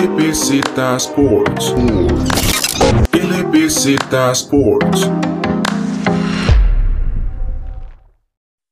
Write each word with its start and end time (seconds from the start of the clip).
LBZ 0.00 0.78
Sports. 0.96 1.74
LBZ 3.12 4.14
Sports. 4.32 5.10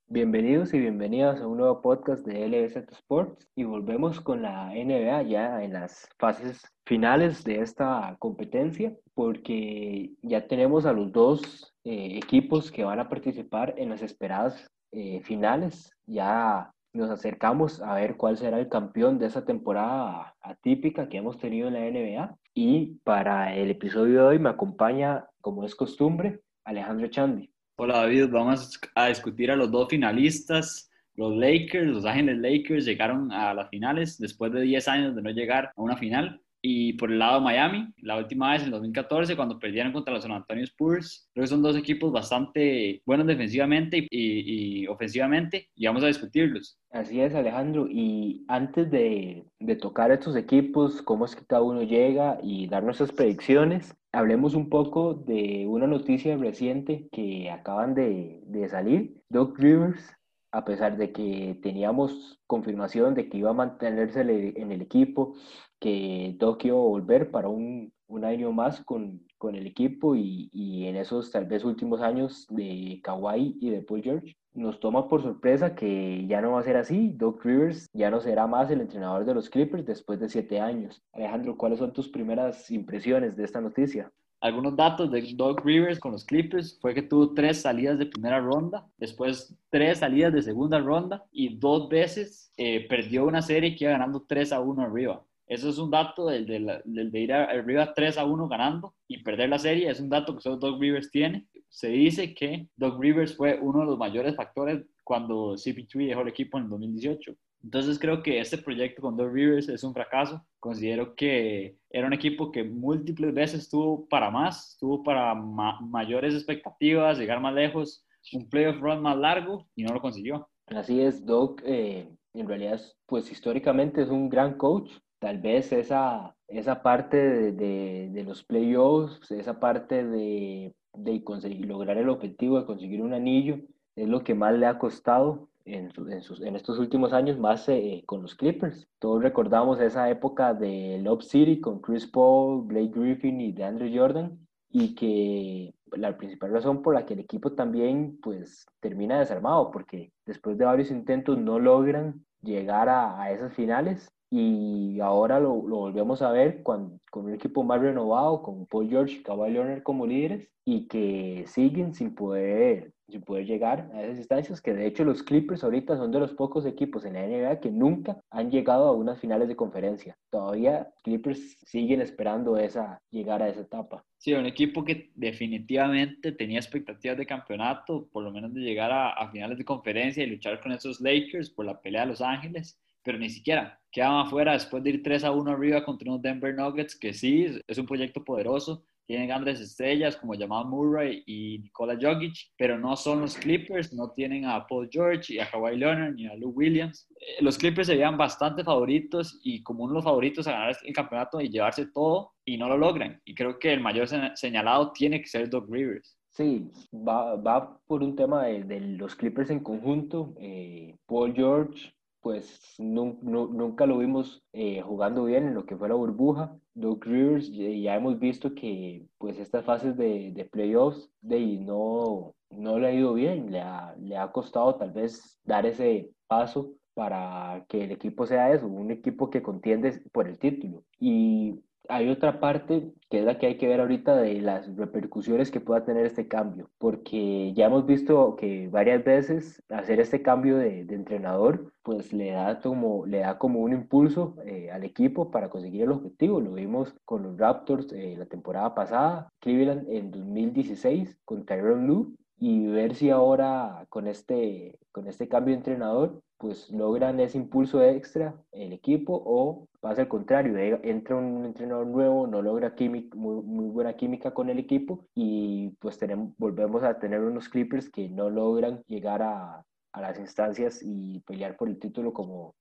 Bienvenidos 0.06 0.72
y 0.72 0.78
bienvenidas 0.78 1.42
a 1.42 1.46
un 1.46 1.58
nuevo 1.58 1.82
podcast 1.82 2.24
de 2.26 2.48
LBZ 2.48 2.90
Sports 2.92 3.46
y 3.54 3.64
volvemos 3.64 4.22
con 4.22 4.40
la 4.40 4.70
NBA 4.70 5.24
ya 5.24 5.62
en 5.62 5.74
las 5.74 6.08
fases 6.18 6.62
finales 6.86 7.44
de 7.44 7.60
esta 7.60 8.16
competencia 8.18 8.96
porque 9.12 10.12
ya 10.22 10.46
tenemos 10.46 10.86
a 10.86 10.94
los 10.94 11.12
dos 11.12 11.74
eh, 11.84 12.16
equipos 12.24 12.72
que 12.72 12.84
van 12.84 13.00
a 13.00 13.10
participar 13.10 13.74
en 13.76 13.90
las 13.90 14.00
esperadas 14.00 14.66
eh, 14.92 15.20
finales. 15.24 15.92
Ya 16.06 16.72
nos 16.98 17.10
acercamos 17.10 17.80
a 17.80 17.94
ver 17.94 18.16
cuál 18.16 18.36
será 18.36 18.58
el 18.58 18.68
campeón 18.68 19.18
de 19.18 19.26
esa 19.26 19.44
temporada 19.44 20.34
atípica 20.42 21.08
que 21.08 21.18
hemos 21.18 21.38
tenido 21.38 21.68
en 21.68 21.74
la 21.74 21.80
NBA. 21.80 22.36
Y 22.54 22.98
para 23.04 23.56
el 23.56 23.70
episodio 23.70 24.20
de 24.20 24.26
hoy 24.26 24.38
me 24.38 24.50
acompaña, 24.50 25.26
como 25.40 25.64
es 25.64 25.74
costumbre, 25.74 26.40
Alejandro 26.64 27.06
Chandi. 27.08 27.50
Hola 27.76 27.98
David, 27.98 28.28
vamos 28.30 28.80
a 28.94 29.06
discutir 29.06 29.50
a 29.50 29.56
los 29.56 29.70
dos 29.70 29.88
finalistas. 29.88 30.90
Los 31.14 31.36
Lakers, 31.36 31.86
los 31.86 32.04
Ángeles 32.04 32.38
Lakers 32.38 32.84
llegaron 32.84 33.32
a 33.32 33.54
las 33.54 33.68
finales 33.70 34.18
después 34.18 34.52
de 34.52 34.62
10 34.62 34.88
años 34.88 35.16
de 35.16 35.22
no 35.22 35.30
llegar 35.30 35.72
a 35.76 35.80
una 35.80 35.96
final. 35.96 36.42
Y 36.60 36.94
por 36.94 37.12
el 37.12 37.18
lado 37.18 37.38
de 37.38 37.44
Miami, 37.44 37.88
la 37.98 38.16
última 38.16 38.52
vez 38.52 38.62
en 38.62 38.70
2014, 38.70 39.36
cuando 39.36 39.58
perdieron 39.58 39.92
contra 39.92 40.12
los 40.12 40.22
San 40.22 40.32
Antonio 40.32 40.64
Spurs, 40.64 41.28
creo 41.32 41.44
que 41.44 41.48
son 41.48 41.62
dos 41.62 41.76
equipos 41.76 42.12
bastante 42.12 43.00
buenos 43.06 43.26
defensivamente 43.26 44.06
y, 44.10 44.86
ofensivamente, 44.88 45.68
y 45.74 45.86
vamos 45.86 46.02
a 46.02 46.08
discutirlos. 46.08 46.78
Así 46.90 47.20
es, 47.20 47.34
Alejandro. 47.34 47.86
Y 47.88 48.44
antes 48.48 48.90
de, 48.90 49.44
de, 49.60 49.76
tocar 49.76 50.10
estos 50.10 50.34
equipos, 50.36 51.02
cómo 51.02 51.26
es 51.26 51.36
que 51.36 51.46
cada 51.46 51.62
uno 51.62 51.82
llega 51.82 52.38
y 52.42 52.66
dar 52.66 52.82
nuestras 52.82 53.12
predicciones, 53.12 53.94
hablemos 54.12 54.54
un 54.54 54.68
poco 54.68 55.14
de 55.14 55.66
una 55.68 55.86
noticia 55.86 56.36
reciente 56.36 57.08
que 57.12 57.50
acaban 57.50 57.94
de, 57.94 58.40
de 58.46 58.68
salir. 58.68 59.14
Doc 59.28 59.58
Rivers 59.58 60.17
a 60.50 60.64
pesar 60.64 60.96
de 60.96 61.12
que 61.12 61.58
teníamos 61.62 62.40
confirmación 62.46 63.14
de 63.14 63.28
que 63.28 63.38
iba 63.38 63.50
a 63.50 63.54
mantenerse 63.54 64.20
en 64.20 64.72
el 64.72 64.82
equipo, 64.82 65.34
que 65.78 66.36
Tokio 66.40 66.68
iba 66.74 66.78
a 66.78 66.88
volver 66.88 67.30
para 67.30 67.48
un, 67.48 67.92
un 68.08 68.24
año 68.24 68.52
más 68.52 68.82
con, 68.84 69.22
con 69.36 69.54
el 69.54 69.66
equipo 69.66 70.16
y, 70.16 70.48
y, 70.52 70.86
en 70.86 70.96
esos 70.96 71.30
tal 71.30 71.46
vez 71.46 71.64
últimos 71.64 72.00
años 72.00 72.46
de 72.50 73.00
Kawhi 73.04 73.58
y 73.60 73.70
de 73.70 73.82
Paul 73.82 74.02
George. 74.02 74.36
Nos 74.54 74.80
toma 74.80 75.08
por 75.08 75.22
sorpresa 75.22 75.74
que 75.74 76.26
ya 76.26 76.40
no 76.40 76.52
va 76.52 76.60
a 76.60 76.64
ser 76.64 76.76
así. 76.76 77.12
Doc 77.14 77.44
Rivers 77.44 77.86
ya 77.92 78.10
no 78.10 78.20
será 78.20 78.46
más 78.46 78.70
el 78.70 78.80
entrenador 78.80 79.24
de 79.24 79.34
los 79.34 79.50
Clippers 79.50 79.86
después 79.86 80.18
de 80.18 80.28
siete 80.28 80.60
años. 80.60 81.00
Alejandro, 81.12 81.56
¿cuáles 81.56 81.78
son 81.78 81.92
tus 81.92 82.08
primeras 82.08 82.70
impresiones 82.70 83.36
de 83.36 83.44
esta 83.44 83.60
noticia? 83.60 84.10
Algunos 84.40 84.76
datos 84.76 85.10
de 85.10 85.32
Doc 85.34 85.64
Rivers 85.64 85.98
con 85.98 86.12
los 86.12 86.24
Clippers 86.24 86.78
fue 86.80 86.94
que 86.94 87.02
tuvo 87.02 87.34
tres 87.34 87.62
salidas 87.62 87.98
de 87.98 88.06
primera 88.06 88.40
ronda, 88.40 88.86
después 88.96 89.56
tres 89.70 89.98
salidas 89.98 90.32
de 90.32 90.42
segunda 90.42 90.78
ronda 90.78 91.24
y 91.32 91.56
dos 91.56 91.88
veces 91.88 92.52
eh, 92.56 92.86
perdió 92.88 93.26
una 93.26 93.42
serie 93.42 93.74
que 93.74 93.84
iba 93.84 93.92
ganando 93.92 94.24
3 94.26 94.52
a 94.52 94.60
1 94.60 94.82
arriba. 94.82 95.24
Eso 95.46 95.70
es 95.70 95.78
un 95.78 95.90
dato 95.90 96.26
del, 96.26 96.44
de 96.84 97.20
ir 97.20 97.32
arriba 97.32 97.94
3 97.94 98.18
a 98.18 98.24
1 98.24 98.48
ganando 98.48 98.94
y 99.08 99.22
perder 99.22 99.48
la 99.48 99.58
serie. 99.58 99.90
Es 99.90 99.98
un 99.98 100.10
dato 100.10 100.36
que 100.36 100.42
solo 100.42 100.56
Doc 100.56 100.80
Rivers 100.80 101.10
tiene. 101.10 101.46
Se 101.68 101.88
dice 101.88 102.34
que 102.34 102.68
Doc 102.76 103.00
Rivers 103.00 103.34
fue 103.34 103.58
uno 103.60 103.80
de 103.80 103.86
los 103.86 103.98
mayores 103.98 104.36
factores 104.36 104.84
cuando 105.04 105.54
CP3 105.54 106.08
dejó 106.08 106.20
el 106.20 106.28
equipo 106.28 106.58
en 106.58 106.64
el 106.64 106.70
2018. 106.70 107.34
Entonces 107.62 107.98
creo 107.98 108.22
que 108.22 108.40
este 108.40 108.58
proyecto 108.58 109.02
con 109.02 109.16
Doc 109.16 109.32
Rivers 109.32 109.68
es 109.68 109.82
un 109.84 109.92
fracaso. 109.92 110.44
Considero 110.60 111.14
que 111.14 111.76
era 111.90 112.06
un 112.06 112.12
equipo 112.12 112.52
que 112.52 112.64
múltiples 112.64 113.34
veces 113.34 113.62
estuvo 113.62 114.08
para 114.08 114.30
más, 114.30 114.72
estuvo 114.72 115.02
para 115.02 115.34
mayores 115.34 116.34
expectativas, 116.34 117.18
llegar 117.18 117.40
más 117.40 117.54
lejos, 117.54 118.04
un 118.32 118.48
playoff 118.48 118.80
run 118.80 119.02
más 119.02 119.16
largo 119.16 119.66
y 119.74 119.82
no 119.82 119.92
lo 119.92 120.00
consiguió. 120.00 120.48
Así 120.66 121.00
es, 121.00 121.24
Doc 121.24 121.62
eh, 121.64 122.08
en 122.34 122.46
realidad 122.46 122.80
pues 123.06 123.30
históricamente 123.30 124.02
es 124.02 124.08
un 124.08 124.28
gran 124.28 124.56
coach, 124.56 124.90
tal 125.18 125.38
vez 125.38 125.72
esa, 125.72 126.36
esa 126.46 126.82
parte 126.82 127.52
de, 127.52 128.10
de, 128.10 128.24
los 128.24 128.44
playoffs, 128.44 129.30
esa 129.30 129.58
parte 129.58 130.04
de, 130.04 130.74
de, 130.94 131.24
conseguir, 131.24 131.66
lograr 131.66 131.96
el 131.96 132.08
objetivo 132.08 132.58
de 132.58 132.66
conseguir 132.66 133.02
un 133.02 133.14
anillo, 133.14 133.60
es 133.96 134.08
lo 134.08 134.22
que 134.22 134.34
más 134.34 134.54
le 134.54 134.66
ha 134.66 134.78
costado 134.78 135.47
en, 135.74 135.92
en, 136.10 136.22
sus, 136.22 136.40
en 136.40 136.56
estos 136.56 136.78
últimos 136.78 137.12
años, 137.12 137.38
más 137.38 137.68
eh, 137.68 138.02
con 138.06 138.22
los 138.22 138.34
Clippers. 138.34 138.88
Todos 138.98 139.22
recordamos 139.22 139.80
esa 139.80 140.08
época 140.10 140.54
de 140.54 140.98
Love 141.02 141.22
City 141.22 141.60
con 141.60 141.80
Chris 141.80 142.06
Paul, 142.06 142.66
Blake 142.66 142.92
Griffin 142.94 143.40
y 143.40 143.52
DeAndre 143.52 143.96
Jordan, 143.96 144.38
y 144.70 144.94
que 144.94 145.74
la 145.92 146.16
principal 146.16 146.52
razón 146.52 146.82
por 146.82 146.94
la 146.94 147.06
que 147.06 147.14
el 147.14 147.20
equipo 147.20 147.52
también 147.52 148.18
pues 148.22 148.66
termina 148.80 149.18
desarmado, 149.18 149.70
porque 149.70 150.12
después 150.26 150.58
de 150.58 150.64
varios 150.64 150.90
intentos 150.90 151.38
no 151.38 151.58
logran 151.58 152.24
llegar 152.42 152.88
a, 152.88 153.20
a 153.20 153.32
esas 153.32 153.52
finales 153.54 154.12
y 154.30 155.00
ahora 155.00 155.40
lo, 155.40 155.66
lo 155.66 155.76
volvemos 155.76 156.20
a 156.22 156.30
ver 156.30 156.62
con, 156.62 157.00
con, 157.10 157.26
un 157.26 157.34
equipo 157.34 157.62
más 157.64 157.80
renovado, 157.80 158.42
con 158.42 158.66
Paul 158.66 158.88
George 158.88 159.14
y 159.16 159.22
Kawhi 159.22 159.50
Leonard 159.50 159.82
como 159.82 160.06
líderes 160.06 160.50
y 160.64 160.86
que 160.86 161.44
siguen 161.46 161.94
sin 161.94 162.14
poder, 162.14 162.92
sin 163.08 163.22
poder 163.22 163.46
llegar 163.46 163.90
a 163.94 164.02
esas 164.02 164.18
instancias, 164.18 164.60
que 164.60 164.74
de 164.74 164.86
hecho 164.86 165.04
los 165.04 165.22
Clippers 165.22 165.64
ahorita 165.64 165.96
son 165.96 166.12
de 166.12 166.20
los 166.20 166.34
pocos 166.34 166.66
equipos 166.66 167.04
en 167.04 167.14
la 167.14 167.26
NBA 167.26 167.60
que 167.60 167.70
nunca 167.70 168.20
han 168.30 168.50
llegado 168.50 168.86
a 168.86 168.92
unas 168.92 169.18
finales 169.18 169.48
de 169.48 169.56
conferencia. 169.56 170.16
Todavía 170.30 170.88
Clippers 171.02 171.58
siguen 171.64 172.00
esperando 172.00 172.56
esa, 172.56 173.00
llegar 173.10 173.42
a 173.42 173.48
esa 173.48 173.62
etapa. 173.62 174.04
Sí, 174.18 174.34
un 174.34 174.46
equipo 174.46 174.84
que 174.84 175.10
definitivamente 175.14 176.32
tenía 176.32 176.58
expectativas 176.58 177.16
de 177.16 177.26
campeonato, 177.26 178.08
por 178.12 178.24
lo 178.24 178.30
menos 178.30 178.52
de 178.52 178.60
llegar 178.60 178.92
a, 178.92 179.10
a 179.10 179.30
finales 179.30 179.58
de 179.58 179.64
conferencia 179.64 180.22
y 180.24 180.26
luchar 180.26 180.60
con 180.60 180.72
esos 180.72 181.00
Lakers 181.00 181.50
por 181.50 181.64
la 181.64 181.80
pelea 181.80 182.02
de 182.02 182.08
Los 182.08 182.20
Ángeles 182.20 182.78
pero 183.08 183.16
ni 183.16 183.30
siquiera 183.30 183.80
quedaban 183.90 184.26
afuera 184.26 184.52
después 184.52 184.82
de 184.82 184.90
ir 184.90 185.02
3 185.02 185.24
a 185.24 185.30
1 185.30 185.50
arriba 185.50 185.82
contra 185.82 186.10
unos 186.10 186.20
Denver 186.20 186.54
Nuggets, 186.54 186.94
que 186.94 187.14
sí, 187.14 187.46
es 187.66 187.78
un 187.78 187.86
proyecto 187.86 188.22
poderoso, 188.22 188.84
tienen 189.08 189.28
grandes 189.28 189.58
estrellas 189.58 190.16
como 190.16 190.34
Jamal 190.38 190.66
Murray 190.66 191.22
y 191.26 191.60
Nikola 191.60 191.96
Jokic, 191.98 192.34
pero 192.58 192.78
no 192.78 192.94
son 192.94 193.22
los 193.22 193.38
Clippers, 193.38 193.94
no 193.94 194.10
tienen 194.10 194.44
a 194.44 194.66
Paul 194.66 194.86
George 194.92 195.32
y 195.32 195.38
a 195.38 195.50
Kawhi 195.50 195.78
Leonard 195.78 196.14
ni 196.14 196.26
a 196.26 196.36
Lou 196.36 196.50
Williams. 196.50 197.08
Eh, 197.18 197.42
los 197.42 197.56
Clippers 197.56 197.86
serían 197.86 198.18
bastante 198.18 198.62
favoritos 198.62 199.40
y 199.42 199.62
como 199.62 199.84
uno 199.84 199.94
de 199.94 199.96
los 199.96 200.04
favoritos 200.04 200.46
a 200.46 200.52
ganar 200.52 200.76
el 200.84 200.92
campeonato 200.92 201.40
y 201.40 201.48
llevarse 201.48 201.86
todo 201.86 202.32
y 202.44 202.58
no 202.58 202.68
lo 202.68 202.76
logran. 202.76 203.18
Y 203.24 203.34
creo 203.34 203.58
que 203.58 203.72
el 203.72 203.80
mayor 203.80 204.08
señalado 204.36 204.92
tiene 204.92 205.22
que 205.22 205.26
ser 205.26 205.48
Doc 205.48 205.66
Rivers. 205.70 206.18
Sí, 206.28 206.70
va, 206.92 207.34
va 207.36 207.80
por 207.86 208.02
un 208.02 208.14
tema 208.14 208.44
de, 208.44 208.62
de 208.64 208.80
los 208.80 209.16
Clippers 209.16 209.48
en 209.48 209.60
conjunto. 209.60 210.34
Eh, 210.38 210.98
Paul 211.06 211.32
George 211.34 211.94
pues 212.20 212.74
nunca 212.78 213.86
lo 213.86 213.98
vimos 213.98 214.42
eh, 214.52 214.82
jugando 214.82 215.24
bien 215.24 215.48
en 215.48 215.54
lo 215.54 215.64
que 215.64 215.76
fue 215.76 215.88
la 215.88 215.94
burbuja. 215.94 216.54
Doug 216.78 217.04
Rivers 217.04 217.50
ya 217.50 217.96
hemos 217.96 218.18
visto 218.18 218.54
que 218.54 219.06
pues 219.18 219.38
estas 219.38 219.64
fases 219.64 219.96
de, 219.96 220.32
de 220.32 220.44
playoffs 220.44 221.10
de 221.20 221.58
no, 221.58 222.34
no 222.50 222.78
le 222.78 222.86
ha 222.86 222.92
ido 222.92 223.14
bien, 223.14 223.50
le 223.50 223.60
ha, 223.60 223.94
le 223.98 224.16
ha 224.16 224.30
costado 224.30 224.76
tal 224.76 224.92
vez 224.92 225.38
dar 225.44 225.66
ese 225.66 226.10
paso 226.26 226.72
para 226.94 227.64
que 227.68 227.84
el 227.84 227.92
equipo 227.92 228.26
sea 228.26 228.52
eso, 228.52 228.66
un 228.66 228.90
equipo 228.90 229.30
que 229.30 229.42
contiende 229.42 230.02
por 230.12 230.28
el 230.28 230.38
título. 230.38 230.84
Y 230.98 231.60
hay 231.88 232.10
otra 232.10 232.38
parte 232.38 232.92
que 233.08 233.20
es 233.20 233.24
la 233.24 233.38
que 233.38 233.46
hay 233.46 233.56
que 233.56 233.66
ver 233.66 233.80
ahorita 233.80 234.16
de 234.16 234.40
las 234.40 234.76
repercusiones 234.76 235.50
que 235.50 235.60
pueda 235.60 235.84
tener 235.84 236.04
este 236.04 236.28
cambio, 236.28 236.70
porque 236.78 237.52
ya 237.54 237.66
hemos 237.66 237.86
visto 237.86 238.36
que 238.36 238.68
varias 238.68 239.02
veces 239.04 239.62
hacer 239.70 239.98
este 239.98 240.22
cambio 240.22 240.58
de, 240.58 240.80
entrenador, 240.80 241.72
pues 241.82 242.12
le 242.12 242.32
da 242.32 242.60
como, 242.60 243.06
le 243.06 243.20
da 243.20 243.38
como 243.38 243.60
un 243.60 243.72
impulso 243.72 244.36
eh, 244.44 244.70
al 244.70 244.84
equipo 244.84 245.30
para 245.30 245.48
conseguir 245.48 245.82
el 245.82 245.92
objetivo. 245.92 246.40
Lo 246.40 246.52
vimos 246.52 246.94
con 247.04 247.22
los 247.22 247.38
Raptors 247.38 247.90
eh, 247.92 248.14
la 248.18 248.26
temporada 248.26 248.74
pasada, 248.74 249.32
Cleveland 249.40 249.88
en 249.88 250.10
2016 250.10 251.16
con 251.24 251.46
Tyron 251.46 251.86
Lue, 251.86 252.08
y 252.38 252.66
ver 252.66 252.94
si 252.94 253.10
ahora 253.10 253.86
con 253.88 254.06
este, 254.06 254.78
con 254.92 255.08
este 255.08 255.28
cambio 255.28 255.52
de 255.52 255.58
entrenador 255.58 256.22
pues 256.38 256.70
logran 256.70 257.20
ese 257.20 257.36
impulso 257.36 257.82
extra 257.82 258.34
el 258.52 258.72
equipo 258.72 259.20
o 259.24 259.68
pasa 259.80 260.02
al 260.02 260.08
contrario, 260.08 260.80
entra 260.82 261.16
un 261.16 261.44
entrenador 261.44 261.86
nuevo, 261.86 262.26
no 262.26 262.42
logra 262.42 262.74
química, 262.74 263.16
muy, 263.16 263.42
muy, 263.42 263.66
buena 263.66 263.94
química 263.94 264.32
con 264.32 264.48
el 264.48 264.58
equipo 264.58 265.04
y 265.14 265.70
pues 265.80 265.98
tenemos, 265.98 266.32
volvemos 266.38 266.82
a 266.84 266.98
tener 266.98 267.20
unos 267.20 267.48
Clippers 267.48 267.90
que 267.90 268.08
no 268.08 268.30
logran 268.30 268.82
llegar 268.86 269.22
a, 269.22 269.64
a 269.92 270.00
las 270.00 270.18
instancias 270.18 270.80
y 270.82 271.20
pelear 271.26 271.56
por 271.56 271.68
el 271.68 271.78
título 271.78 272.12
como, 272.12 272.54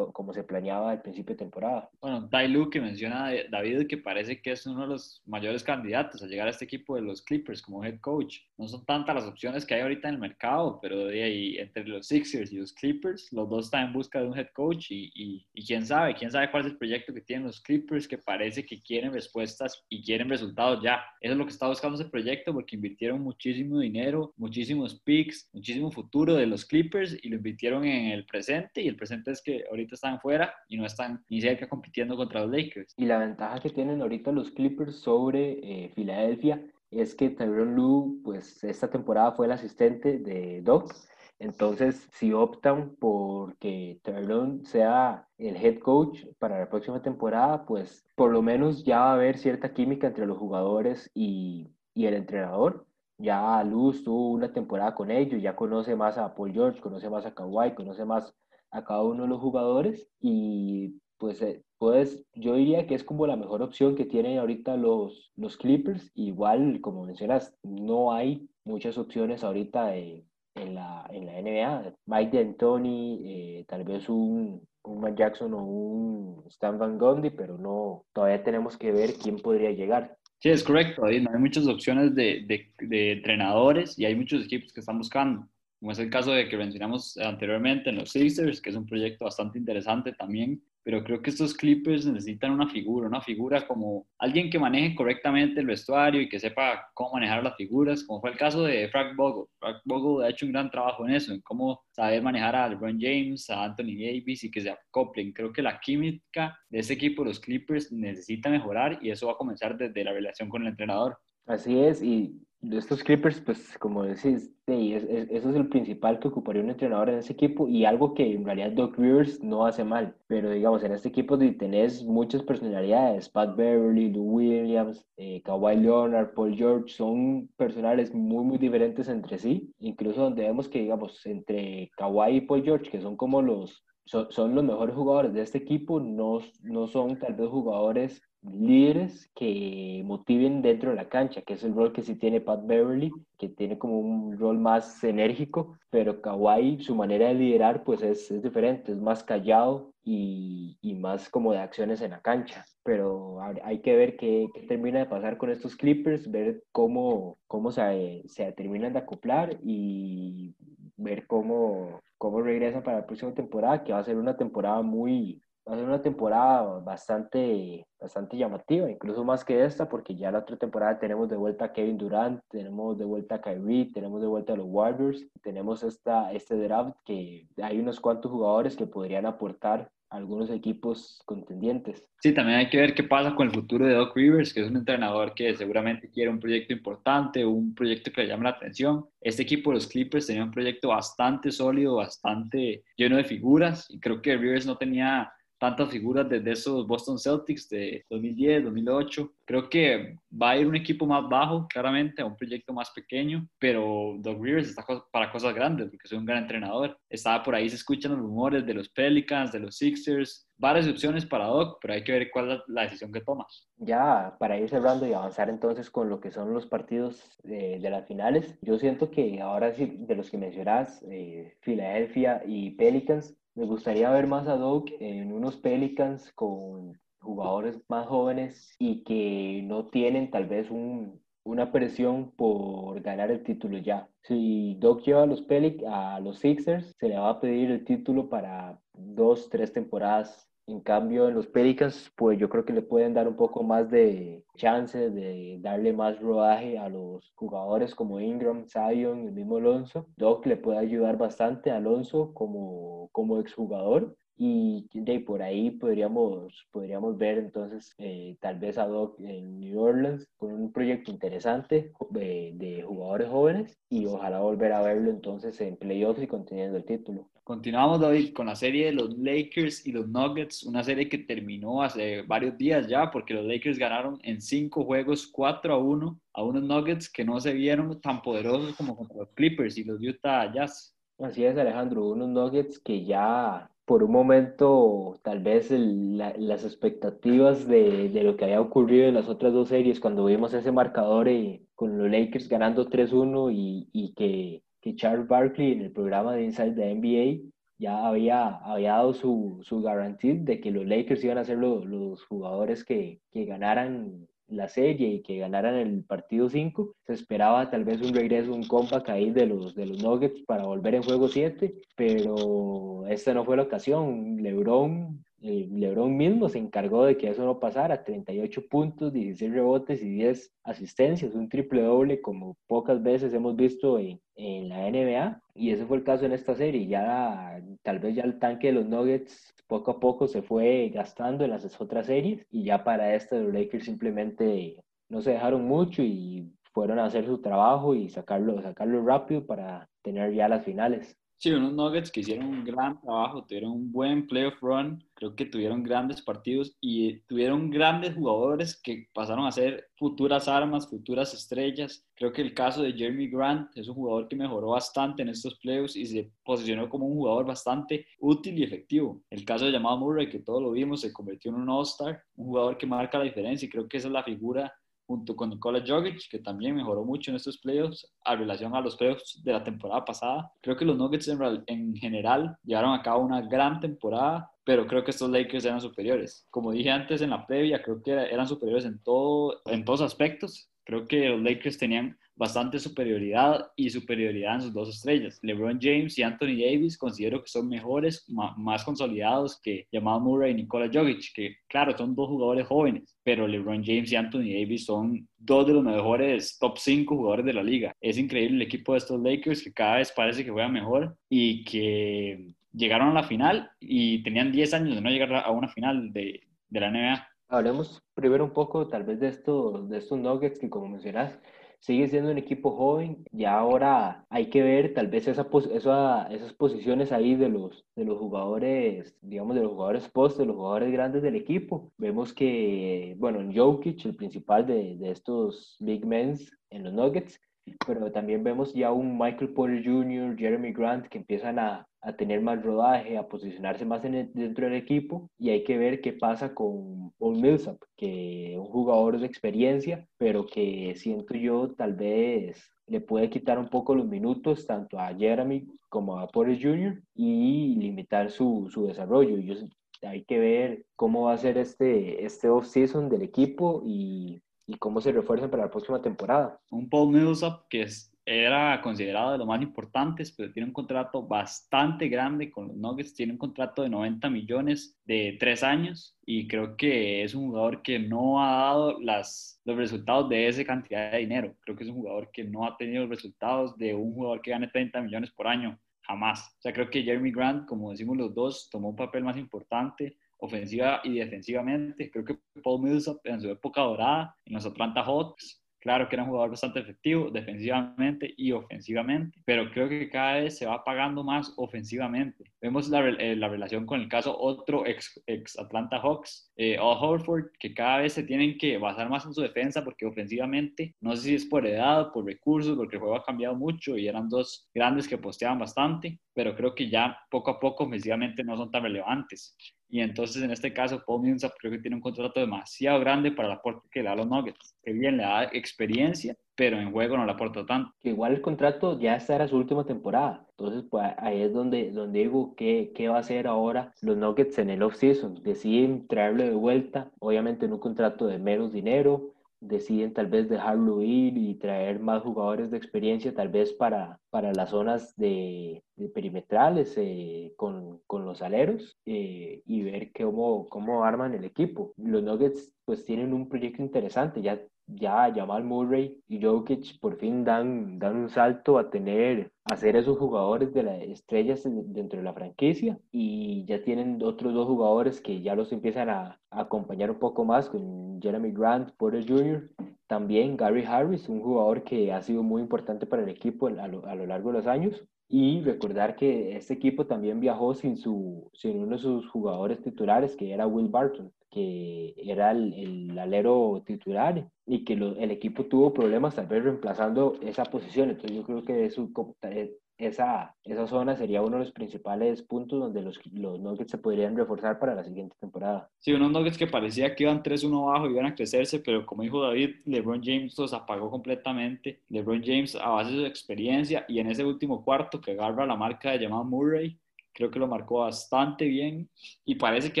como 0.12 0.32
se 0.32 0.44
planeaba 0.44 0.90
al 0.90 1.02
principio 1.02 1.34
de 1.34 1.38
temporada. 1.38 1.90
Bueno, 2.00 2.28
Tai 2.28 2.48
Lu 2.48 2.70
que 2.70 2.80
menciona 2.80 3.30
David 3.50 3.86
que 3.86 3.98
parece 3.98 4.40
que 4.40 4.52
es 4.52 4.66
uno 4.66 4.82
de 4.82 4.88
los 4.88 5.22
mayores 5.26 5.62
candidatos 5.62 6.22
a 6.22 6.26
llegar 6.26 6.48
a 6.48 6.50
este 6.50 6.64
equipo 6.64 6.96
de 6.96 7.02
los 7.02 7.22
Clippers 7.22 7.62
como 7.62 7.84
head 7.84 8.00
coach. 8.00 8.38
No 8.58 8.68
son 8.68 8.84
tantas 8.84 9.14
las 9.14 9.24
opciones 9.24 9.64
que 9.64 9.74
hay 9.74 9.82
ahorita 9.82 10.08
en 10.08 10.14
el 10.14 10.20
mercado, 10.20 10.78
pero 10.80 11.06
de 11.06 11.22
ahí 11.22 11.58
entre 11.58 11.86
los 11.86 12.06
Sixers 12.06 12.52
y 12.52 12.58
los 12.58 12.72
Clippers, 12.72 13.32
los 13.32 13.48
dos 13.48 13.66
están 13.66 13.86
en 13.86 13.92
busca 13.92 14.20
de 14.20 14.26
un 14.26 14.38
head 14.38 14.48
coach 14.52 14.90
y, 14.90 15.10
y, 15.14 15.46
y 15.54 15.64
quién 15.64 15.86
sabe, 15.86 16.14
quién 16.14 16.30
sabe 16.30 16.50
cuál 16.50 16.66
es 16.66 16.72
el 16.72 16.78
proyecto 16.78 17.14
que 17.14 17.20
tienen 17.20 17.46
los 17.46 17.60
Clippers 17.60 18.08
que 18.08 18.18
parece 18.18 18.64
que 18.64 18.82
quieren 18.82 19.12
respuestas 19.12 19.84
y 19.88 20.02
quieren 20.02 20.28
resultados 20.28 20.82
ya. 20.82 21.04
Eso 21.20 21.32
es 21.32 21.38
lo 21.38 21.44
que 21.44 21.52
está 21.52 21.68
buscando 21.68 22.00
ese 22.00 22.10
proyecto 22.10 22.52
porque 22.52 22.76
invirtieron 22.76 23.20
muchísimo 23.20 23.78
dinero, 23.78 24.32
muchísimos 24.36 25.00
picks, 25.00 25.48
muchísimo 25.52 25.90
futuro 25.90 26.34
de 26.34 26.46
los 26.46 26.64
Clippers 26.64 27.16
y 27.22 27.28
lo 27.28 27.36
invirtieron 27.36 27.84
en 27.84 28.12
el 28.12 28.24
presente 28.26 28.82
y 28.82 28.88
el 28.88 28.96
presente 28.96 29.30
es 29.30 29.42
que 29.42 29.64
ahorita 29.68 29.83
están 29.92 30.20
fuera 30.20 30.54
y 30.68 30.76
no 30.76 30.86
están 30.86 31.24
ni 31.28 31.40
cerca 31.40 31.68
compitiendo 31.68 32.16
contra 32.16 32.40
los 32.40 32.50
Lakers. 32.50 32.94
Y 32.96 33.06
la 33.06 33.18
ventaja 33.18 33.60
que 33.60 33.70
tienen 33.70 34.00
ahorita 34.00 34.32
los 34.32 34.50
Clippers 34.50 34.96
sobre 34.96 35.58
eh, 35.62 35.90
Filadelfia 35.94 36.62
es 36.90 37.14
que 37.14 37.30
Tyron 37.30 37.74
Lue, 37.74 38.20
pues 38.22 38.62
esta 38.64 38.88
temporada 38.88 39.32
fue 39.32 39.46
el 39.46 39.52
asistente 39.52 40.18
de 40.18 40.62
Doc. 40.62 40.92
Entonces, 41.38 42.08
si 42.12 42.32
optan 42.32 42.94
por 42.96 43.56
que 43.58 44.00
Tyron 44.02 44.64
sea 44.64 45.28
el 45.36 45.56
head 45.56 45.80
coach 45.80 46.24
para 46.38 46.60
la 46.60 46.68
próxima 46.68 47.02
temporada, 47.02 47.66
pues 47.66 48.06
por 48.14 48.30
lo 48.30 48.40
menos 48.42 48.84
ya 48.84 49.00
va 49.00 49.10
a 49.10 49.14
haber 49.14 49.38
cierta 49.38 49.74
química 49.74 50.06
entre 50.06 50.26
los 50.26 50.38
jugadores 50.38 51.10
y, 51.14 51.70
y 51.92 52.06
el 52.06 52.14
entrenador. 52.14 52.86
Ya 53.18 53.62
Luz 53.64 54.04
tuvo 54.04 54.30
una 54.30 54.52
temporada 54.52 54.94
con 54.94 55.10
ellos, 55.10 55.42
ya 55.42 55.54
conoce 55.56 55.94
más 55.96 56.18
a 56.18 56.34
Paul 56.34 56.52
George, 56.52 56.80
conoce 56.80 57.08
más 57.10 57.26
a 57.26 57.34
Kawhi, 57.34 57.74
conoce 57.74 58.04
más 58.04 58.34
a 58.74 58.84
cada 58.84 59.02
uno 59.04 59.22
de 59.22 59.28
los 59.28 59.40
jugadores 59.40 60.08
y 60.20 60.96
pues, 61.16 61.42
pues 61.78 62.26
yo 62.34 62.56
diría 62.56 62.86
que 62.86 62.96
es 62.96 63.04
como 63.04 63.26
la 63.26 63.36
mejor 63.36 63.62
opción 63.62 63.94
que 63.94 64.04
tienen 64.04 64.38
ahorita 64.38 64.76
los, 64.76 65.32
los 65.36 65.56
Clippers. 65.56 66.10
Igual, 66.14 66.80
como 66.80 67.06
mencionas, 67.06 67.56
no 67.62 68.12
hay 68.12 68.48
muchas 68.64 68.98
opciones 68.98 69.44
ahorita 69.44 69.96
en, 69.96 70.24
la, 70.56 71.08
en 71.10 71.26
la 71.26 71.40
NBA. 71.40 71.94
Mike 72.06 72.36
D'Antoni, 72.36 73.20
eh, 73.24 73.64
tal 73.68 73.84
vez 73.84 74.08
un, 74.08 74.66
un 74.82 75.16
Jackson 75.16 75.54
o 75.54 75.64
un 75.64 76.44
Stan 76.48 76.76
Van 76.76 76.98
Gundy, 76.98 77.30
pero 77.30 77.56
no, 77.56 78.04
todavía 78.12 78.42
tenemos 78.42 78.76
que 78.76 78.90
ver 78.90 79.14
quién 79.14 79.36
podría 79.36 79.70
llegar. 79.70 80.18
Sí, 80.40 80.50
es 80.50 80.64
correcto, 80.64 81.06
hay 81.06 81.24
muchas 81.38 81.66
opciones 81.68 82.14
de, 82.14 82.44
de, 82.46 82.72
de 82.86 83.12
entrenadores 83.12 83.98
y 83.98 84.04
hay 84.04 84.14
muchos 84.14 84.44
equipos 84.44 84.72
que 84.72 84.80
están 84.80 84.98
buscando 84.98 85.46
como 85.78 85.92
es 85.92 85.98
el 85.98 86.10
caso 86.10 86.32
de 86.32 86.48
que 86.48 86.56
mencionamos 86.56 87.16
anteriormente 87.18 87.90
en 87.90 87.96
los 87.96 88.10
Sixers, 88.10 88.60
que 88.60 88.70
es 88.70 88.76
un 88.76 88.86
proyecto 88.86 89.24
bastante 89.24 89.58
interesante 89.58 90.12
también, 90.12 90.62
pero 90.84 91.02
creo 91.02 91.22
que 91.22 91.30
estos 91.30 91.54
Clippers 91.54 92.04
necesitan 92.04 92.50
una 92.50 92.68
figura, 92.68 93.08
una 93.08 93.22
figura 93.22 93.66
como 93.66 94.06
alguien 94.18 94.50
que 94.50 94.58
maneje 94.58 94.94
correctamente 94.94 95.60
el 95.60 95.66
vestuario 95.66 96.20
y 96.20 96.28
que 96.28 96.38
sepa 96.38 96.86
cómo 96.92 97.14
manejar 97.14 97.42
las 97.42 97.56
figuras, 97.56 98.04
como 98.04 98.20
fue 98.20 98.30
el 98.30 98.36
caso 98.36 98.62
de 98.62 98.88
Frank 98.90 99.16
Vogel. 99.16 99.46
Frank 99.58 99.78
Vogel 99.86 100.26
ha 100.26 100.28
hecho 100.28 100.44
un 100.44 100.52
gran 100.52 100.70
trabajo 100.70 101.06
en 101.06 101.14
eso, 101.14 101.32
en 101.32 101.40
cómo 101.40 101.82
saber 101.90 102.22
manejar 102.22 102.54
a 102.54 102.68
LeBron 102.68 102.98
James, 103.00 103.48
a 103.48 103.64
Anthony 103.64 103.96
Davis 103.98 104.44
y 104.44 104.50
que 104.50 104.60
se 104.60 104.70
acoplen. 104.70 105.32
Creo 105.32 105.52
que 105.52 105.62
la 105.62 105.80
química 105.80 106.54
de 106.68 106.80
ese 106.80 106.92
equipo, 106.92 107.24
los 107.24 107.40
Clippers, 107.40 107.90
necesita 107.90 108.50
mejorar 108.50 108.98
y 109.00 109.10
eso 109.10 109.28
va 109.28 109.32
a 109.32 109.38
comenzar 109.38 109.78
desde 109.78 110.04
la 110.04 110.12
relación 110.12 110.50
con 110.50 110.62
el 110.62 110.68
entrenador. 110.68 111.16
Así 111.46 111.78
es, 111.78 112.02
y 112.02 112.42
estos 112.72 113.02
Clippers, 113.02 113.40
pues 113.40 113.76
como 113.78 114.02
decís, 114.04 114.50
eso 114.66 115.50
es 115.50 115.56
el 115.56 115.68
principal 115.68 116.18
que 116.18 116.28
ocuparía 116.28 116.62
un 116.62 116.70
entrenador 116.70 117.10
en 117.10 117.18
ese 117.18 117.32
equipo 117.32 117.68
y 117.68 117.84
algo 117.84 118.14
que 118.14 118.32
en 118.32 118.44
realidad 118.44 118.72
Doc 118.72 118.96
Rivers 118.96 119.42
no 119.42 119.66
hace 119.66 119.84
mal. 119.84 120.16
Pero 120.26 120.50
digamos, 120.50 120.82
en 120.84 120.92
este 120.92 121.08
equipo 121.08 121.38
tenés 121.38 122.04
muchas 122.04 122.42
personalidades, 122.42 123.28
Pat 123.28 123.56
Beverly, 123.56 124.10
Lou 124.12 124.36
Williams, 124.36 125.06
eh, 125.16 125.42
Kawhi 125.42 125.76
Leonard, 125.76 126.34
Paul 126.34 126.56
George, 126.56 126.94
son 126.94 127.48
personales 127.56 128.14
muy, 128.14 128.44
muy 128.44 128.58
diferentes 128.58 129.08
entre 129.08 129.38
sí. 129.38 129.72
Incluso 129.78 130.22
donde 130.22 130.42
vemos 130.42 130.68
que, 130.68 130.80
digamos, 130.80 131.24
entre 131.26 131.90
Kawhi 131.96 132.36
y 132.36 132.40
Paul 132.42 132.62
George, 132.62 132.90
que 132.90 133.00
son 133.00 133.16
como 133.16 133.42
los, 133.42 133.84
son, 134.04 134.54
los 134.54 134.64
mejores 134.64 134.94
jugadores 134.94 135.32
de 135.32 135.42
este 135.42 135.58
equipo, 135.58 136.00
no, 136.00 136.40
no 136.62 136.86
son 136.86 137.18
tal 137.18 137.34
vez 137.34 137.48
jugadores 137.48 138.22
líderes 138.42 139.30
que 139.34 140.02
motiven 140.04 140.60
dentro 140.60 140.90
de 140.90 140.96
la 140.96 141.08
cancha, 141.08 141.42
que 141.42 141.54
es 141.54 141.64
el 141.64 141.74
rol 141.74 141.92
que 141.92 142.02
sí 142.02 142.14
tiene 142.14 142.42
Pat 142.42 142.66
Beverly, 142.66 143.10
que 143.38 143.48
tiene 143.48 143.78
como 143.78 143.98
un 143.98 144.38
rol 144.38 144.58
más 144.58 145.02
enérgico, 145.02 145.78
pero 145.88 146.20
Kawhi, 146.20 146.82
su 146.82 146.94
manera 146.94 147.28
de 147.28 147.34
liderar, 147.34 147.84
pues 147.84 148.02
es, 148.02 148.30
es 148.30 148.42
diferente, 148.42 148.92
es 148.92 149.00
más 149.00 149.24
callado 149.24 149.92
y, 150.04 150.76
y, 150.82 150.94
más 150.94 151.30
como 151.30 151.52
de 151.52 151.58
acciones 151.58 152.02
en 152.02 152.10
la 152.10 152.20
cancha. 152.20 152.66
Pero 152.82 153.40
hay 153.62 153.80
que 153.80 153.96
ver 153.96 154.16
qué, 154.16 154.48
qué 154.52 154.62
termina 154.62 154.98
de 154.98 155.06
pasar 155.06 155.38
con 155.38 155.50
estos 155.50 155.74
Clippers, 155.76 156.30
ver 156.30 156.62
cómo, 156.72 157.38
cómo 157.46 157.70
se, 157.70 158.22
se 158.26 158.52
terminan 158.52 158.92
de 158.92 158.98
acoplar 158.98 159.56
y 159.62 160.54
ver 160.96 161.26
cómo, 161.26 162.02
cómo 162.24 162.40
regresan 162.40 162.82
para 162.82 163.00
la 163.00 163.06
próxima 163.06 163.34
temporada, 163.34 163.84
que 163.84 163.92
va 163.92 163.98
a 163.98 164.04
ser 164.04 164.16
una 164.16 164.34
temporada 164.34 164.80
muy, 164.80 165.42
va 165.68 165.74
a 165.74 165.76
ser 165.76 165.84
una 165.84 166.00
temporada 166.00 166.80
bastante, 166.80 167.86
bastante 168.00 168.38
llamativa, 168.38 168.90
incluso 168.90 169.22
más 169.24 169.44
que 169.44 169.62
esta, 169.62 169.90
porque 169.90 170.16
ya 170.16 170.30
la 170.30 170.38
otra 170.38 170.56
temporada 170.56 170.98
tenemos 170.98 171.28
de 171.28 171.36
vuelta 171.36 171.66
a 171.66 171.72
Kevin 171.74 171.98
Durant, 171.98 172.40
tenemos 172.48 172.96
de 172.96 173.04
vuelta 173.04 173.34
a 173.34 173.40
Kyrie, 173.42 173.92
tenemos 173.92 174.22
de 174.22 174.26
vuelta 174.26 174.54
a 174.54 174.56
los 174.56 174.66
Warriors, 174.66 175.26
tenemos 175.42 175.82
esta, 175.82 176.32
este 176.32 176.56
draft 176.56 176.96
que 177.04 177.46
hay 177.62 177.78
unos 177.78 178.00
cuantos 178.00 178.32
jugadores 178.32 178.74
que 178.74 178.86
podrían 178.86 179.26
aportar 179.26 179.90
algunos 180.14 180.48
equipos 180.50 181.20
contendientes. 181.26 182.04
Sí, 182.20 182.32
también 182.32 182.58
hay 182.58 182.70
que 182.70 182.78
ver 182.78 182.94
qué 182.94 183.02
pasa 183.02 183.34
con 183.34 183.48
el 183.48 183.52
futuro 183.52 183.84
de 183.84 183.94
Doc 183.94 184.16
Rivers, 184.16 184.54
que 184.54 184.60
es 184.60 184.70
un 184.70 184.76
entrenador 184.76 185.34
que 185.34 185.54
seguramente 185.56 186.08
quiere 186.08 186.30
un 186.30 186.38
proyecto 186.38 186.72
importante, 186.72 187.44
un 187.44 187.74
proyecto 187.74 188.12
que 188.12 188.22
le 188.22 188.28
llame 188.28 188.44
la 188.44 188.50
atención. 188.50 189.06
Este 189.20 189.42
equipo 189.42 189.70
de 189.70 189.74
los 189.74 189.88
Clippers 189.88 190.28
tenía 190.28 190.44
un 190.44 190.52
proyecto 190.52 190.88
bastante 190.88 191.50
sólido, 191.50 191.96
bastante 191.96 192.84
lleno 192.96 193.16
de 193.16 193.24
figuras, 193.24 193.86
y 193.90 193.98
creo 193.98 194.22
que 194.22 194.36
Rivers 194.36 194.66
no 194.66 194.78
tenía 194.78 195.32
tantas 195.58 195.90
figuras 195.90 196.28
desde 196.28 196.52
esos 196.52 196.86
Boston 196.86 197.18
Celtics 197.18 197.68
de 197.68 198.04
2010, 198.10 198.64
2008. 198.64 199.32
Creo 199.44 199.68
que 199.68 200.16
va 200.30 200.50
a 200.50 200.56
ir 200.56 200.66
un 200.66 200.76
equipo 200.76 201.06
más 201.06 201.28
bajo, 201.28 201.66
claramente, 201.68 202.22
a 202.22 202.26
un 202.26 202.36
proyecto 202.36 202.72
más 202.72 202.90
pequeño, 202.90 203.46
pero 203.58 204.16
Doug 204.18 204.42
Rivers 204.42 204.68
está 204.68 204.84
para 205.12 205.30
cosas 205.30 205.54
grandes 205.54 205.88
porque 205.88 206.06
es 206.06 206.12
un 206.12 206.24
gran 206.24 206.42
entrenador. 206.42 206.96
Estaba 207.08 207.42
por 207.42 207.54
ahí, 207.54 207.68
se 207.68 207.76
escuchan 207.76 208.12
los 208.12 208.20
rumores 208.20 208.64
de 208.66 208.74
los 208.74 208.88
Pelicans, 208.88 209.52
de 209.52 209.60
los 209.60 209.76
Sixers, 209.76 210.48
varias 210.56 210.88
opciones 210.88 211.26
para 211.26 211.46
Doc, 211.46 211.78
pero 211.80 211.94
hay 211.94 212.04
que 212.04 212.12
ver 212.12 212.30
cuál 212.30 212.52
es 212.52 212.60
la 212.68 212.82
decisión 212.82 213.12
que 213.12 213.20
toma. 213.20 213.46
Ya, 213.76 214.36
para 214.38 214.58
ir 214.58 214.68
cerrando 214.68 215.06
y 215.06 215.12
avanzar 215.12 215.48
entonces 215.48 215.90
con 215.90 216.08
lo 216.08 216.20
que 216.20 216.30
son 216.30 216.52
los 216.52 216.66
partidos 216.66 217.38
de, 217.42 217.78
de 217.78 217.90
las 217.90 218.06
finales, 218.06 218.56
yo 218.62 218.78
siento 218.78 219.10
que 219.10 219.40
ahora 219.40 219.74
sí, 219.74 219.96
de 219.98 220.16
los 220.16 220.30
que 220.30 220.38
mencionas, 220.38 221.04
eh, 221.10 221.56
Filadelfia 221.60 222.42
y 222.46 222.72
Pelicans, 222.72 223.36
me 223.54 223.66
gustaría 223.66 224.10
ver 224.10 224.26
más 224.26 224.48
a 224.48 224.56
Doc 224.56 224.90
en 225.00 225.32
unos 225.32 225.56
Pelicans 225.56 226.32
con 226.32 226.98
jugadores 227.20 227.80
más 227.88 228.06
jóvenes 228.06 228.74
y 228.78 229.02
que 229.04 229.62
no 229.64 229.86
tienen 229.86 230.30
tal 230.30 230.46
vez 230.46 230.70
un, 230.70 231.22
una 231.44 231.72
presión 231.72 232.32
por 232.32 233.00
ganar 233.00 233.30
el 233.30 233.42
título 233.42 233.78
ya. 233.78 234.08
Si 234.22 234.76
Doc 234.78 235.02
lleva 235.02 235.22
a 235.22 235.26
los, 235.26 235.42
Pelic 235.42 235.82
a 235.86 236.20
los 236.20 236.38
Sixers, 236.38 236.94
se 236.98 237.08
le 237.08 237.18
va 237.18 237.30
a 237.30 237.40
pedir 237.40 237.70
el 237.70 237.84
título 237.84 238.28
para 238.28 238.78
dos, 238.92 239.48
tres 239.50 239.72
temporadas 239.72 240.48
en 240.66 240.80
cambio, 240.80 241.28
en 241.28 241.34
los 241.34 241.46
Pelicans, 241.46 242.10
pues 242.16 242.38
yo 242.38 242.48
creo 242.48 242.64
que 242.64 242.72
le 242.72 242.82
pueden 242.82 243.14
dar 243.14 243.28
un 243.28 243.36
poco 243.36 243.62
más 243.62 243.90
de 243.90 244.44
chance 244.56 245.10
de 245.10 245.58
darle 245.60 245.92
más 245.92 246.18
rodaje 246.20 246.78
a 246.78 246.88
los 246.88 247.32
jugadores 247.34 247.94
como 247.94 248.20
Ingram, 248.20 248.64
Zion, 248.66 249.26
el 249.26 249.32
mismo 249.32 249.58
Alonso. 249.58 250.06
Doc 250.16 250.46
le 250.46 250.56
puede 250.56 250.78
ayudar 250.78 251.18
bastante 251.18 251.70
a 251.70 251.76
Alonso 251.76 252.32
como, 252.34 253.08
como 253.12 253.40
exjugador 253.40 254.16
y 254.36 254.88
de 254.92 255.20
por 255.20 255.42
ahí 255.42 255.70
podríamos, 255.70 256.66
podríamos 256.72 257.16
ver 257.16 257.38
entonces 257.38 257.94
eh, 257.98 258.36
tal 258.40 258.58
vez 258.58 258.78
a 258.78 258.86
Doc 258.86 259.20
en 259.20 259.60
New 259.60 259.80
Orleans 259.80 260.28
con 260.36 260.52
un 260.52 260.72
proyecto 260.72 261.10
interesante 261.10 261.92
de, 262.10 262.52
de, 262.56 262.82
jugadores 262.82 263.28
jóvenes 263.28 263.78
y 263.88 264.06
ojalá 264.06 264.40
volver 264.40 264.72
a 264.72 264.82
verlo 264.82 265.10
entonces 265.10 265.60
en 265.60 265.76
playoffs 265.76 266.22
y 266.22 266.26
conteniendo 266.26 266.76
el 266.78 266.84
título. 266.84 267.28
Continuamos 267.44 268.00
David 268.00 268.32
con 268.32 268.46
la 268.46 268.56
serie 268.56 268.86
de 268.86 268.92
los 268.92 269.18
Lakers 269.18 269.86
y 269.86 269.92
los 269.92 270.08
Nuggets, 270.08 270.62
una 270.62 270.82
serie 270.82 271.10
que 271.10 271.18
terminó 271.18 271.82
hace 271.82 272.22
varios 272.22 272.56
días 272.56 272.88
ya 272.88 273.10
porque 273.10 273.34
los 273.34 273.44
Lakers 273.44 273.78
ganaron 273.78 274.18
en 274.22 274.40
cinco 274.40 274.82
juegos 274.82 275.26
4 275.26 275.74
a 275.74 275.76
1 275.76 276.20
a 276.32 276.42
unos 276.42 276.62
Nuggets 276.62 277.10
que 277.10 277.22
no 277.22 277.38
se 277.40 277.52
vieron 277.52 278.00
tan 278.00 278.22
poderosos 278.22 278.74
como 278.76 278.96
contra 278.96 279.18
los 279.18 279.28
Clippers 279.34 279.76
y 279.76 279.84
los 279.84 280.00
Utah 280.00 280.50
Jazz. 280.54 280.96
Así 281.18 281.44
es 281.44 281.58
Alejandro, 281.58 282.06
unos 282.08 282.30
Nuggets 282.30 282.78
que 282.78 283.04
ya 283.04 283.70
por 283.84 284.02
un 284.02 284.12
momento 284.12 285.20
tal 285.22 285.40
vez 285.40 285.70
las 285.70 286.64
expectativas 286.64 287.68
de, 287.68 288.08
de, 288.08 288.22
lo 288.22 288.38
que 288.38 288.46
había 288.46 288.62
ocurrido 288.62 289.06
en 289.06 289.14
las 289.16 289.28
otras 289.28 289.52
dos 289.52 289.68
series, 289.68 290.00
cuando 290.00 290.24
vimos 290.24 290.54
ese 290.54 290.72
marcador 290.72 291.28
y, 291.28 291.68
con 291.74 291.98
los 291.98 292.10
Lakers 292.10 292.48
ganando 292.48 292.88
3-1 292.88 293.52
y, 293.52 293.88
y, 293.92 294.14
que, 294.14 294.62
que 294.84 294.94
Charles 294.94 295.26
Barkley 295.26 295.72
en 295.72 295.80
el 295.80 295.92
programa 295.92 296.34
de 296.34 296.44
Inside 296.44 296.72
the 296.72 296.94
NBA 296.94 297.50
ya 297.78 298.06
había, 298.06 298.48
había 298.56 298.92
dado 298.92 299.14
su, 299.14 299.60
su 299.62 299.80
garantía 299.80 300.34
de 300.34 300.60
que 300.60 300.70
los 300.70 300.84
Lakers 300.84 301.24
iban 301.24 301.38
a 301.38 301.44
ser 301.44 301.56
los 301.56 302.22
jugadores 302.26 302.84
que, 302.84 303.18
que 303.32 303.46
ganaran 303.46 304.28
la 304.46 304.68
serie 304.68 305.08
y 305.08 305.22
que 305.22 305.38
ganaran 305.38 305.74
el 305.76 306.04
partido 306.04 306.50
5, 306.50 306.96
se 307.06 307.14
esperaba 307.14 307.70
tal 307.70 307.84
vez 307.84 308.02
un 308.02 308.14
regreso, 308.14 308.52
un 308.52 308.66
comeback 308.66 309.08
ahí 309.08 309.30
de 309.30 309.46
los, 309.46 309.74
de 309.74 309.86
los 309.86 310.02
Nuggets 310.02 310.42
para 310.42 310.64
volver 310.64 310.96
en 310.96 311.02
juego 311.02 311.28
7, 311.28 311.74
pero 311.96 313.06
esta 313.08 313.32
no 313.32 313.46
fue 313.46 313.56
la 313.56 313.62
ocasión. 313.62 314.36
LeBron, 314.36 315.24
LeBron 315.44 316.16
mismo 316.16 316.48
se 316.48 316.58
encargó 316.58 317.04
de 317.04 317.18
que 317.18 317.28
eso 317.28 317.44
no 317.44 317.60
pasara, 317.60 318.02
38 318.02 318.68
puntos, 318.68 319.12
16 319.12 319.52
rebotes 319.52 320.02
y 320.02 320.08
10 320.08 320.52
asistencias, 320.64 321.34
un 321.34 321.48
triple 321.48 321.82
doble 321.82 322.22
como 322.22 322.56
pocas 322.66 323.02
veces 323.02 323.34
hemos 323.34 323.54
visto 323.54 323.98
en, 323.98 324.20
en 324.36 324.68
la 324.70 324.90
NBA 324.90 325.42
y 325.54 325.70
ese 325.70 325.84
fue 325.84 325.98
el 325.98 326.04
caso 326.04 326.24
en 326.24 326.32
esta 326.32 326.54
serie. 326.54 326.86
Ya 326.86 327.62
tal 327.82 327.98
vez 327.98 328.16
ya 328.16 328.22
el 328.22 328.38
tanque 328.38 328.68
de 328.68 328.72
los 328.72 328.86
Nuggets 328.86 329.54
poco 329.66 329.92
a 329.92 330.00
poco 330.00 330.26
se 330.28 330.42
fue 330.42 330.90
gastando 330.92 331.44
en 331.44 331.50
las 331.50 331.80
otras 331.80 332.06
series 332.06 332.46
y 332.50 332.64
ya 332.64 332.82
para 332.84 333.14
esta 333.14 333.36
los 333.36 333.52
Lakers 333.52 333.84
simplemente 333.84 334.82
no 335.08 335.20
se 335.20 335.32
dejaron 335.32 335.64
mucho 335.64 336.02
y 336.02 336.52
fueron 336.72 336.98
a 336.98 337.04
hacer 337.04 337.26
su 337.26 337.40
trabajo 337.40 337.94
y 337.94 338.08
sacarlo, 338.08 338.60
sacarlo 338.60 339.04
rápido 339.04 339.46
para 339.46 339.88
tener 340.02 340.32
ya 340.34 340.48
las 340.48 340.64
finales. 340.64 341.16
Sí, 341.36 341.50
unos 341.50 341.74
Nuggets 341.74 342.10
que 342.10 342.20
hicieron 342.20 342.46
un 342.46 342.64
gran 342.64 342.98
trabajo, 343.02 343.44
tuvieron 343.44 343.72
un 343.72 343.92
buen 343.92 344.26
playoff 344.26 344.54
run, 344.62 345.04
creo 345.12 345.34
que 345.36 345.44
tuvieron 345.44 345.82
grandes 345.82 346.22
partidos 346.22 346.74
y 346.80 347.20
tuvieron 347.22 347.68
grandes 347.68 348.14
jugadores 348.14 348.80
que 348.80 349.08
pasaron 349.12 349.44
a 349.44 349.52
ser 349.52 349.88
futuras 349.98 350.48
armas, 350.48 350.88
futuras 350.88 351.34
estrellas. 351.34 352.06
Creo 352.14 352.32
que 352.32 352.40
el 352.40 352.54
caso 352.54 352.82
de 352.82 352.94
Jeremy 352.94 353.28
Grant 353.28 353.76
es 353.76 353.88
un 353.88 353.96
jugador 353.96 354.28
que 354.28 354.36
mejoró 354.36 354.68
bastante 354.68 355.22
en 355.22 355.28
estos 355.28 355.58
playoffs 355.58 355.96
y 355.96 356.06
se 356.06 356.30
posicionó 356.44 356.88
como 356.88 357.06
un 357.06 357.16
jugador 357.16 357.44
bastante 357.44 358.06
útil 358.20 358.58
y 358.58 358.62
efectivo. 358.62 359.22
El 359.28 359.44
caso 359.44 359.66
de 359.66 359.72
Jamal 359.72 359.98
Murray, 359.98 360.30
que 360.30 360.38
todos 360.38 360.62
lo 360.62 360.70
vimos, 360.70 361.02
se 361.02 361.12
convirtió 361.12 361.50
en 361.50 361.56
un 361.56 361.68
All-Star, 361.68 362.22
un 362.36 362.46
jugador 362.46 362.78
que 362.78 362.86
marca 362.86 363.18
la 363.18 363.24
diferencia 363.24 363.66
y 363.66 363.70
creo 363.70 363.86
que 363.86 363.98
esa 363.98 364.08
es 364.08 364.14
la 364.14 364.24
figura 364.24 364.72
junto 365.06 365.36
con 365.36 365.50
Nikola 365.50 365.82
Jokic, 365.86 366.28
que 366.30 366.38
también 366.38 366.74
mejoró 366.74 367.04
mucho 367.04 367.30
en 367.30 367.36
estos 367.36 367.58
playoffs 367.58 368.06
a 368.24 368.36
relación 368.36 368.74
a 368.74 368.80
los 368.80 368.96
playoffs 368.96 369.42
de 369.42 369.52
la 369.52 369.62
temporada 369.62 370.04
pasada. 370.04 370.52
Creo 370.60 370.76
que 370.76 370.84
los 370.84 370.96
Nuggets 370.96 371.28
en, 371.28 371.38
en 371.66 371.94
general 371.96 372.56
llevaron 372.64 372.94
a 372.94 373.02
cabo 373.02 373.24
una 373.24 373.42
gran 373.42 373.80
temporada, 373.80 374.50
pero 374.64 374.86
creo 374.86 375.04
que 375.04 375.10
estos 375.10 375.30
Lakers 375.30 375.64
eran 375.64 375.80
superiores. 375.80 376.46
Como 376.50 376.72
dije 376.72 376.90
antes 376.90 377.20
en 377.20 377.30
la 377.30 377.46
previa, 377.46 377.82
creo 377.82 378.02
que 378.02 378.12
eran 378.12 378.48
superiores 378.48 378.84
en, 378.84 378.98
todo, 379.02 379.60
en 379.66 379.84
todos 379.84 380.00
aspectos. 380.00 380.70
Creo 380.84 381.06
que 381.06 381.28
los 381.28 381.42
Lakers 381.42 381.78
tenían 381.78 382.16
bastante 382.36 382.78
superioridad 382.78 383.66
y 383.76 383.90
superioridad 383.90 384.56
en 384.56 384.62
sus 384.62 384.72
dos 384.72 384.88
estrellas. 384.88 385.38
LeBron 385.42 385.78
James 385.80 386.18
y 386.18 386.22
Anthony 386.22 386.56
Davis 386.58 386.98
considero 386.98 387.42
que 387.42 387.48
son 387.48 387.68
mejores, 387.68 388.24
más 388.28 388.84
consolidados 388.84 389.60
que 389.62 389.86
Jamal 389.92 390.20
Murray 390.20 390.52
y 390.52 390.54
Nikola 390.54 390.90
Jokic, 390.92 391.32
que 391.32 391.56
claro, 391.68 391.96
son 391.96 392.14
dos 392.14 392.28
jugadores 392.28 392.66
jóvenes, 392.66 393.16
pero 393.22 393.46
LeBron 393.46 393.84
James 393.84 394.10
y 394.10 394.16
Anthony 394.16 394.52
Davis 394.52 394.86
son 394.86 395.28
dos 395.38 395.66
de 395.66 395.74
los 395.74 395.84
mejores 395.84 396.58
top 396.58 396.78
5 396.78 397.16
jugadores 397.16 397.46
de 397.46 397.52
la 397.52 397.62
liga. 397.62 397.92
Es 398.00 398.18
increíble 398.18 398.56
el 398.56 398.62
equipo 398.62 398.92
de 398.92 398.98
estos 398.98 399.20
Lakers 399.20 399.62
que 399.62 399.72
cada 399.72 399.98
vez 399.98 400.12
parece 400.12 400.44
que 400.44 400.50
juega 400.50 400.68
mejor 400.68 401.16
y 401.28 401.64
que 401.64 402.54
llegaron 402.72 403.10
a 403.10 403.20
la 403.20 403.22
final 403.22 403.70
y 403.80 404.22
tenían 404.22 404.50
10 404.50 404.74
años 404.74 404.94
de 404.96 405.00
no 405.00 405.10
llegar 405.10 405.34
a 405.34 405.50
una 405.50 405.68
final 405.68 406.12
de, 406.12 406.40
de 406.68 406.80
la 406.80 406.90
NBA. 406.90 407.28
Hablemos 407.48 408.02
primero 408.14 408.44
un 408.44 408.52
poco 408.52 408.88
tal 408.88 409.04
vez 409.04 409.20
de, 409.20 409.28
esto, 409.28 409.86
de 409.86 409.98
estos 409.98 410.18
Nuggets 410.18 410.58
que 410.58 410.70
como 410.70 410.88
mencionas 410.88 411.38
sigue 411.84 412.08
siendo 412.08 412.30
un 412.30 412.38
equipo 412.38 412.70
joven 412.70 413.24
y 413.30 413.44
ahora 413.44 414.24
hay 414.30 414.48
que 414.48 414.62
ver 414.62 414.94
tal 414.94 415.08
vez 415.08 415.28
esa, 415.28 415.46
esa, 415.70 416.26
esas 416.28 416.54
posiciones 416.54 417.12
ahí 417.12 417.34
de 417.34 417.50
los, 417.50 417.84
de 417.94 418.06
los 418.06 418.18
jugadores, 418.18 419.18
digamos, 419.20 419.54
de 419.54 419.62
los 419.62 419.72
jugadores 419.72 420.08
post, 420.08 420.38
de 420.38 420.46
los 420.46 420.56
jugadores 420.56 420.90
grandes 420.90 421.22
del 421.22 421.36
equipo. 421.36 421.92
Vemos 421.98 422.32
que, 422.32 423.14
bueno, 423.18 423.40
Jokic, 423.54 424.02
el 424.06 424.16
principal 424.16 424.66
de, 424.66 424.96
de 424.96 425.10
estos 425.10 425.76
big 425.78 426.06
men 426.06 426.38
en 426.70 426.84
los 426.84 426.94
Nuggets, 426.94 427.38
pero 427.86 428.10
también 428.12 428.44
vemos 428.44 428.72
ya 428.74 428.92
un 428.92 429.18
Michael 429.18 429.52
Porter 429.52 429.84
Jr., 429.84 430.36
Jeremy 430.36 430.72
Grant 430.72 431.06
que 431.06 431.18
empiezan 431.18 431.58
a, 431.58 431.86
a 432.00 432.12
tener 432.14 432.40
más 432.40 432.62
rodaje, 432.62 433.16
a 433.16 433.28
posicionarse 433.28 433.84
más 433.84 434.04
en 434.04 434.30
dentro 434.34 434.66
del 434.66 434.74
equipo 434.74 435.30
y 435.38 435.50
hay 435.50 435.64
que 435.64 435.78
ver 435.78 436.00
qué 436.00 436.12
pasa 436.12 436.54
con 436.54 437.12
Paul 437.18 437.40
Millsap, 437.40 437.78
que 437.96 438.52
es 438.52 438.58
un 438.58 438.66
jugador 438.66 439.18
de 439.18 439.26
experiencia, 439.26 440.06
pero 440.18 440.46
que 440.46 440.94
siento 440.96 441.34
yo 441.34 441.74
tal 441.74 441.94
vez 441.94 442.70
le 442.86 443.00
puede 443.00 443.30
quitar 443.30 443.58
un 443.58 443.68
poco 443.68 443.94
los 443.94 444.06
minutos 444.06 444.66
tanto 444.66 444.98
a 444.98 445.14
Jeremy 445.14 445.66
como 445.88 446.18
a 446.18 446.28
Porter 446.28 446.60
Jr. 446.60 447.02
y 447.14 447.76
limitar 447.76 448.30
su, 448.30 448.68
su 448.70 448.86
desarrollo. 448.86 449.38
Yo, 449.38 449.54
hay 450.02 450.24
que 450.24 450.38
ver 450.38 450.84
cómo 450.96 451.22
va 451.22 451.32
a 451.32 451.38
ser 451.38 451.56
este, 451.56 452.24
este 452.24 452.50
off-season 452.50 453.08
del 453.08 453.22
equipo 453.22 453.82
y, 453.86 454.42
y 454.66 454.76
cómo 454.76 455.00
se 455.00 455.12
refuerzan 455.12 455.50
para 455.50 455.64
la 455.64 455.70
próxima 455.70 456.00
temporada. 456.00 456.60
Un 456.70 456.88
Paul 456.88 457.12
Millsap 457.12 457.68
que 457.68 457.82
es 457.82 458.14
era 458.26 458.80
considerado 458.80 459.32
de 459.32 459.38
los 459.38 459.46
más 459.46 459.60
importantes, 459.60 460.32
pero 460.32 460.50
tiene 460.50 460.68
un 460.68 460.72
contrato 460.72 461.22
bastante 461.26 462.08
grande 462.08 462.50
con 462.50 462.68
los 462.68 462.76
Nuggets, 462.76 463.14
tiene 463.14 463.32
un 463.32 463.38
contrato 463.38 463.82
de 463.82 463.90
90 463.90 464.30
millones 464.30 464.98
de 465.04 465.36
tres 465.38 465.62
años 465.62 466.16
y 466.24 466.48
creo 466.48 466.76
que 466.76 467.22
es 467.22 467.34
un 467.34 467.48
jugador 467.48 467.82
que 467.82 467.98
no 467.98 468.42
ha 468.42 468.50
dado 468.56 469.00
las, 469.00 469.60
los 469.64 469.76
resultados 469.76 470.28
de 470.30 470.48
esa 470.48 470.64
cantidad 470.64 471.12
de 471.12 471.18
dinero. 471.18 471.54
Creo 471.60 471.76
que 471.76 471.84
es 471.84 471.90
un 471.90 471.96
jugador 471.96 472.30
que 472.32 472.44
no 472.44 472.66
ha 472.66 472.76
tenido 472.78 473.02
los 473.02 473.10
resultados 473.10 473.76
de 473.76 473.94
un 473.94 474.14
jugador 474.14 474.40
que 474.40 474.52
gane 474.52 474.68
30 474.68 475.02
millones 475.02 475.30
por 475.30 475.46
año, 475.46 475.78
jamás. 476.00 476.54
O 476.58 476.62
sea, 476.62 476.72
creo 476.72 476.88
que 476.88 477.02
Jeremy 477.02 477.30
Grant, 477.30 477.66
como 477.66 477.90
decimos 477.90 478.16
los 478.16 478.34
dos, 478.34 478.70
tomó 478.70 478.90
un 478.90 478.96
papel 478.96 479.22
más 479.22 479.36
importante 479.36 480.16
ofensiva 480.38 481.00
y 481.04 481.18
defensivamente. 481.18 482.10
Creo 482.10 482.24
que 482.24 482.38
Paul 482.62 482.82
Millsap 482.82 483.18
en 483.24 483.40
su 483.40 483.50
época 483.50 483.82
dorada 483.82 484.36
en 484.44 484.54
los 484.54 484.66
Atlanta 484.66 485.02
Hawks 485.02 485.64
Claro 485.84 486.08
que 486.08 486.16
era 486.16 486.22
un 486.22 486.30
jugador 486.30 486.48
bastante 486.48 486.80
efectivo 486.80 487.30
defensivamente 487.30 488.32
y 488.38 488.52
ofensivamente, 488.52 489.38
pero 489.44 489.70
creo 489.70 489.86
que 489.86 490.08
cada 490.08 490.36
vez 490.40 490.56
se 490.56 490.64
va 490.64 490.82
pagando 490.82 491.22
más 491.22 491.52
ofensivamente. 491.58 492.42
Vemos 492.62 492.88
la, 492.88 493.06
eh, 493.06 493.36
la 493.36 493.50
relación 493.50 493.84
con 493.84 494.00
el 494.00 494.08
caso 494.08 494.34
otro 494.34 494.86
ex, 494.86 495.22
ex 495.26 495.58
Atlanta 495.58 496.00
Hawks, 496.00 496.50
eh, 496.56 496.78
Al 496.78 496.96
Horford, 496.98 497.50
que 497.60 497.74
cada 497.74 497.98
vez 497.98 498.14
se 498.14 498.22
tienen 498.22 498.56
que 498.56 498.78
basar 498.78 499.10
más 499.10 499.26
en 499.26 499.34
su 499.34 499.42
defensa 499.42 499.84
porque 499.84 500.06
ofensivamente, 500.06 500.94
no 501.02 501.14
sé 501.16 501.22
si 501.22 501.34
es 501.34 501.44
por 501.44 501.66
edad, 501.66 502.12
por 502.14 502.24
recursos, 502.24 502.78
porque 502.78 502.96
el 502.96 503.00
juego 503.00 503.16
ha 503.16 503.22
cambiado 503.22 503.54
mucho 503.54 503.98
y 503.98 504.08
eran 504.08 504.30
dos 504.30 504.70
grandes 504.72 505.06
que 505.06 505.18
posteaban 505.18 505.58
bastante, 505.58 506.18
pero 506.32 506.56
creo 506.56 506.74
que 506.74 506.88
ya 506.88 507.18
poco 507.30 507.50
a 507.50 507.60
poco 507.60 507.84
ofensivamente 507.84 508.42
no 508.42 508.56
son 508.56 508.70
tan 508.70 508.84
relevantes. 508.84 509.54
Y 509.88 510.00
entonces 510.00 510.42
en 510.42 510.50
este 510.50 510.72
caso 510.72 511.02
Paul 511.06 511.22
Millsap 511.22 511.52
creo 511.58 511.72
que 511.72 511.78
tiene 511.78 511.96
un 511.96 512.02
contrato 512.02 512.40
demasiado 512.40 512.98
grande 513.00 513.30
para 513.32 513.48
el 513.48 513.54
aporte 513.54 513.88
que 513.90 514.00
le 514.00 514.06
da 514.06 514.12
a 514.12 514.16
los 514.16 514.26
Nuggets. 514.26 514.76
Que 514.82 514.92
bien 514.92 515.16
le 515.16 515.22
da 515.24 515.44
experiencia, 515.44 516.36
pero 516.54 516.78
en 516.78 516.92
juego 516.92 517.16
no 517.16 517.26
le 517.26 517.32
aporta 517.32 517.64
tanto. 517.66 517.92
Igual 518.02 518.34
el 518.34 518.40
contrato 518.40 518.98
ya 518.98 519.16
esta 519.16 519.34
era 519.34 519.48
su 519.48 519.56
última 519.56 519.84
temporada. 519.84 520.46
Entonces 520.50 520.84
pues 520.90 521.06
ahí 521.18 521.42
es 521.42 521.52
donde, 521.52 521.90
donde 521.90 522.20
digo 522.20 522.54
qué, 522.56 522.92
qué 522.94 523.08
va 523.08 523.16
a 523.16 523.20
hacer 523.20 523.46
ahora 523.46 523.92
los 524.00 524.16
Nuggets 524.16 524.58
en 524.58 524.70
el 524.70 524.82
off-season. 524.82 525.42
Deciden 525.42 526.06
traerlo 526.06 526.44
de 526.44 526.54
vuelta, 526.54 527.10
obviamente 527.18 527.66
en 527.66 527.72
un 527.72 527.80
contrato 527.80 528.26
de 528.26 528.38
menos 528.38 528.72
dinero, 528.72 529.33
deciden 529.66 530.12
tal 530.12 530.26
vez 530.26 530.48
dejarlo 530.48 531.02
ir 531.02 531.36
y 531.36 531.54
traer 531.54 532.00
más 532.00 532.22
jugadores 532.22 532.70
de 532.70 532.76
experiencia, 532.76 533.34
tal 533.34 533.48
vez 533.48 533.72
para, 533.72 534.18
para 534.30 534.52
las 534.52 534.70
zonas 534.70 535.14
de, 535.16 535.82
perimetrales 536.14 536.94
eh, 536.96 537.52
con, 537.56 538.00
con, 538.06 538.24
los 538.24 538.42
aleros 538.42 538.96
eh, 539.06 539.62
y 539.64 539.82
ver 539.82 540.10
cómo, 540.12 540.68
cómo 540.68 541.04
arman 541.04 541.34
el 541.34 541.44
equipo. 541.44 541.92
Los 541.96 542.22
Nuggets 542.22 542.72
pues 542.84 543.04
tienen 543.04 543.32
un 543.32 543.48
proyecto 543.48 543.82
interesante, 543.82 544.42
ya 544.42 544.60
ya 544.86 545.32
Jamal 545.34 545.64
Murray 545.64 546.20
y 546.28 546.42
Jokic 546.42 546.98
por 547.00 547.16
fin 547.16 547.44
dan, 547.44 547.98
dan 547.98 548.16
un 548.16 548.28
salto 548.28 548.78
a 548.78 548.90
tener, 548.90 549.50
a 549.64 549.76
ser 549.76 549.96
esos 549.96 550.18
jugadores 550.18 550.74
de 550.74 550.82
las 550.82 551.02
estrellas 551.02 551.62
dentro 551.64 552.18
de 552.18 552.24
la 552.24 552.34
franquicia 552.34 552.98
y 553.10 553.64
ya 553.64 553.82
tienen 553.82 554.22
otros 554.22 554.52
dos 554.52 554.66
jugadores 554.66 555.20
que 555.22 555.40
ya 555.40 555.54
los 555.54 555.72
empiezan 555.72 556.10
a, 556.10 556.40
acompañar 556.50 557.10
un 557.10 557.18
poco 557.18 557.44
más 557.44 557.68
con 557.68 558.20
Jeremy 558.22 558.52
Grant, 558.52 558.90
Porter 558.92 559.26
Jr., 559.26 559.70
también 560.06 560.56
Gary 560.56 560.84
Harris, 560.84 561.28
un 561.28 561.40
jugador 561.40 561.82
que 561.82 562.12
ha 562.12 562.22
sido 562.22 562.42
muy 562.42 562.62
importante 562.62 563.06
para 563.06 563.22
el 563.22 563.28
equipo 563.28 563.66
a 563.66 563.88
lo, 563.88 564.06
a 564.06 564.14
lo 564.14 564.26
largo 564.26 564.52
de 564.52 564.58
los 564.58 564.66
años. 564.66 565.02
Y 565.26 565.62
recordar 565.62 566.14
que 566.14 566.54
este 566.56 566.74
equipo 566.74 567.06
también 567.06 567.40
viajó 567.40 567.74
sin, 567.74 567.96
su, 567.96 568.50
sin 568.52 568.78
uno 568.78 568.96
de 568.96 569.02
sus 569.02 569.28
jugadores 569.30 569.82
titulares, 569.82 570.36
que 570.36 570.52
era 570.52 570.66
Will 570.66 570.88
Barton 570.88 571.32
que 571.54 572.14
era 572.18 572.50
el, 572.50 573.16
alero 573.16 573.82
titular 573.86 574.48
y 574.66 574.84
que 574.84 574.94
el 574.94 575.30
equipo 575.30 575.66
tuvo 575.66 575.94
problemas 575.94 576.34
tal 576.34 576.48
vez 576.48 576.64
reemplazando 576.64 577.38
esa 577.42 577.64
posición. 577.64 578.10
Entonces 578.10 578.36
yo 578.36 578.42
creo 578.42 578.64
que 578.64 578.86
eso, 578.86 579.08
eh, 579.42 579.76
esa, 579.96 580.56
esa 580.64 580.88
zona 580.88 581.16
sería 581.16 581.42
uno 581.42 581.58
de 581.58 581.64
los 581.64 581.72
principales 581.72 582.42
puntos 582.42 582.80
donde 582.80 583.02
los, 583.02 583.20
los 583.32 583.60
Nuggets 583.60 583.92
se 583.92 583.98
podrían 583.98 584.36
reforzar 584.36 584.80
para 584.80 584.96
la 584.96 585.04
siguiente 585.04 585.36
temporada. 585.38 585.88
Sí, 586.00 586.12
unos 586.12 586.32
Nuggets 586.32 586.58
que 586.58 586.66
parecía 586.66 587.14
que 587.14 587.22
iban 587.22 587.42
3-1 587.42 587.88
abajo, 587.88 588.10
iban 588.10 588.26
a 588.26 588.34
crecerse, 588.34 588.80
pero 588.80 589.06
como 589.06 589.22
dijo 589.22 589.40
David, 589.40 589.76
LeBron 589.84 590.22
James 590.24 590.58
los 590.58 590.74
apagó 590.74 591.08
completamente. 591.08 592.00
LeBron 592.08 592.42
James 592.44 592.74
a 592.74 592.88
base 592.88 593.12
de 593.12 593.20
su 593.20 593.26
experiencia 593.26 594.04
y 594.08 594.18
en 594.18 594.28
ese 594.28 594.44
último 594.44 594.84
cuarto 594.84 595.20
que 595.20 595.32
agarra 595.32 595.66
la 595.66 595.76
marca 595.76 596.10
de 596.10 596.18
llamado 596.18 596.42
Murray, 596.42 596.98
creo 597.34 597.50
que 597.50 597.58
lo 597.58 597.66
marcó 597.66 598.00
bastante 598.00 598.64
bien 598.66 599.10
y 599.44 599.56
parece 599.56 599.92
que 599.92 600.00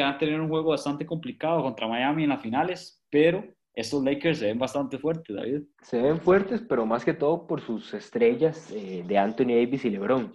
van 0.00 0.14
a 0.14 0.18
tener 0.18 0.40
un 0.40 0.48
juego 0.48 0.70
bastante 0.70 1.04
complicado 1.04 1.62
contra 1.62 1.88
Miami 1.88 2.22
en 2.22 2.30
las 2.30 2.40
finales, 2.40 3.02
pero 3.10 3.44
estos 3.74 4.04
Lakers 4.04 4.38
se 4.38 4.46
ven 4.46 4.58
bastante 4.58 4.98
fuertes, 4.98 5.34
David. 5.34 5.62
Se 5.82 6.00
ven 6.00 6.20
fuertes, 6.20 6.62
pero 6.66 6.86
más 6.86 7.04
que 7.04 7.12
todo 7.12 7.46
por 7.46 7.60
sus 7.60 7.92
estrellas 7.92 8.70
eh, 8.72 9.04
de 9.06 9.18
Anthony 9.18 9.48
Davis 9.48 9.84
y 9.84 9.90
LeBron. 9.90 10.32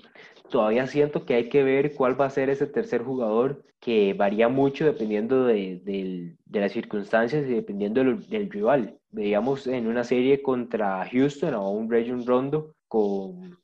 Todavía 0.49 0.87
siento 0.87 1.25
que 1.25 1.35
hay 1.35 1.47
que 1.47 1.63
ver 1.63 1.93
cuál 1.93 2.19
va 2.19 2.25
a 2.25 2.29
ser 2.29 2.49
ese 2.49 2.67
tercer 2.67 3.03
jugador 3.03 3.63
que 3.79 4.13
varía 4.13 4.49
mucho 4.49 4.83
dependiendo 4.85 5.45
de, 5.45 5.81
de 5.83 6.59
las 6.59 6.71
circunstancias 6.71 7.45
y 7.47 7.53
dependiendo 7.53 8.03
del, 8.03 8.49
rival. 8.49 8.97
Veíamos 9.11 9.67
en 9.67 9.87
una 9.87 10.03
serie 10.03 10.41
contra 10.41 11.07
Houston 11.09 11.53
a 11.53 11.61
un 11.61 11.89
Region 11.89 12.25
Rondo 12.25 12.75
con 12.87 13.57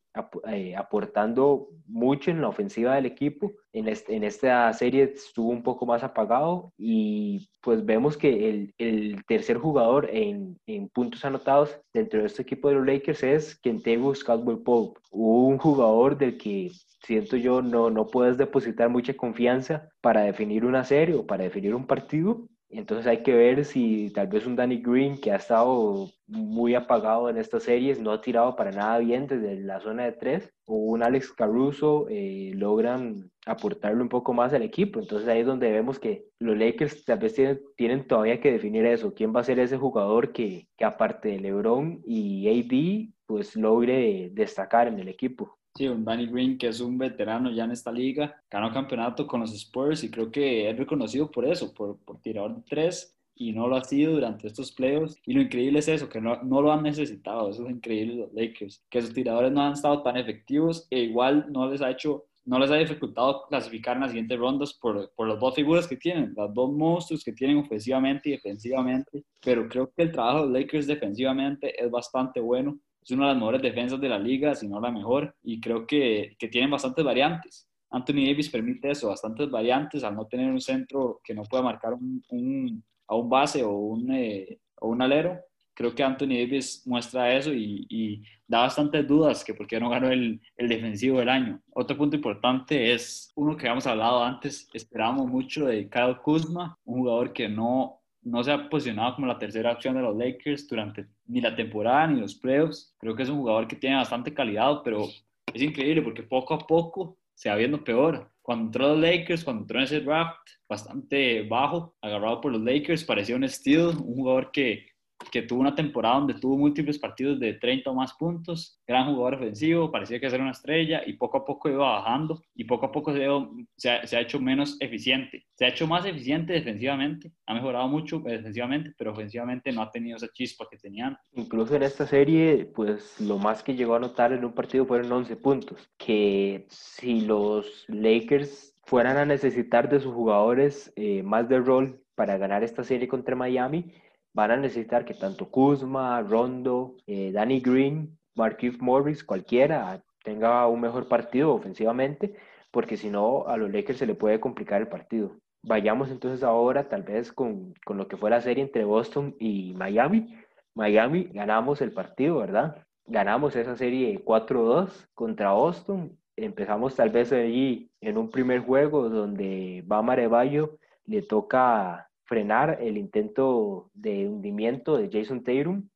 eh, 0.48 0.76
aportando 0.76 1.68
mucho 1.88 2.32
en 2.32 2.42
la 2.42 2.48
ofensiva 2.48 2.96
del 2.96 3.06
equipo. 3.06 3.54
En, 3.74 3.88
en, 3.88 4.24
esta 4.24 4.72
serie 4.74 5.04
estuvo 5.16 5.50
un 5.50 5.64
poco 5.64 5.86
más 5.86 6.04
apagado 6.04 6.72
y 6.78 7.50
pues 7.62 7.86
vemos 7.86 8.18
que 8.18 8.50
el, 8.50 8.74
el 8.78 9.24
tercer 9.26 9.58
jugador 9.58 10.10
en, 10.12 10.58
en, 10.66 10.90
puntos 10.90 11.26
anotados 11.26 11.78
dentro 11.94 12.22
de 12.22 12.28
este 12.28 12.44
equipo 12.44 12.70
de 12.70 12.76
los 12.76 12.86
Lakers 12.86 13.24
es 13.24 13.60
Kentavious 13.60 14.24
Caldwell 14.24 14.64
Pope, 14.64 15.00
un 15.12 15.58
jugador 15.58 16.18
del 16.18 16.38
que 16.38 16.72
siento 17.06 17.36
yo 17.36 17.62
no, 17.62 17.90
no 17.90 18.08
puedes 18.08 18.38
depositar 18.38 18.90
mucha 18.90 19.14
confianza 19.16 19.90
para 20.02 20.22
definir 20.22 20.66
una 20.66 20.84
serie 20.84 21.16
o 21.16 21.26
para 21.26 21.44
definir 21.44 21.76
un 21.76 21.86
partido 21.86 22.48
entonces 22.70 23.08
hay 23.08 23.24
que 23.24 23.34
ver 23.34 23.66
si 23.66 24.12
tal 24.12 24.28
vez 24.28 24.46
un 24.46 24.56
Danny 24.56 24.82
Green 24.82 25.18
que 25.18 25.32
ha 25.32 25.36
estado 25.38 26.10
muy 26.28 26.76
apagado 26.76 27.30
en 27.30 27.38
estas 27.38 27.64
series, 27.64 28.00
no 28.00 28.12
ha 28.12 28.22
tirado 28.22 28.56
para 28.56 28.72
nada 28.72 28.98
bien 29.00 29.28
desde 29.28 29.60
la 29.62 29.80
zona 29.80 30.06
de 30.06 30.14
tres, 30.14 30.52
o 30.66 30.76
un 30.76 31.04
Alex 31.04 31.32
Caruso 31.32 32.08
eh, 32.10 32.52
logran 32.56 33.32
aportarle 33.46 34.02
un 34.02 34.10
poco 34.10 34.34
más 34.34 34.54
al 34.54 34.64
equipo. 34.64 35.00
Entonces 35.00 35.28
ahí 35.30 35.42
es 35.42 35.46
donde 35.46 35.72
vemos 35.72 36.00
que 36.00 36.26
los 36.40 36.58
Lakers 36.58 37.06
tal 37.06 37.20
vez 37.20 37.36
tienen, 37.76 38.08
todavía 38.08 38.42
que 38.42 38.52
definir 38.52 38.86
eso, 38.86 39.14
quién 39.14 39.36
va 39.36 39.42
a 39.42 39.44
ser 39.44 39.60
ese 39.60 39.78
jugador 39.78 40.32
que, 40.34 40.68
que 40.78 40.86
aparte 40.86 41.30
de 41.30 41.40
LeBron 41.40 42.02
y 42.06 42.48
AD, 42.50 43.14
pues 43.28 43.56
logre 43.56 44.30
destacar 44.34 44.88
en 44.88 45.00
el 45.00 45.08
equipo. 45.08 45.58
Sí, 45.78 45.90
un 45.90 46.06
Danny 46.06 46.28
Green 46.28 46.58
que 46.58 46.68
es 46.70 46.80
un 46.80 46.98
veterano 46.98 47.52
ya 47.52 47.66
en 47.66 47.72
esta 47.72 47.92
liga, 47.92 48.42
ganó 48.50 48.72
campeonato 48.72 49.28
con 49.28 49.42
los 49.42 49.54
Spurs 49.54 50.06
y 50.06 50.10
creo 50.10 50.32
que 50.32 50.70
es 50.70 50.78
reconocido 50.78 51.30
por 51.30 51.46
eso, 51.46 51.74
por, 51.74 51.98
por 52.06 52.22
tirador 52.22 52.56
de 52.56 52.62
tres 52.62 53.14
y 53.36 53.52
no 53.52 53.68
lo 53.68 53.76
ha 53.76 53.84
sido 53.84 54.14
durante 54.14 54.48
estos 54.48 54.72
playoffs. 54.72 55.18
Y 55.26 55.34
lo 55.34 55.42
increíble 55.42 55.80
es 55.80 55.90
eso, 55.90 56.08
que 56.08 56.22
no, 56.22 56.42
no 56.44 56.62
lo 56.62 56.72
han 56.72 56.84
necesitado, 56.84 57.50
eso 57.50 57.66
es 57.66 57.72
increíble 57.72 58.16
los 58.16 58.34
Lakers, 58.34 58.86
que 58.90 59.02
sus 59.02 59.14
tiradores 59.14 59.52
no 59.52 59.64
han 59.64 59.74
estado 59.74 60.02
tan 60.02 60.16
efectivos 60.16 60.88
e 60.90 61.00
igual 61.00 61.48
no 61.52 61.70
les 61.70 61.82
ha 61.82 61.92
hecho 61.92 62.26
no 62.46 62.60
les 62.60 62.70
ha 62.70 62.76
dificultado 62.76 63.44
clasificar 63.50 63.96
en 63.96 64.04
las 64.04 64.12
siguientes 64.12 64.38
rondas 64.38 64.74
por, 64.76 65.12
por 65.16 65.28
las 65.28 65.40
dos 65.40 65.56
figuras 65.56 65.88
que 65.88 65.98
tienen, 65.98 66.32
las 66.38 66.54
dos 66.54 66.72
monstruos 66.72 67.24
que 67.24 67.34
tienen 67.34 67.58
ofensivamente 67.58 68.30
y 68.30 68.34
defensivamente, 68.34 69.24
pero 69.44 69.68
creo 69.68 69.92
que 69.92 70.04
el 70.04 70.12
trabajo 70.12 70.42
de 70.42 70.44
los 70.46 70.62
Lakers 70.62 70.86
defensivamente 70.86 71.84
es 71.84 71.90
bastante 71.90 72.40
bueno 72.40 72.78
es 73.06 73.12
una 73.12 73.28
de 73.28 73.34
las 73.34 73.38
mejores 73.38 73.62
defensas 73.62 74.02
de 74.02 74.10
la 74.10 74.18
liga, 74.18 74.56
si 74.56 74.68
no 74.68 74.80
la 74.80 74.92
mejor, 74.92 75.36
y 75.44 75.62
creo 75.62 75.86
que, 75.86 76.36
que 76.40 76.48
tienen 76.48 76.72
bastantes 76.72 77.06
variantes. 77.06 77.68
Anthony 77.92 78.26
Davis 78.26 78.50
permite 78.50 78.90
eso, 78.90 79.10
bastantes 79.10 79.50
variantes 79.50 80.04
al 80.04 80.16
no 80.16 80.26
tener 80.26 80.52
un 80.52 80.60
centro 80.60 81.22
que 81.24 81.36
no 81.36 81.44
pueda 81.44 81.64
marcar 81.64 81.94
un, 81.94 82.24
un, 82.30 82.84
a 83.08 83.16
un 83.16 83.30
base 83.30 83.64
o 83.64 83.72
un, 83.72 84.12
eh, 84.12 84.60
o 84.82 84.90
un 84.90 85.02
alero. 85.04 85.40
Creo 85.76 85.94
que 85.94 86.04
Anthony 86.04 86.30
Davis 86.30 86.84
muestra 86.86 87.34
eso 87.36 87.54
y, 87.54 87.86
y 87.90 88.24
da 88.48 88.62
bastantes 88.62 89.08
dudas 89.08 89.44
que 89.44 89.54
por 89.54 89.68
qué 89.68 89.80
no 89.80 89.90
ganó 89.90 90.10
el, 90.10 90.42
el, 90.58 90.68
defensivo 90.68 91.20
del 91.20 91.30
año. 91.30 91.62
Otro 91.74 91.96
punto 91.98 92.16
importante 92.16 92.92
es 92.94 93.32
uno 93.36 93.56
que 93.56 93.68
habíamos 93.68 93.86
hablado 93.86 94.24
antes, 94.24 94.68
esperábamos 94.74 95.28
mucho 95.28 95.66
de 95.68 95.88
Kyle 95.90 96.18
Kuzma, 96.24 96.80
un 96.86 97.02
jugador 97.02 97.34
que 97.34 97.50
no 97.50 98.02
no 98.26 98.44
se 98.44 98.52
ha 98.52 98.70
posicionado 98.70 99.16
como 99.16 99.28
la 99.28 99.40
tercera 99.40 99.72
opción 99.72 99.96
de 99.96 100.02
los 100.02 100.18
Lakers 100.18 100.68
durante 100.68 101.08
ni 101.28 101.42
la 101.42 101.56
temporada 101.56 102.08
ni 102.08 102.20
los 102.20 102.36
playoffs. 102.36 102.94
Creo 103.00 103.16
que 103.16 103.24
es 103.24 103.30
un 103.30 103.38
jugador 103.38 103.68
que 103.68 103.76
tiene 103.76 103.96
bastante 103.96 104.34
calidad, 104.34 104.82
pero 104.84 105.06
es 105.54 105.62
increíble 105.62 106.02
porque 106.02 106.24
poco 106.24 106.56
a 106.56 106.60
poco 106.60 107.20
se 107.36 107.50
va 107.50 107.56
viendo 107.56 107.84
peor. 107.84 108.32
Cuando 108.42 108.66
entró 108.66 108.90
los 108.90 109.00
Lakers, 109.00 109.44
cuando 109.44 109.62
entró 109.62 109.78
en 109.78 109.86
ese 109.86 110.02
draft 110.02 110.40
bastante 110.68 111.44
bajo, 111.44 111.96
agarrado 112.02 112.42
por 112.42 112.52
los 112.52 112.62
Lakers, 112.62 113.04
parecía 113.04 113.36
un 113.36 113.48
steal, 113.48 113.90
un 113.90 114.16
jugador 114.16 114.52
que 114.52 114.88
que 115.32 115.42
tuvo 115.42 115.62
una 115.62 115.76
temporada 115.76 116.16
donde 116.16 116.36
tuvo 116.36 116.58
múltiples 116.58 117.00
partidos 117.00 117.40
de 117.40 117.54
30 117.54 117.90
o 117.90 117.94
más 117.94 118.14
puntos, 118.14 118.80
gran 118.88 119.06
jugador 119.06 119.36
ofensivo, 119.36 119.92
parecía 119.92 120.20
que 120.20 120.28
era 120.28 120.42
una 120.42 120.52
estrella 120.52 121.02
y 121.06 121.14
poco 121.14 121.38
a 121.38 121.46
poco 121.46 121.70
iba 121.70 122.00
bajando 122.00 122.42
y 122.54 122.66
poco 122.66 122.86
a 122.86 122.92
poco 122.92 123.14
se 123.14 123.90
ha, 123.90 124.06
se 124.06 124.18
ha, 124.18 124.22
hecho 124.22 124.40
menos 124.40 124.78
eficiente. 124.80 125.46
Se 125.56 125.66
ha 125.66 125.70
hecho 125.70 125.88
más 125.88 126.06
eficiente 126.06 126.54
defensivamente, 126.54 127.32
ha 127.46 127.54
mejorado 127.54 127.88
mucho 127.88 128.20
defensivamente, 128.20 128.94
pero 128.98 129.12
ofensivamente 129.12 129.72
no 129.72 129.82
ha 129.82 129.92
tenido 129.92 130.18
esa 130.18 130.28
chispa 130.34 130.68
que 130.70 130.78
tenían. 130.78 131.18
Incluso 131.34 131.76
en 131.76 131.84
esta 131.84 132.06
serie, 132.06 132.66
pues 132.66 133.20
lo 133.20 133.38
más 133.38 133.64
que 133.64 133.76
llegó 133.76 133.96
a 133.96 134.00
notar 134.00 134.34
en 134.34 134.46
un 134.46 134.54
partido 134.54 134.86
fueron 134.86 135.12
11 135.12 135.36
puntos, 135.38 135.90
que 135.98 136.66
si 136.70 137.22
los 137.22 137.86
Lakers 137.88 138.76
fueran 138.86 139.18
a 139.18 139.26
necesitar 139.26 139.90
de 139.90 140.00
sus 140.00 140.14
jugadores 140.14 140.94
eh, 140.96 141.24
más 141.24 141.50
de 141.50 141.60
rol 141.60 142.02
para 142.16 142.38
ganar 142.38 142.64
esta 142.64 142.84
serie 142.84 143.08
contra 143.08 143.36
Miami, 143.36 143.92
van 144.36 144.52
a 144.52 144.58
necesitar 144.58 145.06
que 145.06 145.14
tanto 145.14 145.50
Kuzma, 145.50 146.22
Rondo, 146.22 146.98
eh, 147.08 147.32
Danny 147.32 147.62
Green, 147.62 148.20
Marquise 148.36 148.78
Morris, 148.82 149.24
cualquiera 149.24 150.04
tenga 150.24 150.68
un 150.68 150.82
mejor 150.82 151.08
partido 151.08 151.54
ofensivamente, 151.54 152.36
porque 152.70 152.98
si 152.98 153.10
no 153.10 153.48
a 153.48 153.56
los 153.56 153.72
Lakers 153.72 154.00
se 154.00 154.06
le 154.06 154.14
puede 154.14 154.42
complicar 154.42 154.82
el 154.82 154.90
partido. 154.90 155.32
Vayamos 155.64 156.12
entonces 156.12 156.44
ahora 156.44 156.90
tal 156.90 157.04
vez 157.04 157.32
con, 157.32 157.74
con 157.86 157.98
lo 157.98 158.10
que 158.10 158.18
fue 158.18 158.30
la 158.30 158.42
serie 158.42 158.62
entre 158.62 158.84
Boston 158.84 159.36
y 159.40 159.74
Miami. 159.74 160.36
Miami 160.74 161.30
ganamos 161.32 161.82
el 161.82 161.94
partido, 161.94 162.40
¿verdad? 162.40 162.86
Ganamos 163.08 163.56
esa 163.56 163.78
serie 163.78 164.22
4-2 164.26 165.08
contra 165.14 165.54
Boston. 165.54 166.20
Empezamos 166.36 166.96
tal 166.96 167.10
vez 167.10 167.32
allí 167.32 167.90
en 168.02 168.18
un 168.18 168.30
primer 168.30 168.60
juego 168.60 169.10
donde 169.10 169.82
Bama 169.86 170.14
Arevallo 170.14 170.78
le 171.06 171.22
toca 171.22 172.05
frenar 172.26 172.80
el 172.82 172.98
intento 172.98 173.90
de 173.94 174.28
hundimiento 174.28 174.98
de 174.98 175.10
Jason 175.12 175.44
Tatum. 175.44 175.88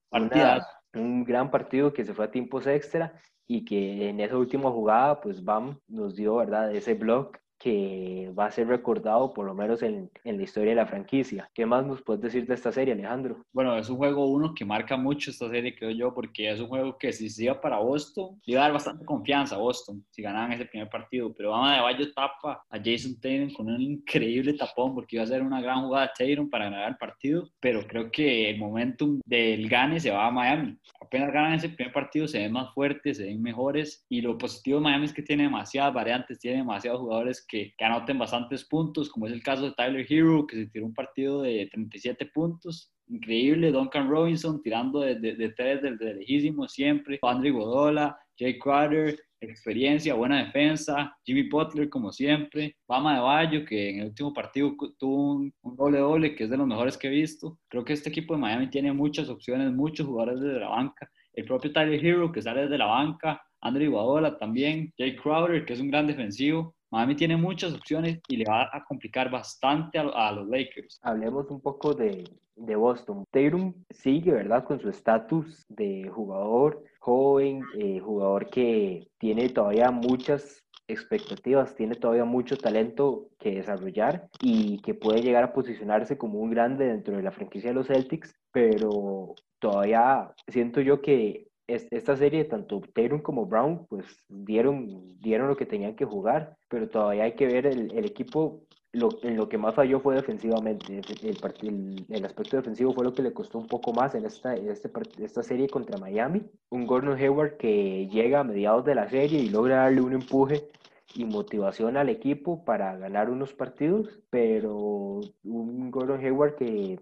un 0.94 1.24
gran 1.24 1.52
partido 1.52 1.94
que 1.94 2.06
se 2.06 2.14
fue 2.14 2.26
a 2.26 2.32
tiempos 2.32 2.66
extra 2.66 3.14
y 3.48 3.66
que 3.66 4.10
en 4.10 4.20
esa 4.20 4.38
última 4.38 4.72
jugada, 4.72 5.20
pues 5.22 5.44
Bam 5.44 5.80
nos 5.88 6.16
dio, 6.16 6.36
¿verdad? 6.36 6.74
Ese 6.74 6.94
block 6.94 7.38
que 7.60 8.32
va 8.38 8.46
a 8.46 8.52
ser 8.52 8.68
recordado 8.68 9.34
por 9.34 9.46
lo 9.46 9.54
menos 9.54 9.84
en, 9.84 10.10
en, 10.24 10.38
la 10.38 10.44
historia 10.44 10.70
de 10.72 10.76
la 10.78 10.86
franquicia. 10.88 11.50
¿Qué 11.54 11.66
más 11.66 11.86
nos 11.86 12.02
puedes 12.02 12.22
decir 12.22 12.48
de 12.48 12.54
esta 12.54 12.72
serie, 12.72 12.94
Alejandro? 12.94 13.44
Bueno, 13.52 13.78
es 13.78 13.90
un 13.90 13.98
juego 13.98 14.28
uno 14.28 14.54
que 14.56 14.66
marca 14.66 14.96
mucho 14.96 15.30
esta 15.30 15.50
serie, 15.50 15.76
creo 15.76 15.92
yo, 15.92 16.14
porque 16.14 16.50
es 16.50 16.60
un 16.60 16.68
juego 16.68 16.98
que 16.98 17.12
si 17.12 17.30
se 17.30 17.46
iba 17.46 17.60
para 17.60 17.78
Boston, 17.80 18.40
iba 18.46 18.62
a 18.62 18.64
dar 18.64 18.74
bastante 18.74 19.06
confianza 19.06 19.56
a 19.56 19.60
Boston 19.60 20.04
si 20.10 20.22
ganaban 20.22 20.54
ese 20.54 20.66
primer 20.66 20.90
partido, 20.90 21.34
pero 21.34 21.52
Bama 21.52 21.76
de 21.76 21.82
Bayo 21.82 22.14
tapa 22.14 22.64
a 22.70 22.78
Jason 22.78 23.20
Tatum 23.20 23.52
con 23.54 23.68
un 23.68 23.82
increíble 23.82 24.54
tapón 24.54 24.96
porque 24.96 25.18
iba 25.18 25.24
a 25.24 25.28
ser 25.28 25.42
una 25.42 25.62
gran 25.62 25.84
jugada 25.84 26.12
de 26.18 26.36
Tatum 26.36 26.50
para 26.50 26.66
ganar 26.66 26.90
el 26.90 26.98
partido, 26.98 27.50
pero 27.60 27.86
creo 27.86 28.10
que 28.10 28.50
el 28.50 28.58
momentum 28.58 29.20
del 29.26 29.68
gane 29.68 30.00
se 30.00 30.12
va 30.12 30.28
a 30.28 30.32
Miami. 30.32 30.78
Apenas 31.02 31.34
ganan 31.34 31.54
ese 31.54 31.70
primer 31.70 31.94
partido, 31.94 32.28
se 32.28 32.40
ven 32.40 32.52
más 32.52 32.74
fuertes, 32.74 33.18
se 33.18 33.26
ven 33.26 33.42
mejores 33.42 34.06
y 34.10 34.22
lo 34.22 34.38
positivo 34.38 34.78
de 34.78 34.84
Miami 34.84 35.06
es 35.06 35.14
que 35.14 35.24
tiene 35.24 35.44
demasiadas 35.44 35.94
variantes, 35.94 36.40
tiene 36.40 36.58
demasiados 36.58 37.02
jugadores 37.02 37.46
que, 37.50 37.74
anoten 37.80 38.20
bastantes 38.20 38.64
puntos, 38.64 39.10
como 39.10 39.28
es 39.28 39.34
el 39.34 39.44
caso 39.44 39.64
de 39.64 39.72
Tyler 39.72 40.06
Hero, 40.08 40.46
que 40.48 40.56
se 40.56 40.68
tiró 40.68 40.86
un 40.86 40.94
partido 40.94 41.42
de 41.42 41.68
37 41.72 42.28
puntos. 42.28 42.94
Increíble, 43.08 43.72
Duncan 43.72 44.08
Robinson 44.08 44.62
tirando 44.62 45.00
de, 45.00 45.16
de, 45.16 45.50
tres 45.50 45.82
desde 45.82 46.14
lejísimo 46.14 46.68
siempre, 46.68 47.20
Andrew 47.24 47.58
Godola, 47.58 48.18
Jay 48.38 48.60
Crowder, 48.60 49.20
experiencia, 49.42 50.14
buena 50.14 50.44
defensa, 50.44 51.18
Jimmy 51.26 51.50
Butler 51.50 51.90
como 51.90 52.12
siempre, 52.12 52.78
Bama 52.88 53.16
de 53.16 53.22
Bayo 53.22 53.66
que 53.66 53.90
en 53.90 54.00
el 54.02 54.08
último 54.08 54.34
partido 54.34 54.76
tuvo 54.98 55.34
un, 55.34 55.54
un, 55.62 55.76
doble 55.76 56.00
doble 56.00 56.36
que 56.36 56.44
es 56.44 56.50
de 56.50 56.58
los 56.58 56.68
mejores 56.68 56.98
que 56.98 57.08
he 57.08 57.12
visto. 57.12 57.58
Creo 57.68 57.84
que 57.84 57.94
este 57.94 58.10
equipo 58.10 58.36
de 58.36 58.42
Miami 58.42 58.70
tiene 58.70 58.94
muchas 58.94 59.30
opciones, 59.30 59.72
muchos 59.72 60.06
jugadores 60.06 60.42
desde 60.42 60.60
la 60.60 60.70
banca. 60.70 61.10
El 61.34 61.46
propio 61.46 61.72
Tyler 61.72 62.06
Hero 62.06 62.32
que 62.32 62.42
sale 62.42 62.62
desde 62.62 62.78
la 62.78 62.86
banca, 62.86 63.42
Andrew 63.62 63.86
Iguodala 63.86 64.38
también, 64.38 64.94
Jay 64.98 65.16
Crowder 65.16 65.66
que 65.66 65.74
es 65.74 65.80
un 65.80 65.90
gran 65.90 66.08
defensivo. 66.08 66.76
Miami 66.92 67.16
tiene 67.16 67.38
muchas 67.38 67.74
opciones 67.74 68.20
y 68.28 68.38
le 68.38 68.46
va 68.46 68.70
a 68.72 68.84
complicar 68.84 69.30
bastante 69.30 70.00
a, 70.00 70.32
los 70.32 70.48
Lakers. 70.48 71.00
Hablemos 71.04 71.50
un 71.52 71.62
poco 71.62 71.94
de, 71.94 72.24
Boston. 72.56 73.26
Tatum 73.32 73.74
sigue, 73.90 74.32
¿verdad? 74.32 74.66
Con 74.66 74.80
su 74.80 74.90
estatus 74.90 75.66
de 75.70 76.10
jugador 76.14 76.84
joven, 77.00 77.64
eh, 77.78 78.00
jugador 78.00 78.50
que 78.50 79.08
tiene 79.18 79.50
todavía 79.50 79.92
muchas 79.92 80.66
expectativas, 80.88 81.76
tiene 81.76 81.96
todavía 81.96 82.26
mucho 82.26 82.58
talento 82.58 83.30
que 83.40 83.56
desarrollar 83.56 84.28
y 84.42 84.82
que 84.82 84.96
puede 84.96 85.22
llegar 85.22 85.44
a 85.44 85.54
posicionarse 85.54 86.18
como 86.18 86.40
un 86.40 86.50
grande 86.50 86.86
dentro 86.86 87.16
de 87.16 87.24
la 87.24 87.32
franquicia 87.32 87.70
de 87.70 87.76
los 87.76 87.88
Celtics, 87.88 88.36
pero 88.52 89.36
todavía 89.60 90.34
siento 90.48 90.82
yo 90.82 91.02
que 91.02 91.49
esta 91.70 92.16
serie, 92.18 92.46
tanto 92.46 92.82
Tatum 92.94 93.22
como 93.22 93.46
Brown, 93.46 93.86
pues 93.88 94.06
dieron, 94.28 95.20
dieron 95.20 95.48
lo 95.48 95.56
que 95.56 95.66
tenían 95.66 95.96
que 95.96 96.06
jugar, 96.06 96.58
pero 96.68 96.90
todavía 96.90 97.24
hay 97.24 97.34
que 97.34 97.48
ver 97.48 97.66
el, 97.66 98.06
equipo 98.06 98.62
lo, 98.92 99.10
en 99.24 99.38
lo 99.38 99.48
que 99.48 99.58
más 99.58 99.76
falló 99.76 100.00
fue 100.00 100.16
defensivamente. 100.16 101.02
El, 101.22 102.06
el, 102.10 102.26
aspecto 102.26 102.58
defensivo 102.58 102.94
fue 102.94 103.04
lo 103.04 103.14
que 103.14 103.22
le 103.22 103.34
costó 103.34 103.60
un 103.60 103.68
poco 103.68 103.94
más 103.94 104.16
en 104.16 104.26
esta, 104.26 104.56
este, 104.56 104.90
esta 105.20 105.44
serie 105.44 105.70
contra 105.70 105.98
Miami. 105.98 106.44
Un 106.70 106.88
Gordon 106.88 107.18
Hayward 107.18 107.58
que 107.58 108.08
llega 108.08 108.40
a 108.40 108.44
mediados 108.44 108.86
de 108.86 108.96
la 108.96 109.10
serie 109.10 109.40
y 109.40 109.50
logra 109.50 109.78
darle 109.78 110.02
un 110.02 110.14
empuje 110.14 110.70
y 111.16 111.26
motivación 111.26 111.98
al 111.98 112.10
equipo 112.10 112.64
para 112.64 112.96
ganar 112.98 113.30
unos 113.30 113.54
partidos, 113.54 114.20
pero 114.30 115.22
un 115.44 115.92
Gordon 115.92 116.24
Hayward 116.24 116.56
que 116.56 117.00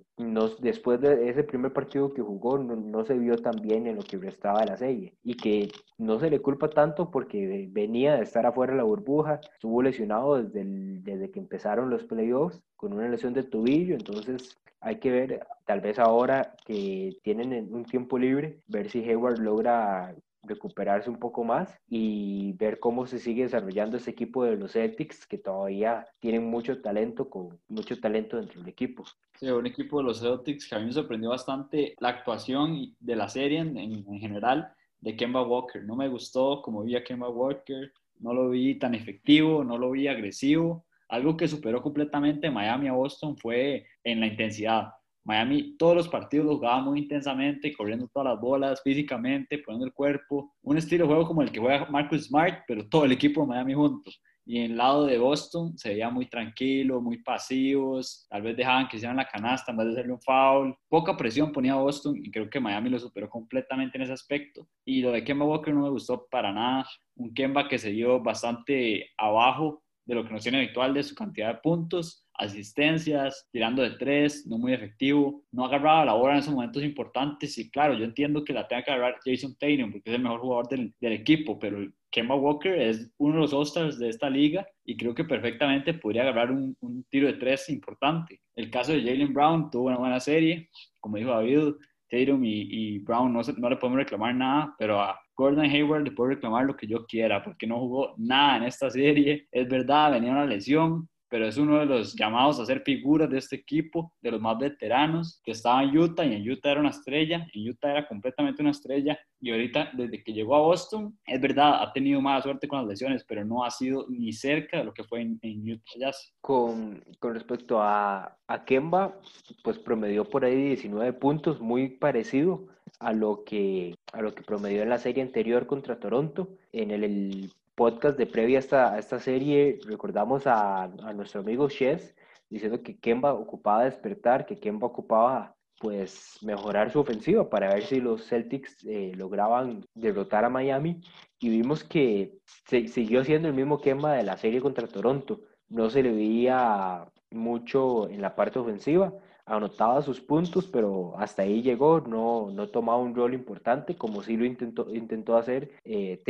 después 0.59 1.01
de 1.01 1.29
ese 1.29 1.43
primer 1.43 1.73
partido 1.73 2.13
que 2.13 2.21
jugó 2.21 2.57
no, 2.57 3.05
se 3.05 3.17
vio 3.17 3.37
tan 3.37 3.61
bien 3.61 3.87
en 3.87 3.97
lo 3.97 4.03
que 4.03 4.17
restaba 4.17 4.61
de 4.61 4.67
la 4.67 4.77
serie 4.77 5.13
y 5.23 5.35
que 5.35 5.69
no 5.97 6.19
se 6.19 6.29
le 6.29 6.39
culpa 6.39 6.69
tanto 6.69 7.11
porque 7.11 7.69
venía 7.71 8.15
de 8.15 8.23
estar 8.23 8.45
afuera 8.45 8.73
de 8.73 8.77
la 8.77 8.83
burbuja, 8.83 9.39
estuvo 9.53 9.81
lesionado 9.81 10.41
desde, 10.41 10.63
desde 10.65 11.31
que 11.31 11.39
empezaron 11.39 11.89
los 11.89 12.03
playoffs 12.03 12.61
con 12.75 12.93
una 12.93 13.09
lesión 13.09 13.33
de 13.33 13.43
tobillo, 13.43 13.95
entonces 13.95 14.57
hay 14.79 14.97
que 14.99 15.11
ver, 15.11 15.45
tal 15.65 15.81
vez 15.81 15.99
ahora 15.99 16.55
que 16.65 17.17
tienen 17.23 17.73
un 17.73 17.85
tiempo 17.85 18.17
libre, 18.17 18.61
ver 18.67 18.89
si 18.89 19.03
Hayward 19.03 19.39
logra 19.39 20.15
recuperarse 20.47 21.09
un 21.09 21.19
poco 21.19 21.43
más 21.43 21.77
y 21.87 22.53
ver 22.53 22.79
cómo 22.79 23.05
se 23.05 23.19
sigue 23.19 23.43
desarrollando 23.43 23.97
ese 23.97 24.11
equipo 24.11 24.43
de 24.43 24.57
los 24.57 24.73
Celtics 24.73 25.25
que 25.25 25.37
todavía 25.37 26.07
tienen 26.19 26.45
mucho 26.45 26.81
talento, 26.81 27.29
con 27.29 27.59
mucho 27.67 27.99
talento 27.99 28.37
dentro 28.37 28.61
del 28.61 28.69
equipo. 28.69 29.03
Sí, 29.39 29.49
un 29.49 29.67
equipo 29.67 29.97
de 29.99 30.05
los 30.05 30.21
Celtics 30.21 30.67
que 30.67 30.75
a 30.75 30.79
mí 30.79 30.85
me 30.85 30.91
sorprendió 30.91 31.29
bastante 31.29 31.95
la 31.99 32.09
actuación 32.09 32.95
de 32.99 33.15
la 33.15 33.29
serie 33.29 33.59
en, 33.59 33.77
en 33.77 34.19
general 34.19 34.73
de 34.99 35.15
Kemba 35.15 35.43
Walker. 35.43 35.83
No 35.83 35.95
me 35.95 36.07
gustó 36.07 36.61
como 36.61 36.83
vi 36.83 36.95
a 36.95 37.03
Kemba 37.03 37.29
Walker, 37.29 37.91
no 38.19 38.33
lo 38.33 38.49
vi 38.49 38.75
tan 38.75 38.95
efectivo, 38.95 39.63
no 39.63 39.77
lo 39.77 39.91
vi 39.91 40.07
agresivo. 40.07 40.85
Algo 41.09 41.37
que 41.37 41.47
superó 41.47 41.81
completamente 41.81 42.51
Miami 42.51 42.87
a 42.87 42.93
Boston 42.93 43.37
fue 43.37 43.85
en 44.03 44.19
la 44.19 44.27
intensidad 44.27 44.89
Miami 45.27 45.75
todos 45.75 45.93
los 45.93 46.07
partidos 46.07 46.45
lo 46.45 46.55
jugaba 46.55 46.81
muy 46.81 46.99
intensamente, 46.99 47.73
corriendo 47.73 48.07
todas 48.07 48.33
las 48.33 48.39
bolas 48.39 48.81
físicamente, 48.81 49.57
poniendo 49.57 49.85
el 49.85 49.91
cuerpo. 49.91 50.53
Un 50.61 50.77
estilo 50.77 51.03
de 51.03 51.09
juego 51.09 51.27
como 51.27 51.41
el 51.41 51.51
que 51.51 51.59
juega 51.59 51.85
Marcus 51.89 52.27
Smart, 52.27 52.63
pero 52.65 52.87
todo 52.87 53.03
el 53.03 53.11
equipo 53.11 53.41
de 53.41 53.47
Miami 53.47 53.73
juntos. 53.73 54.21
Y 54.45 54.59
en 54.59 54.71
el 54.71 54.77
lado 54.77 55.05
de 55.05 55.17
Boston 55.17 55.77
se 55.77 55.89
veía 55.89 56.09
muy 56.09 56.29
tranquilo, 56.29 57.01
muy 57.01 57.21
pasivos, 57.21 58.25
tal 58.29 58.41
vez 58.41 58.55
dejaban 58.55 58.87
que 58.87 58.95
hicieran 58.95 59.17
la 59.17 59.27
canasta 59.27 59.71
en 59.73 59.77
vez 59.79 59.87
de 59.87 59.91
hacerle 59.91 60.13
un 60.13 60.21
foul. 60.21 60.73
Poca 60.87 61.17
presión 61.17 61.51
ponía 61.51 61.75
Boston 61.75 62.15
y 62.15 62.31
creo 62.31 62.49
que 62.49 62.61
Miami 62.61 62.89
lo 62.89 62.97
superó 62.97 63.29
completamente 63.29 63.97
en 63.97 64.03
ese 64.03 64.13
aspecto. 64.13 64.65
Y 64.85 65.01
lo 65.01 65.11
de 65.11 65.25
Kemba 65.25 65.45
Walker 65.45 65.73
no 65.73 65.81
me 65.81 65.89
gustó 65.89 66.25
para 66.31 66.53
nada. 66.53 66.87
Un 67.17 67.33
Kemba 67.33 67.67
que 67.67 67.77
se 67.77 67.89
dio 67.89 68.23
bastante 68.23 69.09
abajo 69.17 69.83
de 70.05 70.15
lo 70.15 70.23
que 70.23 70.31
nos 70.31 70.41
tiene 70.43 70.59
habitual 70.59 70.93
de 70.93 71.03
su 71.03 71.13
cantidad 71.13 71.53
de 71.53 71.59
puntos 71.59 72.26
asistencias, 72.37 73.47
tirando 73.51 73.81
de 73.81 73.91
tres, 73.91 74.45
no 74.47 74.57
muy 74.57 74.73
efectivo, 74.73 75.43
no 75.51 75.65
agarraba 75.65 76.05
la 76.05 76.13
bola 76.13 76.33
en 76.33 76.39
esos 76.39 76.53
momentos 76.53 76.83
importantes 76.83 77.57
y 77.57 77.69
claro, 77.69 77.95
yo 77.95 78.05
entiendo 78.05 78.43
que 78.43 78.53
la 78.53 78.67
tenga 78.67 78.83
que 78.83 78.91
agarrar 78.91 79.19
Jason 79.25 79.55
Tatum 79.59 79.91
porque 79.91 80.09
es 80.09 80.15
el 80.15 80.21
mejor 80.21 80.41
jugador 80.41 80.67
del, 80.69 80.93
del 80.99 81.13
equipo, 81.13 81.57
pero 81.57 81.79
Kemba 82.11 82.35
Walker 82.35 82.79
es 82.79 83.11
uno 83.17 83.35
de 83.35 83.41
los 83.41 83.53
All-Stars 83.53 83.99
de 83.99 84.09
esta 84.09 84.29
liga 84.29 84.67
y 84.85 84.95
creo 84.97 85.13
que 85.13 85.23
perfectamente 85.23 85.93
podría 85.93 86.23
agarrar 86.23 86.51
un, 86.51 86.75
un 86.79 87.03
tiro 87.09 87.27
de 87.27 87.33
tres 87.33 87.69
importante. 87.69 88.41
El 88.55 88.69
caso 88.69 88.93
de 88.93 89.03
Jalen 89.03 89.33
Brown 89.33 89.69
tuvo 89.69 89.87
una 89.87 89.97
buena 89.97 90.19
serie, 90.19 90.69
como 90.99 91.17
dijo 91.17 91.31
David, 91.31 91.73
Tatum 92.09 92.43
y, 92.45 92.67
y 92.69 92.99
Brown 92.99 93.33
no, 93.33 93.41
no, 93.57 93.69
le 93.69 93.75
podemos 93.75 93.97
reclamar 93.97 94.33
nada, 94.33 94.73
pero 94.77 95.01
a 95.01 95.19
Gordon 95.35 95.65
Hayward 95.65 96.03
le 96.03 96.11
puedo 96.11 96.29
reclamar 96.29 96.65
lo 96.65 96.75
que 96.75 96.87
yo 96.87 97.05
quiera 97.05 97.43
porque 97.43 97.67
no 97.67 97.79
jugó 97.79 98.15
nada 98.17 98.57
en 98.57 98.63
esta 98.63 98.89
serie. 98.89 99.47
Es 99.51 99.67
verdad, 99.67 100.11
venía 100.11 100.31
una 100.31 100.45
lesión, 100.45 101.09
pero 101.29 101.47
es 101.47 101.57
uno 101.57 101.79
de 101.79 101.85
los 101.85 102.15
llamados 102.15 102.59
a 102.59 102.65
ser 102.65 102.81
figuras 102.81 103.29
de 103.29 103.37
este 103.37 103.55
equipo, 103.55 104.13
de 104.21 104.31
los 104.31 104.41
más 104.41 104.57
veteranos, 104.57 105.41
que 105.43 105.51
estaba 105.51 105.83
en 105.83 105.97
Utah 105.97 106.25
y 106.25 106.35
en 106.35 106.49
Utah 106.49 106.71
era 106.71 106.79
una 106.79 106.89
estrella, 106.89 107.47
en 107.53 107.69
Utah 107.69 107.91
era 107.91 108.07
completamente 108.07 108.61
una 108.61 108.71
estrella 108.71 109.19
y 109.39 109.51
ahorita 109.51 109.91
desde 109.93 110.23
que 110.23 110.33
llegó 110.33 110.55
a 110.55 110.61
Boston, 110.61 111.17
es 111.25 111.39
verdad, 111.41 111.81
ha 111.81 111.91
tenido 111.93 112.21
mala 112.21 112.41
suerte 112.41 112.67
con 112.67 112.79
las 112.79 112.87
lesiones, 112.87 113.23
pero 113.27 113.45
no 113.45 113.63
ha 113.63 113.71
sido 113.71 114.05
ni 114.09 114.33
cerca 114.33 114.77
de 114.77 114.83
lo 114.83 114.93
que 114.93 115.03
fue 115.03 115.21
en, 115.21 115.71
Utah 115.71 115.99
Jazz. 115.99 116.33
Con, 116.41 117.03
con 117.19 117.33
respecto 117.33 117.81
a, 117.81 118.37
a 118.47 118.65
Kemba, 118.65 119.19
pues 119.63 119.77
promedió 119.79 120.25
por 120.25 120.45
ahí 120.45 120.55
19 120.55 121.13
puntos, 121.13 121.59
muy 121.59 121.89
parecido 121.89 122.67
a 122.99 123.13
lo 123.13 123.43
que 123.43 123.95
a 124.13 124.21
lo 124.21 124.33
que 124.33 124.43
promedió 124.43 124.81
en 124.81 124.89
la 124.89 124.97
serie 124.97 125.23
anterior 125.23 125.67
contra 125.67 125.99
Toronto. 125.99 126.49
En 126.71 126.91
el, 126.91 127.03
el 127.03 127.53
podcast 127.77 128.17
de 128.17 128.25
previa 128.25 128.57
a 128.57 128.97
esta, 128.97 129.19
serie, 129.19 129.79
recordamos 129.85 130.47
a, 130.47 130.87
nuestro 131.13 131.41
amigo 131.41 131.69
Shes 131.69 132.15
diciendo 132.49 132.81
que 132.81 132.97
Kemba 132.97 133.35
ocupaba 133.35 133.85
despertar, 133.85 134.47
que 134.47 134.59
Kemba 134.59 134.87
ocupaba 134.87 135.55
pues 135.79 136.39
mejorar 136.41 136.91
su 136.91 136.99
ofensiva 136.99 137.51
para 137.51 137.71
ver 137.71 137.83
si 137.83 138.01
los 138.01 138.27
Celtics 138.27 138.83
eh, 138.83 139.11
lograban 139.15 139.85
derrotar 139.93 140.43
a 140.43 140.49
Miami 140.49 141.01
y 141.39 141.49
vimos 141.49 141.83
que 141.83 142.39
se, 142.67 142.87
siguió 142.87 143.23
siendo 143.23 143.47
el 143.47 143.53
mismo 143.53 143.79
Kemba 143.79 144.13
de 144.13 144.23
la 144.23 144.37
serie 144.37 144.59
contra 144.59 144.87
Toronto. 144.87 145.41
No 145.69 145.91
se 145.91 146.01
le 146.01 146.11
veía 146.11 147.05
mucho 147.29 148.09
en 148.09 148.23
la 148.23 148.35
parte 148.35 148.57
ofensiva, 148.57 149.13
anotaba 149.47 150.01
sus 150.01 150.19
puntos, 150.19 150.67
pero 150.67 151.17
hasta 151.17 151.43
ahí 151.43 151.61
llegó, 151.61 152.01
no, 152.01 152.51
no 152.51 152.67
tomaba 152.67 152.99
un 152.99 153.15
rol 153.15 153.33
importante 153.33 153.95
como 153.95 154.21
sí 154.21 154.35
lo 154.35 154.45
intentó, 154.45 154.93
intentó 154.93 155.37
hacer 155.37 155.71
eh, 155.85 156.21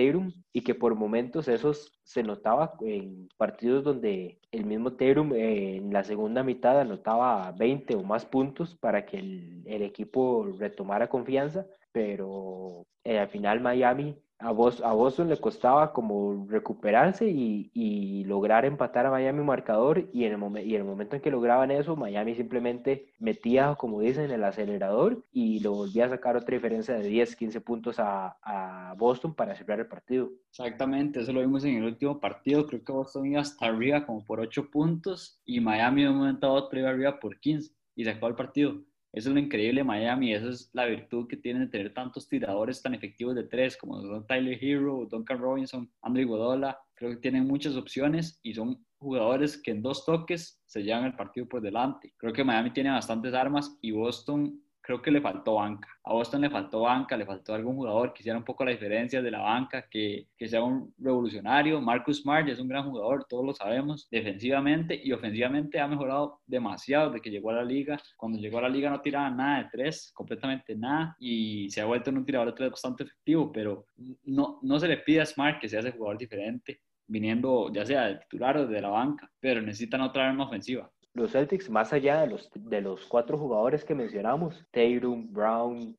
y 0.54 0.62
que 0.62 0.76
por 0.76 0.96
momentos 0.96 1.48
esos 1.48 2.00
se 2.04 2.22
notaba 2.24 2.74
en 2.82 3.28
partidos 3.36 3.84
donde 3.84 4.40
el 4.52 4.66
mismo 4.66 4.94
Tatum 4.94 5.34
eh, 5.34 5.78
en 5.78 5.92
la 5.92 6.04
segunda 6.04 6.44
mitad 6.44 6.80
anotaba 6.80 7.52
20 7.54 7.96
o 7.96 8.04
más 8.04 8.26
puntos 8.26 8.76
para 8.76 9.06
que 9.06 9.18
el, 9.18 9.64
el 9.66 9.82
equipo 9.82 10.48
retomara 10.58 11.10
confianza, 11.10 11.66
pero 11.92 12.86
eh, 13.04 13.18
al 13.18 13.30
final 13.30 13.60
Miami 13.62 14.16
a, 14.40 14.52
Boston 14.52 15.30
le 15.30 15.38
costaba 15.38 15.94
como 15.94 16.46
recuperarse 16.48 17.28
y, 17.28 17.72
y, 17.74 18.24
lograr 18.26 18.66
empatar 18.66 19.06
a 19.06 19.12
Miami 19.12 19.44
marcador 19.44 20.10
y 20.14 20.26
en, 20.26 20.34
el 20.34 20.68
y 20.68 20.76
en 20.76 20.82
el 20.82 20.88
momento 20.88 21.16
en 21.16 21.22
que 21.22 21.32
lograban 21.32 21.72
eso, 21.72 21.96
Miami 21.96 22.36
simplemente 22.36 23.14
metía, 23.20 23.76
como 23.76 24.02
dicen, 24.02 24.30
el 24.30 24.44
acelerador 24.44 25.24
y 25.32 25.60
lo 25.62 25.74
volvía 25.74 26.06
a 26.06 26.10
sacar 26.10 26.38
otra 26.38 26.56
diferencia 26.56 26.96
de 26.96 27.08
10, 27.08 27.36
15 27.36 27.62
puntos 27.62 28.00
a, 28.00 28.38
a, 28.42 28.94
Boston 28.96 29.34
para 29.34 29.56
cerrar 29.56 29.80
el 29.80 29.88
partido. 29.88 30.30
Exactamente, 30.50 31.22
eso 31.22 31.34
lo 31.34 31.42
vimos 31.42 31.64
en 31.64 31.76
el 31.76 31.84
último 31.86 32.20
partido, 32.20 32.68
creo 32.68 32.84
que 32.84 32.92
Boston 32.92 33.26
iba 33.26 33.42
hasta 33.42 33.66
arriba 33.66 34.06
como 34.06 34.24
por 34.24 34.40
8 34.40 34.70
puntos 34.70 35.42
y 35.46 35.60
Miami 35.60 36.04
de 36.04 36.10
un 36.10 36.18
momento 36.18 36.48
a 36.48 36.52
otro 36.52 36.80
iba 36.80 36.90
arriba 36.90 37.20
por 37.20 37.40
15 37.40 37.72
y 37.96 38.06
sacó 38.06 38.28
el 38.28 38.36
partido. 38.36 38.84
Eso 39.14 39.30
es 39.30 39.34
lo 39.34 39.40
increíble 39.40 39.82
de 39.82 39.86
Miami, 39.86 40.34
esa 40.34 40.50
es 40.50 40.70
la 40.74 40.86
virtud 40.86 41.28
que 41.28 41.38
tienen 41.38 41.64
de 41.64 41.70
tener 41.70 41.94
tantos 41.94 42.28
tiradores 42.28 42.82
tan 42.82 42.94
efectivos 42.94 43.36
de 43.36 43.46
tres 43.46 43.78
como 43.78 44.02
son 44.02 44.28
Tyler 44.28 44.58
Hero, 44.62 45.08
Duncan 45.10 45.40
Robinson, 45.40 45.92
Andre 46.02 46.26
Godola. 46.26 46.78
Creo 46.94 47.12
que 47.12 47.18
tienen 47.18 47.48
muchas 47.48 47.76
opciones 47.76 48.40
y 48.44 48.54
son 48.54 48.86
jugadores 48.98 49.62
que 49.62 49.72
en 49.72 49.82
dos 49.82 50.06
toques 50.06 50.62
se 50.66 50.84
llevan 50.84 51.06
el 51.06 51.16
partido 51.16 51.48
por 51.48 51.62
delante. 51.62 52.14
Creo 52.18 52.34
que 52.34 52.44
Miami 52.44 52.72
tiene 52.72 52.90
bastantes 52.90 53.34
armas 53.34 53.78
y 53.82 53.92
Boston 53.92 54.62
creo 54.88 55.02
que 55.02 55.12
le 55.12 55.20
faltó 55.20 55.56
banca. 55.56 55.90
A 56.06 56.14
Boston 56.14 56.42
le 56.42 56.50
faltó 56.50 56.80
banca, 56.80 57.18
le 57.18 57.26
faltó 57.26 57.54
algún 57.54 57.76
jugador 57.76 58.14
que 58.14 58.22
hiciera 58.22 58.38
un 58.38 58.46
poco 58.46 58.64
la 58.64 58.72
diferencia 58.72 59.22
de 59.22 59.32
la 59.32 59.42
banca, 59.42 59.86
que, 59.90 60.28
que 60.38 60.48
sea 60.48 60.64
un 60.64 60.94
revolucionario. 60.98 61.82
Marcus 61.82 62.22
Smart 62.22 62.48
es 62.48 62.60
un 62.60 62.70
gran 62.70 62.90
jugador, 62.90 63.26
todos 63.26 63.46
lo 63.46 63.54
sabemos, 63.54 64.08
defensivamente 64.10 64.98
y 65.04 65.12
ofensivamente 65.12 65.82
ha 65.82 65.90
mejorado 65.90 66.40
demasiado 66.48 67.10
desde 67.10 67.22
que 67.22 67.32
llegó 67.32 67.50
a 67.50 67.56
la 67.56 67.66
liga. 67.66 68.00
Cuando 68.16 68.40
llegó 68.40 68.60
a 68.60 68.62
la 68.62 68.70
liga 68.70 68.90
no 68.90 69.02
tiraba 69.02 69.30
nada 69.30 69.64
de 69.64 69.70
tres, 69.74 70.10
completamente 70.14 70.74
nada, 70.74 71.18
y 71.20 71.70
se 71.70 71.82
ha 71.82 71.86
vuelto 71.86 72.10
en 72.10 72.20
un 72.20 72.26
tirador 72.26 72.48
de 72.48 72.54
tres 72.54 72.72
bastante 72.72 73.04
efectivo, 73.04 73.52
pero 73.52 73.88
no, 74.24 74.60
no 74.62 74.80
se 74.80 74.88
le 74.88 74.98
pide 75.00 75.20
a 75.20 75.26
Smart 75.26 75.60
que 75.60 75.68
sea 75.68 75.82
ese 75.82 75.92
jugador 75.92 76.18
diferente 76.18 76.80
viniendo 77.10 77.72
ya 77.74 77.86
sea 77.86 78.08
de 78.08 78.16
titular 78.16 78.58
o 78.58 78.68
de 78.68 78.82
la 78.82 78.90
banca, 78.90 79.30
pero 79.40 79.62
necesitan 79.62 80.02
otra 80.02 80.28
arma 80.30 80.46
ofensiva 80.46 80.92
los 81.18 81.32
Celtics, 81.32 81.70
más 81.70 81.92
allá 81.94 82.22
de 82.22 82.28
los, 82.28 82.50
de 82.54 82.82
los 82.82 83.06
cuatro 83.08 83.38
jugadores 83.38 83.84
que 83.84 83.96
mencionamos, 83.96 84.66
Tatum, 84.72 85.34
Brown, 85.34 85.98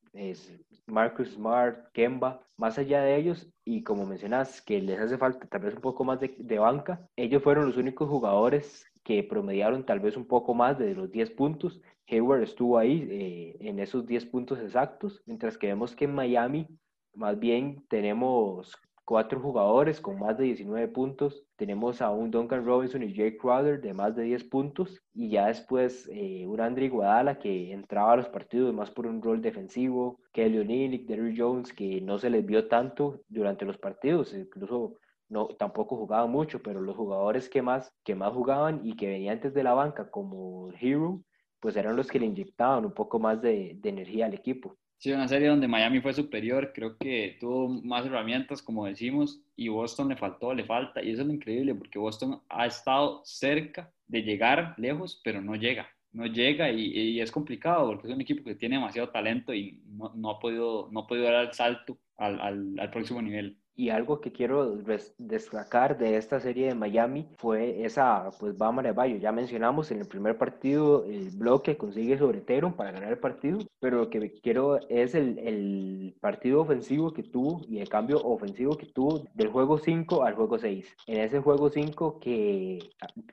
Marcus 0.87 1.33
Smart, 1.33 1.91
Kemba, 1.91 2.41
más 2.57 2.77
allá 2.77 3.01
de 3.01 3.17
ellos, 3.17 3.47
y 3.65 3.83
como 3.83 4.05
mencionas, 4.05 4.61
que 4.61 4.81
les 4.81 4.99
hace 4.99 5.17
falta 5.17 5.45
tal 5.47 5.61
vez 5.61 5.75
un 5.75 5.81
poco 5.81 6.03
más 6.03 6.19
de, 6.19 6.59
banca, 6.59 7.05
ellos 7.15 7.43
fueron 7.43 7.67
los 7.67 7.77
únicos 7.77 8.09
jugadores 8.09 8.85
que 9.03 9.23
promediaron 9.23 9.85
tal 9.85 9.99
vez 9.99 10.15
un 10.15 10.25
poco 10.25 10.53
más 10.53 10.79
de 10.79 10.95
los 10.95 11.11
10 11.11 11.31
puntos. 11.31 11.81
Hayward 12.07 12.43
estuvo 12.43 12.77
ahí 12.77 13.07
eh, 13.09 13.57
en 13.59 13.79
esos 13.79 14.05
10 14.05 14.25
puntos 14.27 14.59
exactos, 14.59 15.21
mientras 15.25 15.57
que 15.57 15.67
vemos 15.67 15.95
que 15.95 16.05
en 16.05 16.15
Miami 16.15 16.67
más 17.13 17.37
bien 17.37 17.83
tenemos 17.89 18.75
cuatro 19.09 19.39
jugadores 19.39 19.99
con 19.99 20.19
más 20.19 20.37
de 20.37 20.43
19 20.43 20.87
puntos. 20.89 21.43
Tenemos 21.55 21.99
a 21.99 22.11
un 22.11 22.29
Duncan 22.29 22.63
Robinson 22.63 23.01
y 23.01 23.11
Jake 23.11 23.39
Crowder 23.39 23.81
de 23.81 23.91
más 23.91 24.15
de 24.15 24.21
10 24.21 24.43
puntos. 24.43 25.01
Y 25.15 25.31
ya 25.31 25.47
después 25.47 26.07
eh, 26.13 26.45
un 26.45 26.61
Andre 26.61 26.89
Guadala 26.89 27.39
que 27.39 27.73
entraba 27.73 28.13
a 28.13 28.17
los 28.17 28.29
partidos 28.29 28.71
más 28.71 28.91
por 28.91 29.07
un 29.07 29.19
rol 29.19 29.41
defensivo. 29.41 30.19
Kelly 30.31 30.59
O'Neill 30.59 30.93
y 30.93 31.05
Derrick 31.05 31.35
Jones 31.39 31.73
que 31.73 31.99
no 32.01 32.19
se 32.19 32.29
les 32.29 32.45
vio 32.45 32.67
tanto 32.67 33.19
durante 33.27 33.65
los 33.65 33.79
partidos. 33.79 34.31
Incluso 34.35 34.97
no, 35.27 35.47
tampoco 35.57 35.97
jugaban 35.97 36.29
mucho, 36.29 36.61
pero 36.61 36.79
los 36.79 36.95
jugadores 36.95 37.49
que 37.49 37.63
más, 37.63 37.91
que 38.03 38.13
más 38.13 38.31
jugaban 38.31 38.81
y 38.83 38.95
que 38.95 39.07
venían 39.07 39.37
antes 39.37 39.55
de 39.55 39.63
la 39.63 39.73
banca 39.73 40.11
como 40.11 40.71
Hero, 40.79 41.23
pues 41.59 41.75
eran 41.77 41.95
los 41.95 42.09
que 42.09 42.19
le 42.19 42.27
inyectaban 42.27 42.85
un 42.85 42.93
poco 42.93 43.17
más 43.17 43.41
de 43.41 43.79
energía 43.83 44.27
al 44.27 44.35
equipo. 44.35 44.77
Sí, 44.99 45.13
una 45.13 45.29
serie 45.29 45.47
donde 45.47 45.69
Miami 45.69 46.01
fue 46.01 46.11
superior, 46.11 46.73
creo 46.75 46.97
que 46.97 47.37
tuvo 47.39 47.69
más 47.69 48.05
herramientas, 48.05 48.61
como 48.61 48.85
decimos, 48.85 49.41
y 49.55 49.69
Boston 49.69 50.09
le 50.09 50.17
faltó, 50.17 50.53
le 50.53 50.65
falta, 50.65 51.01
y 51.01 51.11
eso 51.11 51.21
es 51.21 51.27
lo 51.27 51.33
increíble, 51.33 51.73
porque 51.73 51.97
Boston 51.97 52.41
ha 52.49 52.65
estado 52.65 53.21
cerca 53.23 53.93
de 54.07 54.23
llegar 54.23 54.75
lejos, 54.77 55.21
pero 55.23 55.39
no 55.39 55.55
llega, 55.55 55.87
no 56.11 56.25
llega 56.25 56.69
y, 56.69 57.21
es 57.21 57.31
complicado, 57.31 57.87
porque 57.87 58.09
es 58.09 58.13
un 58.13 58.19
equipo 58.19 58.43
que 58.43 58.55
tiene 58.55 58.75
demasiado 58.75 59.07
talento 59.07 59.53
y 59.53 59.81
no, 59.87 60.31
ha, 60.31 60.37
podido, 60.37 60.89
no 60.91 60.99
ha 60.99 61.07
podido 61.07 61.31
dar 61.31 61.45
el 61.45 61.53
salto 61.53 61.97
al, 62.17 62.41
al, 62.41 62.77
al 62.77 62.91
próximo 62.91 63.21
nivel. 63.21 63.57
Y 63.79 63.91
algo 63.91 64.19
que 64.19 64.33
quiero 64.33 64.75
destacar 65.17 65.97
de 65.97 66.17
esta 66.17 66.41
serie 66.41 66.67
de 66.67 66.75
Miami 66.75 67.29
fue 67.37 67.85
esa, 67.85 68.29
pues, 68.37 68.57
de 68.57 68.91
Bayo. 68.91 69.15
Ya 69.15 69.31
mencionamos 69.31 69.89
en 69.91 70.01
el 70.01 70.05
primer 70.05 70.37
partido 70.37 71.05
el 71.05 71.29
bloque 71.29 71.77
consigue 71.77 72.17
sobre 72.17 72.41
Teron 72.41 72.73
para 72.73 72.91
ganar 72.91 73.13
el 73.13 73.19
partido, 73.19 73.59
pero 73.79 73.99
lo 73.99 74.09
que 74.09 74.33
quiero 74.41 74.81
es 74.89 75.15
el, 75.15 75.39
el 75.39 76.13
partido 76.19 76.59
ofensivo 76.59 77.13
que 77.13 77.23
tuvo 77.23 77.61
y 77.69 77.79
el 77.79 77.87
cambio 77.87 78.17
ofensivo 78.21 78.75
que 78.75 78.85
tuvo 78.85 79.23
del 79.33 79.47
juego 79.47 79.77
5 79.77 80.25
al 80.25 80.35
juego 80.35 80.59
6. 80.59 80.97
En 81.07 81.21
ese 81.21 81.39
juego 81.39 81.69
5 81.69 82.19
que 82.19 82.79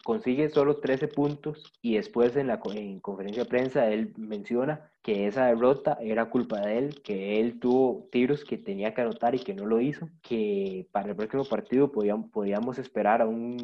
consigue 0.05 0.49
solo 0.49 0.77
13 0.77 1.09
puntos 1.09 1.73
y 1.83 1.97
después 1.97 2.37
en 2.37 2.47
la 2.47 2.61
en 2.73 3.01
conferencia 3.01 3.43
de 3.43 3.49
prensa 3.49 3.91
él 3.91 4.15
menciona 4.17 4.93
que 5.07 5.29
esa 5.29 5.47
derrota 5.47 5.97
era 6.01 6.29
culpa 6.29 6.61
de 6.63 6.79
él, 6.79 7.01
que 7.01 7.39
él 7.39 7.61
tuvo 7.61 8.09
tiros 8.11 8.45
que 8.45 8.59
tenía 8.59 8.93
que 8.93 9.03
anotar 9.03 9.37
y 9.37 9.39
que 9.39 9.55
no 9.55 9.65
lo 9.65 9.81
hizo, 9.81 10.09
que 10.21 10.89
para 10.91 11.11
el 11.11 11.15
próximo 11.15 11.45
partido 11.45 11.93
podíamos, 11.93 12.77
esperar 12.77 13.23
a 13.23 13.27
un, 13.27 13.57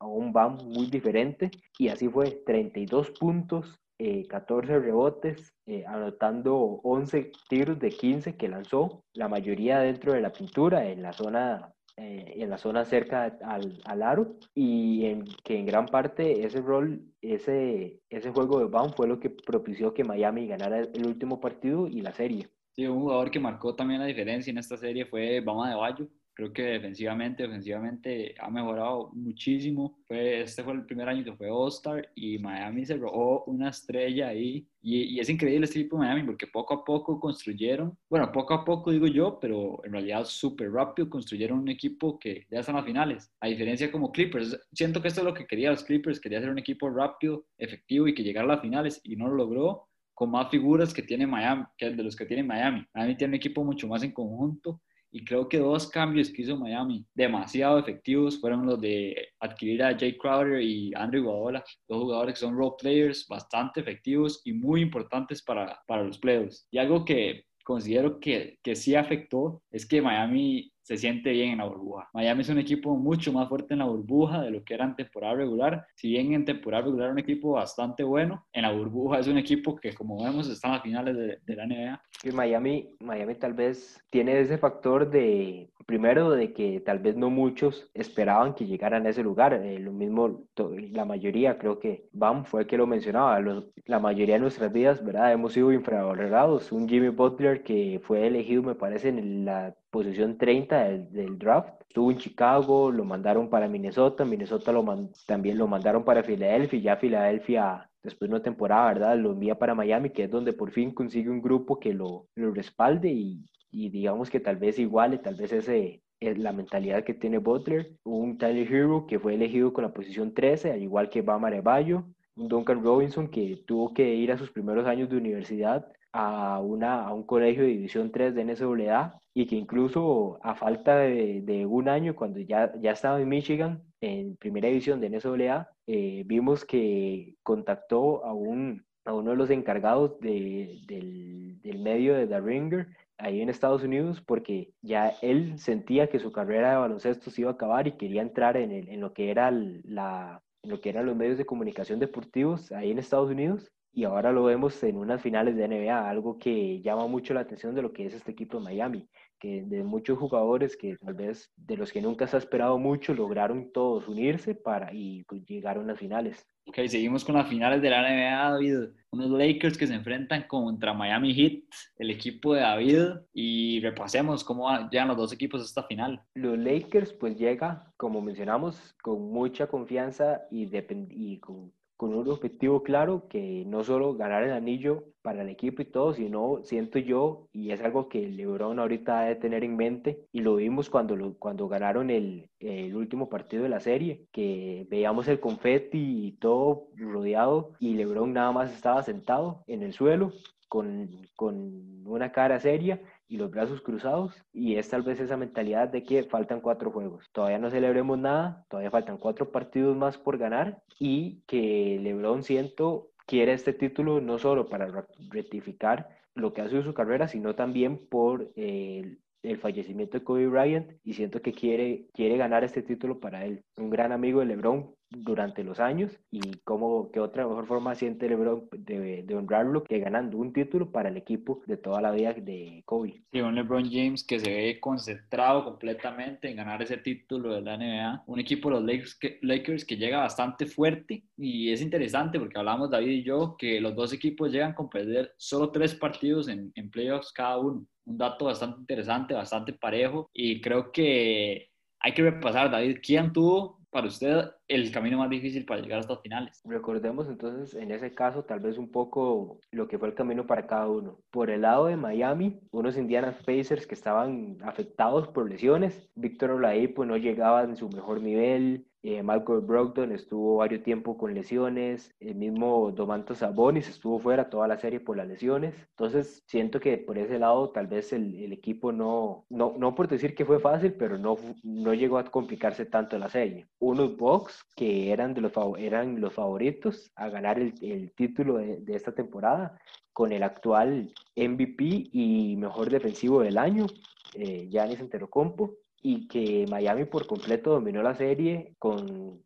a 0.00 0.06
un 0.08 0.32
BAM 0.32 0.56
muy 0.56 0.86
diferente. 0.86 1.52
Y 1.78 1.86
así 1.86 2.08
fue, 2.08 2.42
32 2.44 3.12
puntos, 3.12 3.78
eh, 4.00 4.26
14 4.26 4.80
rebotes, 4.80 5.54
eh, 5.66 5.84
anotando 5.86 6.56
11 6.82 7.30
tiros 7.48 7.78
de 7.78 7.90
15 7.90 8.36
que 8.36 8.48
lanzó, 8.48 9.04
la 9.12 9.28
mayoría 9.28 9.78
dentro 9.78 10.14
de 10.14 10.20
la 10.20 10.32
pintura, 10.32 10.88
en 10.90 11.02
la 11.02 11.12
zona 11.12 11.72
eh, 11.98 12.34
en 12.36 12.50
la 12.50 12.58
zona 12.58 12.84
cerca 12.84 13.36
al, 13.42 13.80
al 13.84 14.02
aro 14.02 14.36
y 14.54 15.04
en, 15.06 15.24
que 15.44 15.58
en 15.58 15.66
gran 15.66 15.86
parte 15.86 16.44
ese 16.46 16.60
rol, 16.60 17.02
ese, 17.20 18.00
ese 18.08 18.30
juego 18.30 18.60
de 18.60 18.66
Baum 18.66 18.92
fue 18.92 19.08
lo 19.08 19.18
que 19.18 19.30
propició 19.30 19.92
que 19.92 20.04
Miami 20.04 20.46
ganara 20.46 20.78
el 20.78 21.06
último 21.06 21.40
partido 21.40 21.88
y 21.88 22.00
la 22.00 22.12
serie. 22.12 22.48
Sí, 22.70 22.86
un 22.86 23.00
jugador 23.00 23.30
que 23.30 23.40
marcó 23.40 23.74
también 23.74 24.00
la 24.00 24.06
diferencia 24.06 24.52
en 24.52 24.58
esta 24.58 24.76
serie 24.76 25.04
fue 25.06 25.40
Bama 25.40 25.68
de 25.68 25.74
Bayo, 25.74 26.08
Creo 26.38 26.52
que 26.52 26.62
defensivamente, 26.62 27.44
ofensivamente 27.44 28.36
ha 28.38 28.48
mejorado 28.48 29.10
muchísimo. 29.12 29.98
Fue, 30.06 30.42
este 30.42 30.62
fue 30.62 30.72
el 30.74 30.86
primer 30.86 31.08
año 31.08 31.24
que 31.24 31.32
fue 31.32 31.50
All-Star 31.50 32.12
y 32.14 32.38
Miami 32.38 32.86
se 32.86 32.96
robó 32.96 33.42
una 33.46 33.70
estrella 33.70 34.28
ahí. 34.28 34.64
Y, 34.80 35.16
y, 35.16 35.18
es 35.18 35.28
increíble 35.28 35.64
este 35.64 35.80
equipo 35.80 35.96
de 35.96 36.04
Miami 36.04 36.22
porque 36.22 36.46
poco 36.46 36.74
a 36.74 36.84
poco 36.84 37.18
construyeron, 37.18 37.98
bueno, 38.08 38.30
poco 38.30 38.54
a 38.54 38.64
poco 38.64 38.92
digo 38.92 39.08
yo, 39.08 39.40
pero 39.40 39.84
en 39.84 39.90
realidad 39.90 40.26
súper 40.26 40.70
rápido 40.70 41.10
construyeron 41.10 41.58
un 41.58 41.70
equipo 41.70 42.20
que 42.20 42.46
ya 42.48 42.60
están 42.60 42.76
a 42.76 42.84
finales. 42.84 43.32
A 43.40 43.48
diferencia 43.48 43.90
como 43.90 44.12
Clippers, 44.12 44.60
siento 44.72 45.02
que 45.02 45.08
esto 45.08 45.22
es 45.22 45.26
lo 45.26 45.34
que 45.34 45.44
quería 45.44 45.72
los 45.72 45.82
Clippers, 45.82 46.20
quería 46.20 46.38
hacer 46.38 46.50
un 46.50 46.60
equipo 46.60 46.88
rápido, 46.88 47.46
efectivo 47.58 48.06
y 48.06 48.14
que 48.14 48.22
llegara 48.22 48.44
a 48.44 48.54
las 48.54 48.60
finales 48.60 49.00
y 49.02 49.16
no 49.16 49.26
lo 49.26 49.34
logró 49.34 49.88
con 50.14 50.30
más 50.30 50.50
figuras 50.50 50.94
que 50.94 51.02
tiene 51.02 51.26
Miami, 51.26 51.64
que 51.76 51.90
de 51.90 52.02
los 52.04 52.14
que 52.14 52.26
tiene 52.26 52.44
Miami. 52.44 52.86
Miami 52.94 53.16
tiene 53.16 53.32
un 53.32 53.36
equipo 53.36 53.64
mucho 53.64 53.88
más 53.88 54.04
en 54.04 54.12
conjunto 54.12 54.80
y 55.10 55.24
creo 55.24 55.48
que 55.48 55.58
dos 55.58 55.88
cambios 55.88 56.30
que 56.30 56.42
hizo 56.42 56.56
Miami 56.56 57.04
demasiado 57.14 57.78
efectivos 57.78 58.40
fueron 58.40 58.66
los 58.66 58.80
de 58.80 59.28
adquirir 59.40 59.82
a 59.82 59.98
Jay 59.98 60.16
Crowder 60.16 60.60
y 60.62 60.92
Andrew 60.94 61.22
Iguodala, 61.22 61.64
dos 61.88 62.02
jugadores 62.02 62.34
que 62.34 62.40
son 62.40 62.56
role 62.56 62.76
players 62.78 63.26
bastante 63.28 63.80
efectivos 63.80 64.40
y 64.44 64.52
muy 64.52 64.80
importantes 64.82 65.42
para, 65.42 65.80
para 65.86 66.04
los 66.04 66.18
playoffs. 66.18 66.66
Y 66.70 66.78
algo 66.78 67.04
que 67.04 67.44
considero 67.64 68.18
que, 68.20 68.58
que 68.62 68.76
sí 68.76 68.94
afectó 68.94 69.62
es 69.70 69.86
que 69.86 70.02
Miami 70.02 70.72
se 70.88 70.96
siente 70.96 71.32
bien 71.32 71.50
en 71.50 71.58
la 71.58 71.66
burbuja. 71.66 72.08
Miami 72.14 72.40
es 72.40 72.48
un 72.48 72.58
equipo 72.58 72.96
mucho 72.96 73.30
más 73.30 73.46
fuerte 73.46 73.74
en 73.74 73.80
la 73.80 73.84
burbuja 73.84 74.40
de 74.40 74.50
lo 74.50 74.64
que 74.64 74.72
era 74.72 74.86
en 74.86 74.96
temporada 74.96 75.34
regular. 75.34 75.86
Si 75.94 76.08
bien 76.08 76.32
en 76.32 76.46
temporada 76.46 76.84
regular 76.84 77.04
era 77.04 77.12
un 77.12 77.18
equipo 77.18 77.52
bastante 77.52 78.02
bueno, 78.04 78.46
en 78.54 78.62
la 78.62 78.72
burbuja 78.72 79.18
es 79.18 79.26
un 79.28 79.36
equipo 79.36 79.76
que, 79.76 79.92
como 79.92 80.24
vemos, 80.24 80.48
está 80.48 80.68
en 80.68 80.72
las 80.72 80.82
finales 80.82 81.14
de, 81.14 81.38
de 81.44 81.56
la 81.56 81.66
NBA. 81.66 82.02
Y 82.24 82.30
Miami, 82.30 82.96
Miami 83.00 83.34
tal 83.34 83.52
vez 83.52 84.02
tiene 84.08 84.40
ese 84.40 84.56
factor 84.56 85.10
de, 85.10 85.70
primero, 85.88 86.30
de 86.32 86.52
que 86.52 86.80
tal 86.80 86.98
vez 86.98 87.16
no 87.16 87.30
muchos 87.30 87.90
esperaban 87.94 88.52
que 88.52 88.66
llegaran 88.66 89.06
a 89.06 89.08
ese 89.08 89.22
lugar. 89.22 89.54
Eh, 89.54 89.78
lo 89.78 89.90
mismo, 89.90 90.44
la 90.92 91.06
mayoría, 91.06 91.58
creo 91.58 91.78
que 91.78 92.08
Bam 92.12 92.44
fue 92.44 92.60
el 92.60 92.66
que 92.66 92.76
lo 92.76 92.86
mencionaba. 92.86 93.40
La 93.86 93.98
mayoría 93.98 94.34
de 94.34 94.40
nuestras 94.40 94.70
vidas, 94.70 95.02
¿verdad? 95.02 95.32
Hemos 95.32 95.54
sido 95.54 95.72
infravalorados. 95.72 96.72
Un 96.72 96.86
Jimmy 96.86 97.08
Butler 97.08 97.62
que 97.62 98.00
fue 98.02 98.26
elegido, 98.26 98.62
me 98.62 98.74
parece, 98.74 99.08
en 99.08 99.46
la 99.46 99.74
posición 99.90 100.38
30 100.38 100.84
del, 100.84 101.12
del, 101.12 101.38
draft. 101.38 101.82
Estuvo 101.88 102.10
en 102.10 102.18
Chicago, 102.18 102.90
lo 102.90 103.04
mandaron 103.04 103.48
para 103.48 103.68
Minnesota, 103.68 104.24
Minnesota 104.24 104.72
lo 104.72 104.82
man, 104.82 105.10
también 105.26 105.58
lo 105.58 105.66
mandaron 105.66 106.04
para 106.04 106.22
Filadelfia, 106.22 106.80
ya 106.80 106.96
Filadelfia 106.96 107.90
después 108.02 108.30
de 108.30 108.36
una 108.36 108.42
temporada, 108.42 108.88
¿verdad? 108.88 109.18
Lo 109.18 109.32
envía 109.32 109.58
para 109.58 109.74
Miami, 109.74 110.10
que 110.10 110.24
es 110.24 110.30
donde 110.30 110.52
por 110.52 110.70
fin 110.70 110.92
consigue 110.92 111.30
un 111.30 111.42
grupo 111.42 111.78
que 111.78 111.92
lo, 111.92 112.26
lo 112.34 112.52
respalde 112.52 113.08
y, 113.10 113.44
y 113.70 113.90
digamos 113.90 114.30
que 114.30 114.40
tal 114.40 114.56
vez 114.56 114.78
iguale, 114.78 115.18
tal 115.18 115.34
vez 115.34 115.52
ese 115.52 116.02
es 116.20 116.38
la 116.38 116.52
mentalidad 116.52 117.04
que 117.04 117.14
tiene 117.14 117.38
Butler, 117.38 117.92
un 118.04 118.38
Tyler 118.38 118.72
Hero 118.72 119.06
que 119.06 119.18
fue 119.18 119.34
elegido 119.34 119.72
con 119.72 119.84
la 119.84 119.92
posición 119.92 120.34
13, 120.34 120.72
al 120.72 120.82
igual 120.82 121.10
que 121.10 121.22
Bama 121.22 121.48
Arevallo, 121.48 122.04
un 122.36 122.48
Duncan 122.48 122.82
Robinson 122.82 123.28
que 123.28 123.62
tuvo 123.66 123.92
que 123.92 124.14
ir 124.14 124.32
a 124.32 124.38
sus 124.38 124.50
primeros 124.50 124.86
años 124.86 125.08
de 125.08 125.16
universidad 125.16 125.86
a, 126.12 126.60
una, 126.60 127.06
a 127.06 127.12
un 127.12 127.24
colegio 127.24 127.62
de 127.62 127.70
División 127.70 128.10
3 128.10 128.34
de 128.34 128.44
NCAA 128.44 129.20
y 129.34 129.46
que 129.46 129.56
incluso 129.56 130.38
a 130.42 130.54
falta 130.54 130.98
de, 130.98 131.42
de, 131.42 131.66
un 131.66 131.88
año, 131.88 132.16
cuando 132.16 132.40
ya, 132.40 132.72
ya 132.80 132.92
estaba 132.92 133.20
en 133.20 133.28
Michigan, 133.28 133.82
en 134.00 134.36
primera 134.36 134.68
división 134.68 135.00
de 135.00 135.10
NCAA, 135.10 135.68
eh, 135.86 136.22
vimos 136.26 136.64
que 136.64 137.34
contactó 137.42 138.24
a, 138.24 138.32
un, 138.32 138.84
a 139.04 139.14
uno 139.14 139.30
de 139.30 139.36
los 139.36 139.50
encargados 139.50 140.18
de, 140.20 140.80
del, 140.86 141.60
del 141.62 141.78
medio 141.78 142.14
de 142.14 142.26
The 142.26 142.40
Ringer 142.40 142.88
ahí 143.18 143.40
en 143.40 143.48
Estados 143.48 143.82
Unidos 143.82 144.22
porque 144.22 144.72
ya 144.80 145.12
él 145.22 145.58
sentía 145.58 146.08
que 146.08 146.20
su 146.20 146.30
carrera 146.32 146.70
de 146.70 146.76
baloncesto 146.76 147.30
se 147.30 147.42
iba 147.42 147.50
a 147.50 147.54
acabar 147.54 147.86
y 147.86 147.96
quería 147.96 148.22
entrar 148.22 148.56
en, 148.56 148.70
el, 148.70 148.88
en 148.88 149.00
lo 149.00 149.12
que 149.12 149.30
era 149.30 149.50
la 149.50 150.42
en 150.62 150.70
lo 150.70 150.80
que 150.80 150.88
eran 150.88 151.06
los 151.06 151.16
medios 151.16 151.38
de 151.38 151.46
comunicación 151.46 152.00
deportivos 152.00 152.72
ahí 152.72 152.90
en 152.90 152.98
Estados 152.98 153.30
Unidos 153.30 153.70
y 153.92 154.04
ahora 154.04 154.32
lo 154.32 154.44
vemos 154.44 154.82
en 154.82 154.96
unas 154.96 155.20
finales 155.20 155.56
de 155.56 155.66
NBA, 155.66 156.08
algo 156.08 156.38
que 156.38 156.80
llama 156.80 157.06
mucho 157.06 157.34
la 157.34 157.40
atención 157.40 157.74
de 157.74 157.82
lo 157.82 157.92
que 157.92 158.06
es 158.06 158.14
este 158.14 158.32
equipo 158.32 158.58
de 158.58 158.64
Miami, 158.64 159.08
que 159.38 159.62
de 159.62 159.82
muchos 159.82 160.18
jugadores 160.18 160.76
que 160.76 160.96
tal 160.96 161.14
vez 161.14 161.52
de 161.56 161.76
los 161.76 161.92
que 161.92 162.02
nunca 162.02 162.26
se 162.26 162.36
ha 162.36 162.38
esperado 162.38 162.78
mucho 162.78 163.14
lograron 163.14 163.72
todos 163.72 164.08
unirse 164.08 164.54
para 164.54 164.92
y 164.92 165.24
pues, 165.24 165.44
llegar 165.46 165.76
a 165.76 165.80
unas 165.80 165.98
finales. 165.98 166.46
Ok, 166.66 166.76
seguimos 166.86 167.24
con 167.24 167.34
las 167.34 167.48
finales 167.48 167.80
de 167.80 167.88
la 167.88 168.02
NBA, 168.02 168.50
David. 168.50 168.90
Unos 169.10 169.30
Lakers 169.30 169.78
que 169.78 169.86
se 169.86 169.94
enfrentan 169.94 170.42
contra 170.46 170.92
Miami 170.92 171.32
Heat, 171.32 171.62
el 171.96 172.10
equipo 172.10 172.52
de 172.52 172.60
David, 172.60 173.04
y 173.32 173.80
repasemos 173.80 174.44
cómo 174.44 174.68
llegan 174.90 175.08
los 175.08 175.16
dos 175.16 175.32
equipos 175.32 175.62
a 175.62 175.64
esta 175.64 175.82
final. 175.84 176.22
Los 176.34 176.58
Lakers 176.58 177.14
pues 177.14 177.38
llega, 177.38 177.90
como 177.96 178.20
mencionamos, 178.20 178.94
con 179.02 179.32
mucha 179.32 179.66
confianza 179.66 180.42
y, 180.50 180.68
y 181.10 181.38
con 181.38 181.72
con 181.98 182.14
un 182.14 182.28
objetivo 182.30 182.84
claro 182.84 183.26
que 183.28 183.64
no 183.66 183.82
solo 183.82 184.14
ganar 184.14 184.44
el 184.44 184.52
anillo 184.52 185.04
para 185.20 185.42
el 185.42 185.48
equipo 185.48 185.82
y 185.82 185.86
todo, 185.86 186.14
sino 186.14 186.60
siento 186.62 187.00
yo, 187.00 187.48
y 187.52 187.72
es 187.72 187.82
algo 187.82 188.08
que 188.08 188.28
LeBron 188.28 188.78
ahorita 188.78 189.22
debe 189.22 189.34
tener 189.34 189.64
en 189.64 189.76
mente, 189.76 190.20
y 190.30 190.40
lo 190.40 190.54
vimos 190.54 190.88
cuando, 190.90 191.16
lo, 191.16 191.34
cuando 191.38 191.66
ganaron 191.66 192.10
el, 192.10 192.48
el 192.60 192.94
último 192.94 193.28
partido 193.28 193.64
de 193.64 193.68
la 193.68 193.80
serie, 193.80 194.26
que 194.30 194.86
veíamos 194.88 195.26
el 195.26 195.40
confeti 195.40 196.28
y 196.28 196.32
todo 196.38 196.86
rodeado, 196.94 197.72
y 197.80 197.94
LeBron 197.94 198.32
nada 198.32 198.52
más 198.52 198.72
estaba 198.72 199.02
sentado 199.02 199.64
en 199.66 199.82
el 199.82 199.92
suelo 199.92 200.32
con, 200.68 201.08
con 201.34 202.06
una 202.06 202.30
cara 202.30 202.60
seria 202.60 203.02
y 203.28 203.36
los 203.36 203.50
brazos 203.50 203.82
cruzados 203.82 204.34
y 204.52 204.76
es 204.76 204.88
tal 204.88 205.02
vez 205.02 205.20
esa 205.20 205.36
mentalidad 205.36 205.88
de 205.88 206.02
que 206.02 206.24
faltan 206.24 206.60
cuatro 206.60 206.90
juegos. 206.90 207.28
Todavía 207.32 207.58
no 207.58 207.70
celebremos 207.70 208.18
nada, 208.18 208.64
todavía 208.68 208.90
faltan 208.90 209.18
cuatro 209.18 209.52
partidos 209.52 209.96
más 209.96 210.16
por 210.18 210.38
ganar 210.38 210.82
y 210.98 211.42
que 211.46 211.98
LeBron 212.00 212.42
siento 212.42 213.10
quiere 213.26 213.52
este 213.52 213.74
título 213.74 214.20
no 214.22 214.38
solo 214.38 214.68
para 214.68 215.06
rectificar 215.30 216.08
lo 216.34 216.54
que 216.54 216.62
ha 216.62 216.68
sido 216.68 216.82
su 216.82 216.94
carrera, 216.94 217.28
sino 217.28 217.54
también 217.54 217.98
por 218.08 218.50
eh, 218.56 219.18
el 219.42 219.58
fallecimiento 219.58 220.18
de 220.18 220.24
Kobe 220.24 220.46
Bryant 220.46 220.92
y 221.04 221.12
siento 221.12 221.42
que 221.42 221.52
quiere, 221.52 222.06
quiere 222.14 222.38
ganar 222.38 222.64
este 222.64 222.82
título 222.82 223.20
para 223.20 223.44
él. 223.44 223.62
Un 223.76 223.90
gran 223.90 224.12
amigo 224.12 224.40
de 224.40 224.46
LeBron 224.46 224.94
durante 225.10 225.64
los 225.64 225.80
años 225.80 226.12
y 226.30 226.40
cómo, 226.64 227.10
qué 227.10 227.20
otra 227.20 227.46
mejor 227.46 227.66
forma 227.66 227.94
siente 227.94 228.28
LeBron 228.28 228.68
de, 228.72 229.22
de, 229.22 229.34
honrarlo 229.34 229.82
que 229.84 229.98
ganando 229.98 230.36
un 230.36 230.52
título 230.52 230.90
para 230.90 231.08
el 231.08 231.16
equipo 231.16 231.62
de 231.66 231.76
toda 231.76 232.00
la 232.00 232.10
vida 232.10 232.34
de 232.34 232.82
Kobe. 232.84 233.22
Sí, 233.32 233.40
un 233.40 233.54
LeBron 233.54 233.90
James 233.90 234.24
que 234.24 234.38
se 234.38 234.50
ve 234.50 234.80
concentrado 234.80 235.64
completamente 235.64 236.50
en 236.50 236.56
ganar 236.56 236.82
ese 236.82 236.98
título 236.98 237.54
de 237.54 237.62
la 237.62 237.76
NBA. 237.76 238.24
Un 238.26 238.40
equipo, 238.40 238.70
los 238.70 238.82
Lakers 238.82 239.14
que, 239.14 239.38
Lakers, 239.42 239.84
que 239.84 239.96
llega 239.96 240.18
bastante 240.18 240.66
fuerte 240.66 241.24
y 241.36 241.72
es 241.72 241.80
interesante 241.80 242.38
porque 242.38 242.58
hablamos 242.58 242.90
David 242.90 243.08
y 243.08 243.22
yo 243.22 243.56
que 243.58 243.80
los 243.80 243.94
dos 243.94 244.12
equipos 244.12 244.52
llegan 244.52 244.74
con 244.74 244.90
perder 244.90 245.32
solo 245.38 245.70
tres 245.70 245.94
partidos 245.94 246.48
en, 246.48 246.70
en 246.74 246.90
playoffs 246.90 247.32
cada 247.32 247.58
uno. 247.58 247.86
Un 248.04 248.18
dato 248.18 248.46
bastante 248.46 248.80
interesante, 248.80 249.34
bastante 249.34 249.72
parejo 249.72 250.30
y 250.32 250.60
creo 250.60 250.92
que 250.92 251.68
hay 252.00 252.14
que 252.14 252.22
repasar, 252.22 252.70
David, 252.70 252.98
¿quién 253.02 253.32
tuvo 253.32 253.77
para 253.90 254.06
usted 254.06 254.50
el 254.68 254.90
camino 254.92 255.18
más 255.18 255.30
difícil 255.30 255.64
para 255.64 255.80
llegar 255.80 256.00
hasta 256.00 256.18
finales? 256.18 256.60
Recordemos 256.64 257.28
entonces 257.28 257.74
en 257.74 257.90
ese 257.90 258.14
caso 258.14 258.44
tal 258.44 258.60
vez 258.60 258.78
un 258.78 258.90
poco 258.90 259.60
lo 259.70 259.88
que 259.88 259.98
fue 259.98 260.08
el 260.08 260.14
camino 260.14 260.46
para 260.46 260.66
cada 260.66 260.88
uno. 260.88 261.18
Por 261.30 261.50
el 261.50 261.62
lado 261.62 261.86
de 261.86 261.96
Miami, 261.96 262.60
unos 262.70 262.96
Indiana 262.96 263.36
Pacers 263.44 263.86
que 263.86 263.94
estaban 263.94 264.58
afectados 264.62 265.28
por 265.28 265.48
lesiones, 265.48 266.10
Víctor 266.14 266.52
Oladipo 266.52 267.04
no 267.04 267.16
llegaba 267.16 267.62
en 267.64 267.76
su 267.76 267.88
mejor 267.88 268.20
nivel, 268.20 268.86
eh, 269.10 269.22
Michael 269.22 269.60
Brogdon 269.60 270.12
estuvo 270.12 270.56
varios 270.56 270.82
tiempo 270.82 271.16
con 271.16 271.32
lesiones, 271.32 272.14
el 272.20 272.34
mismo 272.34 272.92
Domantas 272.92 273.38
Sabonis 273.38 273.88
estuvo 273.88 274.18
fuera 274.18 274.50
toda 274.50 274.68
la 274.68 274.76
serie 274.76 275.00
por 275.00 275.16
las 275.16 275.26
lesiones. 275.26 275.74
Entonces, 275.92 276.42
siento 276.46 276.78
que 276.78 276.98
por 276.98 277.16
ese 277.16 277.38
lado 277.38 277.70
tal 277.70 277.86
vez 277.86 278.12
el, 278.12 278.52
equipo 278.52 278.92
no, 278.92 279.46
no, 279.48 279.74
no 279.78 279.94
por 279.94 280.08
decir 280.08 280.34
que 280.34 280.44
fue 280.44 280.60
fácil, 280.60 280.92
pero 280.92 281.16
no, 281.16 281.38
no 281.62 281.94
llegó 281.94 282.18
a 282.18 282.24
complicarse 282.24 282.84
tanto 282.84 283.18
la 283.18 283.30
serie. 283.30 283.66
Unos 283.78 284.14
Bucks 284.18 284.62
que 284.76 285.10
eran, 285.10 285.32
de 285.32 285.40
los, 285.40 285.52
eran 285.78 286.20
los 286.20 286.34
favoritos 286.34 287.10
a 287.16 287.30
ganar 287.30 287.58
el, 287.58 287.72
el 287.80 288.12
título 288.12 288.58
de, 288.58 288.76
de 288.76 288.94
esta 288.94 289.12
temporada 289.12 289.78
con 290.12 290.32
el 290.32 290.42
actual 290.42 291.14
MVP 291.34 292.10
y 292.12 292.56
mejor 292.58 292.90
defensivo 292.90 293.40
del 293.40 293.56
año, 293.56 293.86
eh, 294.34 294.68
Giannis 294.68 295.00
Antetokounmpo 295.00 295.78
y 296.02 296.28
que 296.28 296.66
Miami 296.68 297.04
por 297.04 297.26
completo 297.26 297.70
dominó 297.70 298.02
la 298.02 298.14
serie 298.14 298.74
con, 298.78 299.42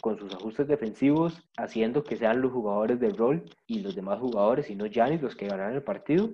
con 0.00 0.18
sus 0.18 0.32
ajustes 0.34 0.68
defensivos, 0.68 1.42
haciendo 1.56 2.04
que 2.04 2.16
sean 2.16 2.40
los 2.40 2.52
jugadores 2.52 3.00
de 3.00 3.10
rol 3.10 3.44
y 3.66 3.80
los 3.80 3.94
demás 3.94 4.20
jugadores, 4.20 4.70
y 4.70 4.76
no 4.76 4.86
Giannis, 4.86 5.22
los 5.22 5.36
que 5.36 5.48
ganaron 5.48 5.74
el 5.74 5.82
partido. 5.82 6.30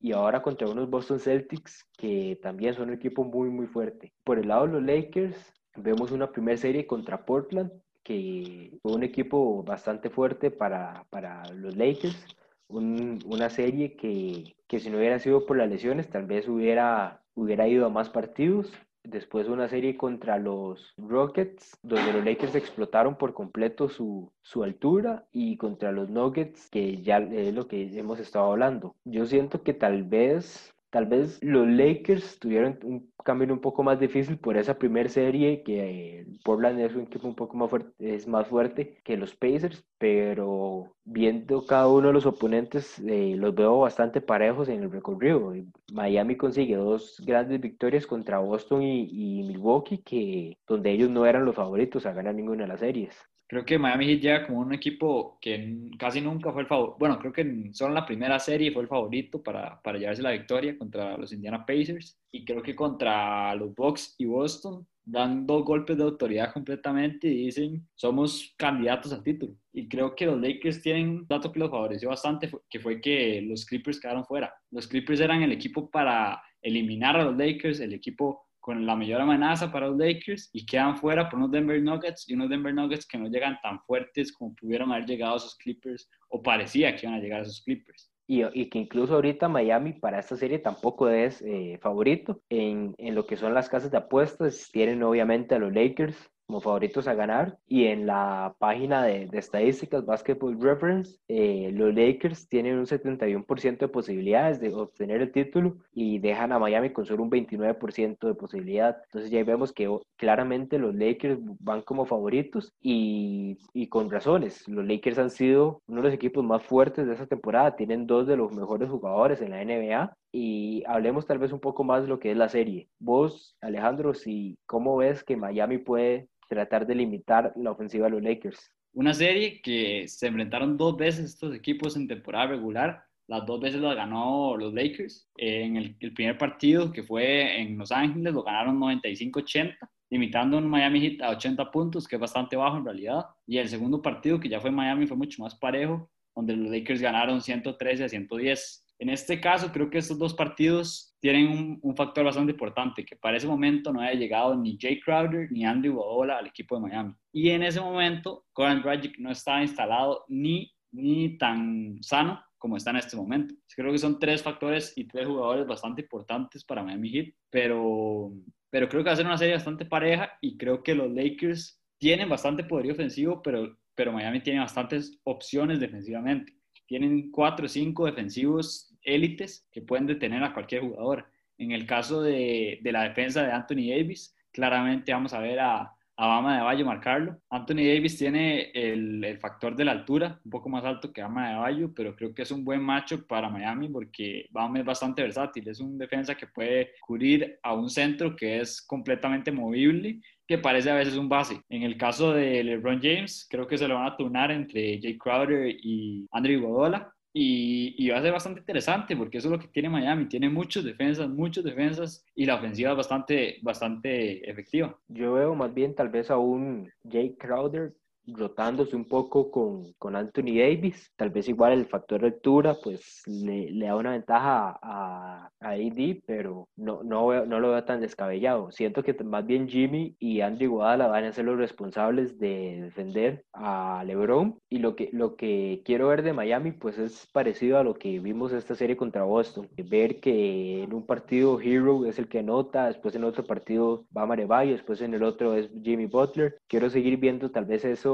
Y 0.00 0.12
ahora 0.12 0.42
contra 0.42 0.68
unos 0.68 0.90
Boston 0.90 1.20
Celtics 1.20 1.86
que 1.96 2.38
también 2.42 2.74
son 2.74 2.88
un 2.88 2.94
equipo 2.94 3.22
muy, 3.24 3.50
muy 3.50 3.66
fuerte. 3.66 4.12
Por 4.24 4.38
el 4.38 4.48
lado 4.48 4.66
de 4.66 4.72
los 4.72 4.82
Lakers, 4.82 5.36
vemos 5.76 6.10
una 6.10 6.32
primera 6.32 6.58
serie 6.58 6.86
contra 6.86 7.24
Portland, 7.24 7.70
que 8.02 8.78
fue 8.82 8.94
un 8.94 9.04
equipo 9.04 9.62
bastante 9.62 10.10
fuerte 10.10 10.50
para, 10.50 11.06
para 11.10 11.44
los 11.52 11.76
Lakers. 11.76 12.26
Un, 12.66 13.20
una 13.26 13.50
serie 13.50 13.94
que, 13.96 14.56
que 14.66 14.80
si 14.80 14.90
no 14.90 14.98
hubiera 14.98 15.18
sido 15.20 15.46
por 15.46 15.56
las 15.56 15.68
lesiones, 15.68 16.08
tal 16.08 16.26
vez 16.26 16.48
hubiera, 16.48 17.22
hubiera 17.34 17.68
ido 17.68 17.86
a 17.86 17.90
más 17.90 18.08
partidos 18.08 18.72
después 19.04 19.48
una 19.48 19.68
serie 19.68 19.96
contra 19.96 20.38
los 20.38 20.94
Rockets, 20.96 21.78
donde 21.82 22.12
los 22.12 22.24
Lakers 22.24 22.54
explotaron 22.54 23.16
por 23.16 23.34
completo 23.34 23.88
su, 23.88 24.30
su, 24.42 24.62
altura, 24.62 25.26
y 25.32 25.56
contra 25.56 25.92
los 25.92 26.08
Nuggets, 26.08 26.68
que 26.70 27.02
ya 27.02 27.18
es 27.18 27.54
lo 27.54 27.66
que 27.66 27.98
hemos 27.98 28.18
estado 28.20 28.50
hablando. 28.52 28.94
Yo 29.04 29.26
siento 29.26 29.62
que 29.62 29.74
tal 29.74 30.04
vez 30.04 30.74
Tal 30.92 31.06
vez 31.06 31.42
los 31.42 31.66
Lakers 31.66 32.38
tuvieron 32.38 32.78
un 32.84 33.10
camino 33.24 33.54
un 33.54 33.62
poco 33.62 33.82
más 33.82 33.98
difícil 33.98 34.36
por 34.38 34.58
esa 34.58 34.78
primera 34.78 35.08
serie, 35.08 35.62
que 35.62 36.26
Portland 36.44 36.78
es 36.80 36.94
un 36.94 37.04
equipo 37.04 37.26
un 37.26 37.34
poco 37.34 37.56
más 37.56 37.70
fuerte, 37.70 37.94
es 38.14 38.28
más 38.28 38.46
fuerte 38.46 38.98
que 39.02 39.16
los 39.16 39.34
Pacers, 39.34 39.86
pero 39.96 40.94
viendo 41.04 41.64
cada 41.64 41.88
uno 41.88 42.08
de 42.08 42.12
los 42.12 42.26
oponentes, 42.26 42.98
eh, 43.06 43.34
los 43.38 43.54
veo 43.54 43.80
bastante 43.80 44.20
parejos 44.20 44.68
en 44.68 44.82
el 44.82 44.92
recorrido. 44.92 45.54
Miami 45.94 46.36
consigue 46.36 46.76
dos 46.76 47.22
grandes 47.24 47.58
victorias 47.58 48.06
contra 48.06 48.40
Boston 48.40 48.82
y, 48.82 49.38
y 49.40 49.44
Milwaukee, 49.44 50.02
que, 50.02 50.58
donde 50.66 50.90
ellos 50.90 51.08
no 51.08 51.24
eran 51.24 51.46
los 51.46 51.56
favoritos 51.56 52.04
a 52.04 52.12
ganar 52.12 52.34
ninguna 52.34 52.64
de 52.64 52.68
las 52.68 52.80
series. 52.80 53.16
Creo 53.52 53.66
que 53.66 53.78
Miami 53.78 54.06
Heat 54.06 54.20
llega 54.22 54.46
como 54.46 54.60
un 54.60 54.72
equipo 54.72 55.36
que 55.38 55.90
casi 55.98 56.22
nunca 56.22 56.50
fue 56.54 56.62
el 56.62 56.66
favorito. 56.66 56.96
Bueno, 56.98 57.18
creo 57.18 57.34
que 57.34 57.68
solo 57.74 57.90
en 57.90 57.96
la 57.96 58.06
primera 58.06 58.38
serie 58.38 58.72
fue 58.72 58.80
el 58.80 58.88
favorito 58.88 59.42
para, 59.42 59.78
para 59.82 59.98
llevarse 59.98 60.22
la 60.22 60.30
victoria 60.30 60.78
contra 60.78 61.18
los 61.18 61.34
Indiana 61.34 61.66
Pacers. 61.66 62.18
Y 62.30 62.46
creo 62.46 62.62
que 62.62 62.74
contra 62.74 63.54
los 63.54 63.74
Bucks 63.74 64.14
y 64.16 64.24
Boston 64.24 64.86
dan 65.04 65.46
dos 65.46 65.66
golpes 65.66 65.98
de 65.98 66.02
autoridad 66.02 66.50
completamente 66.50 67.28
y 67.28 67.44
dicen 67.44 67.86
somos 67.94 68.54
candidatos 68.56 69.12
al 69.12 69.22
título. 69.22 69.54
Y 69.70 69.86
creo 69.86 70.14
que 70.14 70.24
los 70.24 70.40
Lakers 70.40 70.80
tienen 70.80 71.10
un 71.10 71.26
dato 71.28 71.52
que 71.52 71.58
los 71.58 71.70
favoreció 71.70 72.08
bastante, 72.08 72.50
que 72.70 72.80
fue 72.80 73.02
que 73.02 73.42
los 73.42 73.66
Clippers 73.66 74.00
quedaron 74.00 74.24
fuera. 74.24 74.50
Los 74.70 74.88
Clippers 74.88 75.20
eran 75.20 75.42
el 75.42 75.52
equipo 75.52 75.90
para 75.90 76.42
eliminar 76.62 77.18
a 77.18 77.24
los 77.24 77.36
Lakers, 77.36 77.80
el 77.80 77.92
equipo 77.92 78.46
con 78.62 78.86
la 78.86 78.94
mayor 78.94 79.20
amenaza 79.20 79.72
para 79.72 79.88
los 79.88 79.98
Lakers 79.98 80.48
y 80.52 80.64
quedan 80.64 80.96
fuera 80.96 81.28
por 81.28 81.40
unos 81.40 81.50
Denver 81.50 81.82
Nuggets 81.82 82.28
y 82.28 82.34
unos 82.34 82.48
Denver 82.48 82.72
Nuggets 82.72 83.04
que 83.04 83.18
no 83.18 83.28
llegan 83.28 83.58
tan 83.60 83.80
fuertes 83.80 84.32
como 84.32 84.54
pudieron 84.54 84.92
haber 84.92 85.04
llegado 85.04 85.34
a 85.34 85.36
esos 85.38 85.56
Clippers 85.56 86.08
o 86.28 86.40
parecía 86.40 86.94
que 86.94 87.06
iban 87.06 87.18
a 87.18 87.20
llegar 87.20 87.40
a 87.40 87.42
esos 87.42 87.60
Clippers. 87.64 88.12
Y, 88.28 88.44
y 88.54 88.70
que 88.70 88.78
incluso 88.78 89.16
ahorita 89.16 89.48
Miami 89.48 89.94
para 89.94 90.20
esta 90.20 90.36
serie 90.36 90.60
tampoco 90.60 91.08
es 91.08 91.42
eh, 91.42 91.76
favorito 91.82 92.40
en, 92.48 92.94
en, 92.98 93.16
lo 93.16 93.26
que 93.26 93.36
son 93.36 93.52
las 93.52 93.68
casas 93.68 93.90
de 93.90 93.98
apuestas. 93.98 94.70
Tienen 94.70 95.02
obviamente 95.02 95.56
a 95.56 95.58
los 95.58 95.72
Lakers 95.72 96.16
como 96.52 96.60
favoritos 96.60 97.08
a 97.08 97.14
ganar. 97.14 97.56
Y 97.66 97.86
en 97.86 98.06
la 98.06 98.54
página 98.58 99.02
de, 99.02 99.26
de 99.26 99.38
estadísticas 99.38 100.04
Basketball 100.04 100.60
Reference, 100.60 101.18
eh, 101.26 101.70
los 101.72 101.94
Lakers 101.94 102.46
tienen 102.46 102.78
un 102.78 102.84
71% 102.84 103.78
de 103.78 103.88
posibilidades 103.88 104.60
de 104.60 104.74
obtener 104.74 105.22
el 105.22 105.32
título 105.32 105.78
y 105.94 106.18
dejan 106.18 106.52
a 106.52 106.58
Miami 106.58 106.90
con 106.90 107.06
solo 107.06 107.22
un 107.22 107.30
29% 107.30 108.26
de 108.26 108.34
posibilidad. 108.34 108.98
Entonces 109.04 109.30
ya 109.30 109.42
vemos 109.44 109.72
que 109.72 109.88
claramente 110.16 110.78
los 110.78 110.94
Lakers 110.94 111.38
van 111.40 111.80
como 111.80 112.04
favoritos 112.04 112.74
y, 112.82 113.56
y 113.72 113.86
con 113.86 114.10
razones. 114.10 114.68
Los 114.68 114.86
Lakers 114.86 115.18
han 115.18 115.30
sido 115.30 115.80
uno 115.86 116.02
de 116.02 116.08
los 116.08 116.14
equipos 116.14 116.44
más 116.44 116.62
fuertes 116.62 117.06
de 117.06 117.14
esta 117.14 117.26
temporada. 117.26 117.76
Tienen 117.76 118.06
dos 118.06 118.26
de 118.26 118.36
los 118.36 118.52
mejores 118.54 118.90
jugadores 118.90 119.40
en 119.40 119.52
la 119.52 119.64
NBA 119.64 120.14
y 120.32 120.82
hablemos 120.86 121.26
tal 121.26 121.38
vez 121.38 121.52
un 121.52 121.60
poco 121.60 121.84
más 121.84 122.02
de 122.02 122.08
lo 122.08 122.18
que 122.18 122.30
es 122.30 122.36
la 122.36 122.48
serie. 122.48 122.88
Vos, 122.98 123.54
Alejandro, 123.60 124.14
si, 124.14 124.58
¿cómo 124.66 124.96
ves 124.96 125.22
que 125.22 125.36
Miami 125.36 125.78
puede 125.78 126.28
tratar 126.54 126.86
de 126.86 126.94
limitar 126.94 127.52
la 127.56 127.70
ofensiva 127.70 128.06
de 128.06 128.12
los 128.12 128.22
Lakers. 128.22 128.70
Una 128.94 129.14
serie 129.14 129.62
que 129.62 130.06
se 130.06 130.26
enfrentaron 130.26 130.76
dos 130.76 130.96
veces 130.96 131.24
estos 131.24 131.54
equipos 131.54 131.96
en 131.96 132.06
temporada 132.06 132.48
regular. 132.48 133.02
Las 133.26 133.46
dos 133.46 133.60
veces 133.60 133.80
lo 133.80 133.94
ganó 133.94 134.56
los 134.56 134.74
Lakers. 134.74 135.30
En 135.36 135.76
el, 135.76 135.96
el 136.00 136.12
primer 136.12 136.36
partido, 136.36 136.92
que 136.92 137.02
fue 137.02 137.60
en 137.60 137.78
Los 137.78 137.90
Ángeles, 137.90 138.34
lo 138.34 138.42
ganaron 138.42 138.78
95-80, 138.78 139.76
limitando 140.10 140.58
un 140.58 140.68
Miami 140.68 141.00
Heat 141.00 141.22
a 141.22 141.30
80 141.30 141.70
puntos, 141.70 142.06
que 142.06 142.16
es 142.16 142.20
bastante 142.20 142.56
bajo 142.56 142.76
en 142.76 142.84
realidad. 142.84 143.24
Y 143.46 143.56
el 143.58 143.68
segundo 143.68 144.02
partido, 144.02 144.38
que 144.38 144.50
ya 144.50 144.60
fue 144.60 144.70
Miami, 144.70 145.06
fue 145.06 145.16
mucho 145.16 145.42
más 145.42 145.54
parejo, 145.54 146.10
donde 146.34 146.54
los 146.54 146.70
Lakers 146.70 147.00
ganaron 147.00 147.40
113 147.40 148.04
a 148.04 148.08
110. 148.08 148.81
En 149.02 149.08
este 149.08 149.40
caso, 149.40 149.72
creo 149.72 149.90
que 149.90 149.98
estos 149.98 150.16
dos 150.16 150.32
partidos 150.32 151.16
tienen 151.18 151.48
un, 151.48 151.80
un, 151.82 151.96
factor 151.96 152.24
bastante 152.24 152.52
importante, 152.52 153.04
que 153.04 153.16
para 153.16 153.36
ese 153.36 153.48
momento 153.48 153.92
no 153.92 154.00
había 154.00 154.14
llegado 154.14 154.54
ni 154.54 154.78
Jay 154.80 155.00
Crowder 155.00 155.50
ni 155.50 155.64
Andrew 155.64 155.94
Iguodala 155.94 156.38
al 156.38 156.46
equipo 156.46 156.76
de 156.76 156.82
Miami. 156.82 157.12
Y 157.32 157.48
en 157.48 157.64
ese 157.64 157.80
momento, 157.80 158.44
Goran 158.54 158.80
Dragic 158.80 159.18
no 159.18 159.32
estaba 159.32 159.60
instalado 159.60 160.24
ni, 160.28 160.72
ni 160.92 161.36
tan 161.36 161.98
sano 162.00 162.40
como 162.58 162.76
está 162.76 162.90
en 162.90 162.98
este 162.98 163.16
momento. 163.16 163.56
Creo 163.74 163.90
que 163.90 163.98
son 163.98 164.20
tres 164.20 164.40
factores 164.40 164.92
y 164.94 165.08
tres 165.08 165.26
jugadores 165.26 165.66
bastante 165.66 166.02
importantes 166.02 166.62
para 166.62 166.84
Miami 166.84 167.10
Heat, 167.10 167.34
pero, 167.50 168.32
pero 168.70 168.88
creo 168.88 169.02
que 169.02 169.08
va 169.08 169.14
a 169.14 169.16
ser 169.16 169.26
una 169.26 169.36
serie 169.36 169.54
bastante 169.54 169.84
pareja 169.84 170.30
y 170.40 170.56
creo 170.56 170.80
que 170.80 170.94
los 170.94 171.10
Lakers 171.10 171.82
tienen 171.98 172.28
bastante 172.28 172.62
poder 172.62 172.92
ofensivo, 172.92 173.42
pero, 173.42 173.76
pero 173.96 174.12
Miami 174.12 174.44
tiene 174.44 174.60
bastantes 174.60 175.18
opciones 175.24 175.80
defensivamente. 175.80 176.52
Tienen 176.86 177.32
cuatro 177.32 177.66
o 177.66 177.68
cinco 177.68 178.06
defensivos 178.06 178.91
élites 179.04 179.68
que 179.72 179.82
pueden 179.82 180.06
detener 180.06 180.42
a 180.44 180.52
cualquier 180.52 180.82
jugador. 180.82 181.26
En 181.58 181.72
el 181.72 181.86
caso 181.86 182.22
de, 182.22 182.80
de 182.82 182.92
la 182.92 183.02
defensa 183.04 183.42
de 183.42 183.52
Anthony 183.52 183.90
Davis, 183.90 184.36
claramente 184.52 185.12
vamos 185.12 185.32
a 185.32 185.40
ver 185.40 185.60
a, 185.60 185.92
a 186.16 186.26
Bama 186.26 186.56
de 186.56 186.62
Bayo 186.62 186.84
marcarlo. 186.84 187.38
Anthony 187.50 187.84
Davis 187.86 188.18
tiene 188.18 188.70
el, 188.74 189.24
el, 189.24 189.38
factor 189.38 189.74
de 189.74 189.84
la 189.84 189.92
altura, 189.92 190.40
un 190.44 190.50
poco 190.50 190.68
más 190.68 190.84
alto 190.84 191.12
que 191.12 191.22
Bama 191.22 191.50
de 191.50 191.56
Bayo, 191.56 191.92
pero 191.94 192.14
creo 192.14 192.34
que 192.34 192.42
es 192.42 192.50
un 192.50 192.64
buen 192.64 192.82
macho 192.82 193.26
para 193.26 193.48
Miami 193.48 193.88
porque 193.88 194.46
Bama 194.50 194.78
es 194.78 194.84
bastante 194.84 195.22
versátil, 195.22 195.66
es 195.68 195.80
un 195.80 195.98
defensa 195.98 196.34
que 196.34 196.46
puede 196.46 196.92
cubrir 197.00 197.58
a 197.62 197.74
un 197.74 197.88
centro 197.88 198.36
que 198.36 198.60
es 198.60 198.82
completamente 198.82 199.50
movible 199.50 200.20
que 200.46 200.58
parece 200.58 200.90
a 200.90 200.94
veces 200.94 201.16
un 201.16 201.28
base. 201.28 201.60
En 201.68 201.82
el 201.82 201.96
caso 201.96 202.32
de 202.32 202.62
LeBron 202.62 203.00
James, 203.02 203.46
creo 203.50 203.66
que 203.66 203.78
se 203.78 203.88
lo 203.88 203.94
van 203.94 204.06
a 204.06 204.16
turnar 204.16 204.50
entre 204.50 205.00
Jay 205.00 205.16
Crowder 205.16 205.74
y 205.80 206.28
Andrew 206.30 206.58
Iguodala 206.58 207.12
y, 207.34 208.10
va 208.10 208.18
a 208.18 208.22
ser 208.22 208.32
bastante 208.32 208.60
interesante 208.60 209.16
porque 209.16 209.38
eso 209.38 209.48
es 209.48 209.52
lo 209.52 209.58
que 209.58 209.68
tiene 209.68 209.88
Miami. 209.88 210.26
Tiene 210.26 210.48
muchos 210.50 210.84
defensas, 210.84 211.28
muchos 211.28 211.64
defensas 211.64 212.26
y 212.34 212.44
la 212.44 212.56
ofensiva 212.56 212.90
es 212.90 212.96
bastante, 212.96 213.58
bastante 213.62 214.48
efectiva. 214.48 214.98
Yo 215.08 215.34
veo 215.34 215.54
más 215.54 215.72
bien 215.72 215.94
tal 215.94 216.08
vez 216.10 216.30
a 216.30 216.38
un 216.38 216.90
Jake 217.04 217.36
Crowder 217.38 217.94
rotándose 218.26 218.96
un 218.96 219.04
poco 219.06 219.50
con, 219.50 219.92
con, 219.98 220.16
Anthony 220.16 220.58
Davis. 220.58 221.12
Tal 221.16 221.30
vez 221.30 221.48
igual 221.48 221.72
el 221.72 221.86
factor 221.86 222.24
altura 222.24 222.76
pues 222.82 223.22
le, 223.26 223.70
le 223.70 223.86
da 223.86 223.96
una 223.96 224.12
ventaja 224.12 224.78
a, 224.80 225.50
a, 225.60 225.70
AD, 225.70 226.22
pero 226.26 226.68
no, 226.76 227.02
no, 227.02 227.44
no 227.46 227.60
lo 227.60 227.70
veo 227.70 227.84
tan 227.84 228.00
descabellado. 228.00 228.70
Siento 228.70 229.02
que 229.02 229.14
más 229.24 229.46
bien 229.46 229.68
Jimmy 229.68 230.16
y 230.18 230.40
Andrew 230.40 230.62
Iguodala 230.62 231.08
van 231.08 231.24
a 231.24 231.32
ser 231.32 231.44
los 231.44 231.58
responsables 231.58 232.38
de 232.38 232.80
defender 232.82 233.44
a 233.52 234.04
LeBron. 234.06 234.58
Y 234.68 234.78
lo 234.78 234.94
que, 234.94 235.10
lo 235.12 235.36
que 235.36 235.82
quiero 235.84 236.08
ver 236.08 236.22
de 236.22 236.32
Miami 236.32 236.72
pues 236.72 236.98
es 236.98 237.26
parecido 237.32 237.78
a 237.78 237.84
lo 237.84 237.94
que 237.94 238.20
vimos 238.20 238.52
esta 238.52 238.74
serie 238.74 238.96
contra 238.96 239.24
Boston. 239.24 239.68
Ver 239.90 240.20
que 240.20 240.82
en 240.82 240.94
un 240.94 241.06
partido 241.06 241.60
Hero 241.60 242.06
es 242.06 242.18
el 242.18 242.28
que 242.28 242.40
anota, 242.40 242.86
después 242.86 243.14
en 243.14 243.24
otro 243.24 243.44
partido 243.44 244.04
va 244.16 244.26
Marebayo, 244.26 244.72
después 244.72 245.00
en 245.00 245.14
el 245.14 245.22
otro 245.22 245.54
es 245.54 245.70
Jimmy 245.82 246.06
Butler. 246.06 246.58
Quiero 246.68 246.88
seguir 246.90 247.16
viendo 247.18 247.50
tal 247.50 247.64
vez 247.64 247.84
eso 247.84 248.12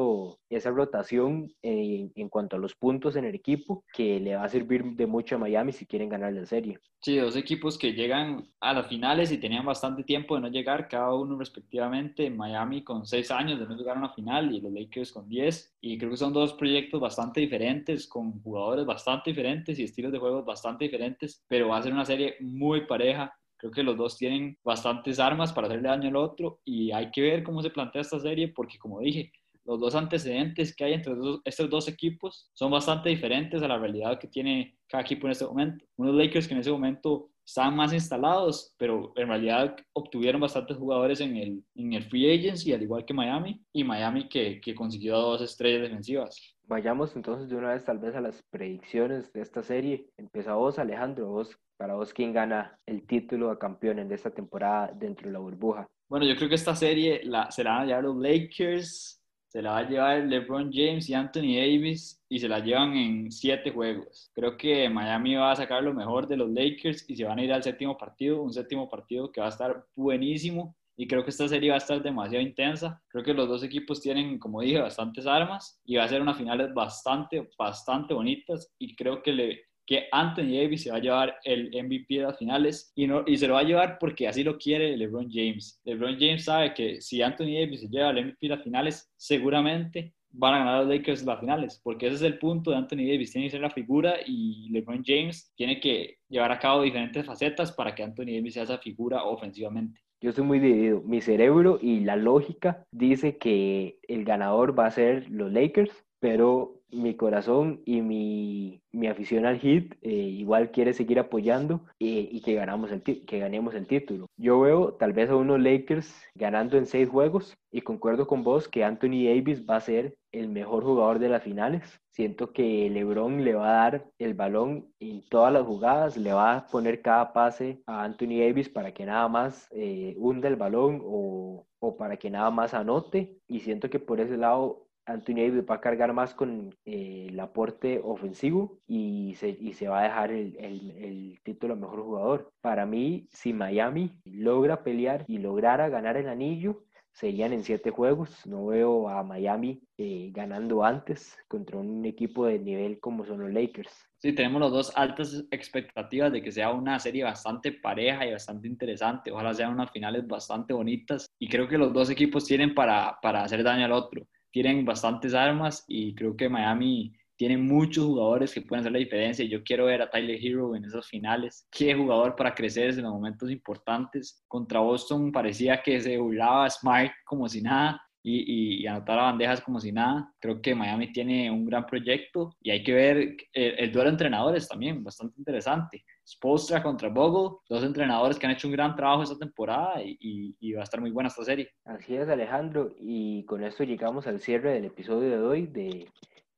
esa 0.49 0.71
rotación 0.71 1.53
en, 1.63 2.13
en, 2.15 2.29
cuanto 2.29 2.57
a 2.57 2.59
los 2.59 2.75
puntos 2.75 3.17
en 3.17 3.25
el 3.25 3.35
equipo 3.35 3.85
que 3.93 4.21
le 4.21 4.37
va 4.37 4.45
a 4.45 4.49
servir 4.49 4.85
de 4.85 5.07
mucho 5.07 5.37
a 5.37 5.39
Miami 5.39 5.73
si 5.73 5.87
quieren 5.87 6.09
ganar 6.09 6.33
la 6.33 6.47
serie. 6.47 6.79
Sí, 7.01 7.17
dos 7.17 7.37
equipos 7.37 7.79
que 7.79 7.93
llegan 7.93 8.49
a 8.61 8.73
las 8.73 8.89
finales 8.89 9.31
y 9.31 9.39
tenían 9.39 9.65
bastante 9.65 10.03
tiempo 10.03 10.35
de 10.35 10.41
no 10.41 10.49
llegar, 10.49 10.89
cada 10.89 11.15
uno 11.15 11.39
respectivamente. 11.39 12.29
Miami 12.31 12.83
con 12.83 13.07
seis 13.07 13.31
años 13.31 13.61
de 13.61 13.67
no 13.67 13.77
llegar 13.77 13.97
a 13.97 14.01
una 14.01 14.15
final 14.15 14.53
y 14.53 14.61
los 14.61 14.73
Lakers 14.73 15.13
con 15.13 15.29
diez. 15.29 15.77
Y 15.81 15.97
creo 15.99 16.11
que 16.11 16.17
son 16.17 16.33
dos 16.33 16.55
proyectos 16.55 17.01
bastante 17.01 17.41
diferentes, 17.41 18.09
con 18.09 18.43
jugadores 18.43 18.85
bastante 18.85 19.31
diferentes 19.31 19.79
y 19.79 19.85
estilos 19.85 20.13
de 20.13 20.19
juego 20.19 20.43
bastante 20.43 20.85
diferentes, 20.85 21.45
pero 21.47 21.69
va 21.69 21.79
a 21.79 21.83
ser 21.83 21.93
una 21.93 22.05
serie 22.05 22.37
muy 22.41 22.87
pareja 22.87 23.33
Creo 23.59 23.73
que 23.73 23.83
los 23.83 23.97
dos 23.97 24.17
tienen 24.17 24.57
bastantes 24.63 25.19
armas 25.19 25.53
para 25.53 25.67
hacerle 25.67 25.89
daño 25.89 26.09
al 26.09 26.17
otro 26.17 26.61
y 26.65 26.93
hay 26.93 27.11
que 27.11 27.23
ver 27.23 27.43
cómo 27.43 27.61
se 27.61 27.71
plantea 27.71 28.03
esta 28.03 28.21
serie 28.21 28.49
porque, 28.49 28.79
como 28.79 29.01
dije, 29.01 29.33
los 29.69 29.79
dos 29.79 29.95
antecedentes 29.95 30.75
que 30.75 30.85
hay 30.85 30.95
entre 30.95 31.13
estos 31.45 31.69
dos 31.69 31.89
equipos 31.89 32.51
son 32.55 32.71
bastante 32.71 33.11
diferentes 33.11 33.63
a 33.63 33.69
la 33.69 33.79
realidad 33.79 34.19
que 34.19 34.27
tiene 34.27 34.79
cada 34.89 35.03
equipo 35.03 35.27
en 35.27 35.33
este 35.33 35.45
momento. 35.45 35.85
Unos 35.97 36.15
Lakers 36.15 36.49
que 36.49 36.55
en 36.55 36.61
ese 36.61 36.73
momento 36.73 37.29
están 37.47 37.77
más 37.77 37.93
instalados, 37.93 38.75
pero 38.79 39.13
en 39.17 39.29
realidad 39.29 39.77
obtuvieron 39.93 40.41
bastantes 40.41 40.79
jugadores 40.79 41.21
en 41.21 41.37
el, 41.37 41.65
en 41.75 41.93
el 41.93 42.05
free 42.05 42.33
agency, 42.33 42.73
al 42.73 42.83
igual 42.83 43.05
que 43.05 43.13
Miami, 43.13 43.63
y 43.73 43.85
Miami 43.85 44.29
que, 44.31 44.59
que 44.61 44.75
consiguió 44.75 45.19
dos 45.19 45.43
estrellas 45.43 45.83
defensivas. 45.83 46.57
Vayamos 46.65 47.15
entonces 47.15 47.51
de 47.51 47.57
una 47.57 47.73
vez 47.75 47.85
tal 47.85 47.99
vez 47.99 48.15
a 48.15 48.23
las 48.23 48.43
predicciones 48.51 49.31
de 49.35 49.43
esta 49.43 49.63
serie. 49.63 50.09
Empieza 50.17 50.55
vos, 50.55 50.79
Alejandro, 50.79 51.29
vos, 51.29 51.59
para 51.77 51.95
vos, 51.95 52.15
¿quién 52.15 52.33
gana 52.33 52.79
el 52.87 53.07
título 53.07 53.51
de 53.51 53.59
campeón 53.59 53.99
en 53.99 54.13
esta 54.13 54.31
temporada 54.31 54.91
dentro 54.95 55.27
de 55.27 55.33
la 55.33 55.39
burbuja? 55.39 55.87
Bueno, 56.09 56.27
yo 56.27 56.37
creo 56.37 56.49
que 56.49 56.55
esta 56.55 56.75
serie 56.75 57.21
la, 57.25 57.51
se 57.51 57.63
la 57.63 57.73
van 57.73 57.83
a 57.83 57.87
llevar 57.87 58.05
los 58.05 58.17
Lakers 58.17 59.18
se 59.49 59.63
la 59.63 59.73
va 59.73 59.79
a 59.79 59.89
llevar 59.89 60.25
LeBron 60.25 60.71
James 60.73 61.09
y 61.09 61.15
Anthony 61.15 61.57
Davis 61.57 62.23
y 62.29 62.39
se 62.39 62.49
la 62.49 62.61
llevan 62.61 62.95
en 62.97 63.33
siete 63.33 63.71
juegos. 63.71 64.31
Creo 64.35 64.57
que 64.57 64.89
Miami 64.91 65.37
va 65.37 65.53
a 65.53 65.57
sacar 65.57 65.83
lo 65.83 65.95
mejor 65.95 66.29
de 66.29 66.37
los 66.37 66.51
Lakers 66.51 67.09
y 67.09 67.17
se 67.17 67.25
van 67.25 67.39
a 67.39 67.45
ir 67.45 67.53
al 67.53 67.63
séptimo 67.63 67.97
partido, 67.97 68.43
un 68.43 68.53
séptimo 68.53 68.89
partido 68.89 69.33
que 69.33 69.41
va 69.41 69.47
a 69.47 69.51
estar 69.51 69.85
buenísimo 69.97 70.77
y 70.97 71.07
creo 71.07 71.23
que 71.23 71.31
esta 71.31 71.47
serie 71.47 71.71
va 71.71 71.77
a 71.77 71.79
estar 71.79 72.03
demasiado 72.03 72.43
intensa. 72.43 73.01
Creo 73.09 73.25
que 73.25 73.33
los 73.33 73.49
dos 73.49 73.63
equipos 73.63 74.01
tienen, 74.01 74.39
como 74.39 74.61
dije, 74.61 74.81
bastantes 74.81 75.27
armas 75.27 75.81
y 75.85 75.97
va 75.97 76.05
a 76.05 76.09
ser 76.09 76.21
una 76.21 76.35
final 76.35 76.73
bastante, 76.75 77.49
bastante 77.57 78.13
bonitas 78.15 78.75
y 78.79 78.97
creo 78.97 79.23
que 79.23 79.33
le, 79.33 79.68
que 79.89 80.07
Anthony 80.13 80.53
Davis 80.53 80.83
se 80.83 80.91
va 80.91 80.99
a 80.99 81.01
llevar 81.01 81.37
el 81.45 81.71
MVP 81.71 82.17
de 82.17 82.25
las 82.25 82.37
finales 82.37 82.93
y, 82.95 83.07
no, 83.07 83.25
y 83.27 83.39
se 83.39 83.49
lo 83.49 83.55
va 83.55 83.61
a 83.61 83.65
llevar 83.65 83.97
porque 83.99 84.29
así 84.29 84.45
lo 84.45 84.59
quiere 84.59 84.95
LeBron 84.99 85.31
James. 85.31 85.81
LeBron 85.83 86.19
James 86.21 86.45
sabe 86.45 86.75
que 86.75 87.01
si 87.01 87.23
Anthony 87.23 87.55
Davis 87.59 87.81
se 87.81 87.89
lleva 87.89 88.11
el 88.11 88.27
MVP 88.27 88.37
de 88.43 88.49
las 88.49 88.63
finales, 88.63 89.11
seguramente 89.17 90.13
van 90.31 90.53
a 90.53 90.59
ganar 90.59 90.85
los 90.85 90.95
Lakers 90.95 91.25
las 91.25 91.41
finales, 91.41 91.81
porque 91.83 92.07
ese 92.07 92.17
es 92.17 92.23
el 92.23 92.39
punto 92.39 92.71
de 92.71 92.77
Anthony 92.77 93.09
Davis, 93.09 93.33
tiene 93.33 93.47
que 93.47 93.53
ser 93.53 93.63
la 93.63 93.71
figura 93.71 94.17
y 94.27 94.69
LeBron 94.73 95.03
James 95.03 95.55
tiene 95.57 95.81
que 95.81 96.19
llevar 96.29 96.53
a 96.53 96.59
cabo 96.59 96.83
diferentes 96.83 97.25
facetas 97.25 97.73
para 97.73 97.95
que 97.95 98.03
Anthony 98.03 98.37
Davis 98.37 98.55
sea 98.55 98.65
esa 98.65 98.77
figura 98.77 99.25
ofensivamente. 99.25 100.03
Yo 100.21 100.29
estoy 100.29 100.45
muy 100.45 100.59
dividido. 100.59 101.01
Mi 101.01 101.23
cerebro 101.23 101.79
y 101.81 102.01
la 102.01 102.17
lógica 102.17 102.85
dice 102.93 103.39
que 103.39 104.01
el 104.07 104.25
ganador 104.27 104.79
va 104.79 104.85
a 104.85 104.91
ser 104.91 105.31
los 105.31 105.51
Lakers, 105.51 106.05
pero 106.21 106.78
mi 106.91 107.15
corazón 107.17 107.83
y 107.85 108.01
mi, 108.01 108.83
mi 108.93 109.09
afición 109.09 109.47
al 109.47 109.59
hit 109.59 109.95
eh, 110.03 110.11
igual 110.11 110.71
quiere 110.71 110.93
seguir 110.93 111.19
apoyando 111.19 111.85
eh, 112.01 112.29
y 112.31 112.41
que, 112.41 112.55
ganamos 112.55 112.91
el 112.91 113.03
que 113.03 113.39
ganemos 113.39 113.75
el 113.75 113.87
título. 113.87 114.27
Yo 114.37 114.61
veo 114.61 114.95
tal 114.95 115.13
vez 115.13 115.31
a 115.31 115.37
unos 115.37 115.61
Lakers 115.61 116.15
ganando 116.35 116.77
en 116.77 116.87
seis 116.87 117.09
juegos 117.09 117.57
y 117.71 117.83
concuerdo 117.83 118.27
con 118.27 118.43
vos 118.43 118.69
que 118.69 118.85
Anthony 118.85 119.25
Davis 119.27 119.65
va 119.69 119.77
a 119.77 119.81
ser 119.81 120.17
el 120.33 120.49
mejor 120.49 120.85
jugador 120.85 121.19
de 121.19 121.29
las 121.29 121.43
finales. 121.43 122.01
Siento 122.11 122.53
que 122.53 122.91
LeBron 122.91 123.45
le 123.45 123.55
va 123.55 123.69
a 123.69 123.91
dar 123.91 124.11
el 124.19 124.35
balón 124.35 124.93
en 124.99 125.23
todas 125.29 125.53
las 125.53 125.65
jugadas, 125.65 126.17
le 126.17 126.33
va 126.33 126.57
a 126.57 126.67
poner 126.67 127.03
cada 127.03 127.33
pase 127.33 127.83
a 127.87 128.05
Anthony 128.05 128.41
Davis 128.41 128.69
para 128.69 128.93
que 128.93 129.07
nada 129.07 129.29
más 129.29 129.69
eh, 129.71 130.15
hunda 130.19 130.49
el 130.49 130.57
balón 130.57 131.01
o, 131.05 131.67
o 131.79 131.97
para 131.97 132.17
que 132.17 132.31
nada 132.31 132.51
más 132.51 132.75
anote. 132.75 133.37
Y 133.47 133.61
siento 133.61 133.89
que 133.91 134.01
por 134.01 134.21
ese 134.21 134.37
lado 134.37 134.88
Anthony 135.09 135.37
Davis 135.37 135.65
va 135.69 135.77
a 135.77 135.81
cargar 135.81 136.13
más 136.13 136.35
con 136.35 136.75
eh, 136.85 137.27
el 137.31 137.41
aporte 137.41 138.01
ofensivo 138.05 138.79
y 138.87 139.35
se, 139.37 139.49
y 139.49 139.73
se 139.73 139.89
va 139.89 140.01
a 140.01 140.05
dejar 140.05 140.31
el, 140.31 140.57
el, 140.59 140.91
el, 140.91 141.41
título 141.43 141.75
de 141.75 141.81
mejor 141.81 142.03
jugador. 142.03 142.53
Para 142.61 142.85
mí, 142.85 143.27
si 143.31 143.53
Miami 143.55 144.13
logra 144.25 144.85
pelear 144.85 145.25
y 145.27 145.39
lograra 145.39 145.89
ganar 145.89 146.19
el 146.19 146.29
anillo, 146.29 146.85
serían 147.13 147.55
en 147.55 147.65
siete 147.65 147.91
juegos. 147.91 148.47
No 148.47 148.67
veo 148.67 149.09
a 149.09 149.23
Miami 149.23 149.81
eh, 149.97 150.31
ganando 150.33 150.85
antes 150.85 151.37
contra 151.49 151.79
un 151.79 152.05
equipo 152.05 152.47
de 152.47 152.59
nivel 152.59 153.01
como 153.01 153.25
son 153.25 153.41
los 153.41 153.53
Lakers. 153.53 153.91
Sí, 154.19 154.35
tenemos 154.35 154.61
los 154.61 154.73
dos 154.73 154.93
altas 154.95 155.45
expectativas 155.51 156.33
de 156.33 156.43
que 156.43 156.53
sea 156.53 156.71
una 156.71 156.99
serie 156.99 157.25
bastante 157.25 157.73
pareja 157.73 158.27
y 158.27 158.33
bastante 158.33 158.69
interesante. 158.69 159.33
Ojalá 159.33 159.55
sean 159.55 159.73
unas 159.73 159.91
finales 159.91 160.27
bastante 160.27 160.75
bonitas 160.75 161.35
y 161.39 161.49
creo 161.49 161.67
que 161.67 161.79
los 161.79 161.93
dos 161.95 162.11
equipos 162.11 162.45
tienen 162.45 162.75
para, 162.75 163.19
para 163.23 163.43
hacer 163.43 163.63
daño 163.63 163.87
al 163.87 163.93
otro 163.93 164.27
tienen 164.63 164.85
bastantes 164.85 165.35
armas 165.35 165.85
y 165.87 166.17
creo 166.17 166.37
que 166.37 166.49
Miami 166.49 167.15
tiene 167.37 167.57
muchos 167.57 168.05
jugadores 168.05 168.53
que 168.53 168.63
pueden 168.63 168.81
hacer 168.81 168.91
la 168.91 168.99
diferencia. 168.99 169.45
Yo 169.45 169.63
quiero 169.63 169.87
ver 169.87 170.03
a 170.03 170.11
Tyler 170.11 170.37
Hero 170.45 170.75
en 170.75 170.85
esas 170.85 171.07
finales. 171.07 171.69
Qué 171.71 171.95
jugador 171.95 172.35
para 172.35 172.53
crecer 172.53 172.91
en 172.91 173.03
los 173.03 173.13
momentos 173.13 173.53
importantes. 173.53 174.43
Contra 174.49 174.81
Boston 174.81 175.31
parecía 175.31 175.81
que 175.81 176.01
se 176.01 176.19
burlaba 176.19 176.69
Smart 176.69 177.13
como 177.25 177.49
si 177.49 177.63
nada 177.63 178.03
y, 178.21 178.83
y, 178.83 178.87
a 178.89 178.99
bandejas 178.99 179.61
como 179.61 179.79
si 179.79 179.93
nada. 179.93 180.29
Creo 180.41 180.61
que 180.61 180.75
Miami 180.75 181.13
tiene 181.13 181.49
un 181.53 181.65
gran 181.65 181.87
proyecto 181.87 182.57
y 182.61 182.73
hay 182.73 182.83
que 182.83 182.95
ver 182.95 183.17
el, 183.17 183.37
el 183.79 183.93
duelo 183.93 184.11
de 184.11 184.15
entrenadores 184.15 184.67
también, 184.67 185.05
bastante 185.05 185.37
interesante. 185.39 186.05
Spostra 186.29 186.83
contra 186.83 187.09
Bogle, 187.09 187.57
dos 187.71 187.83
entrenadores 187.83 188.39
que 188.39 188.45
han 188.45 188.53
hecho 188.53 188.69
un 188.69 188.75
gran 188.75 188.95
trabajo 188.95 189.23
esta 189.23 189.39
temporada 189.39 190.03
y, 190.03 190.55
y, 190.61 190.73
va 190.75 190.83
a 190.83 190.85
estar 190.85 191.01
muy 191.01 191.11
buena 191.11 191.29
esta 191.29 191.43
serie. 191.43 191.71
Así 191.87 192.15
es, 192.17 192.29
Alejandro, 192.29 192.95
y 192.99 193.47
con 193.47 193.65
esto 193.65 193.83
llegamos 193.83 194.27
al 194.27 194.39
cierre 194.39 194.75
del 194.75 194.85
episodio 194.85 195.31
de 195.31 195.39
hoy 195.39 195.67
de, 195.67 196.07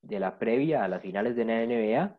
de 0.02 0.18
la 0.18 0.40
previa 0.40 0.82
a 0.82 0.88
las 0.88 1.02
finales 1.02 1.36
de 1.36 1.44
la 1.44 1.64
NBA. 1.64 2.16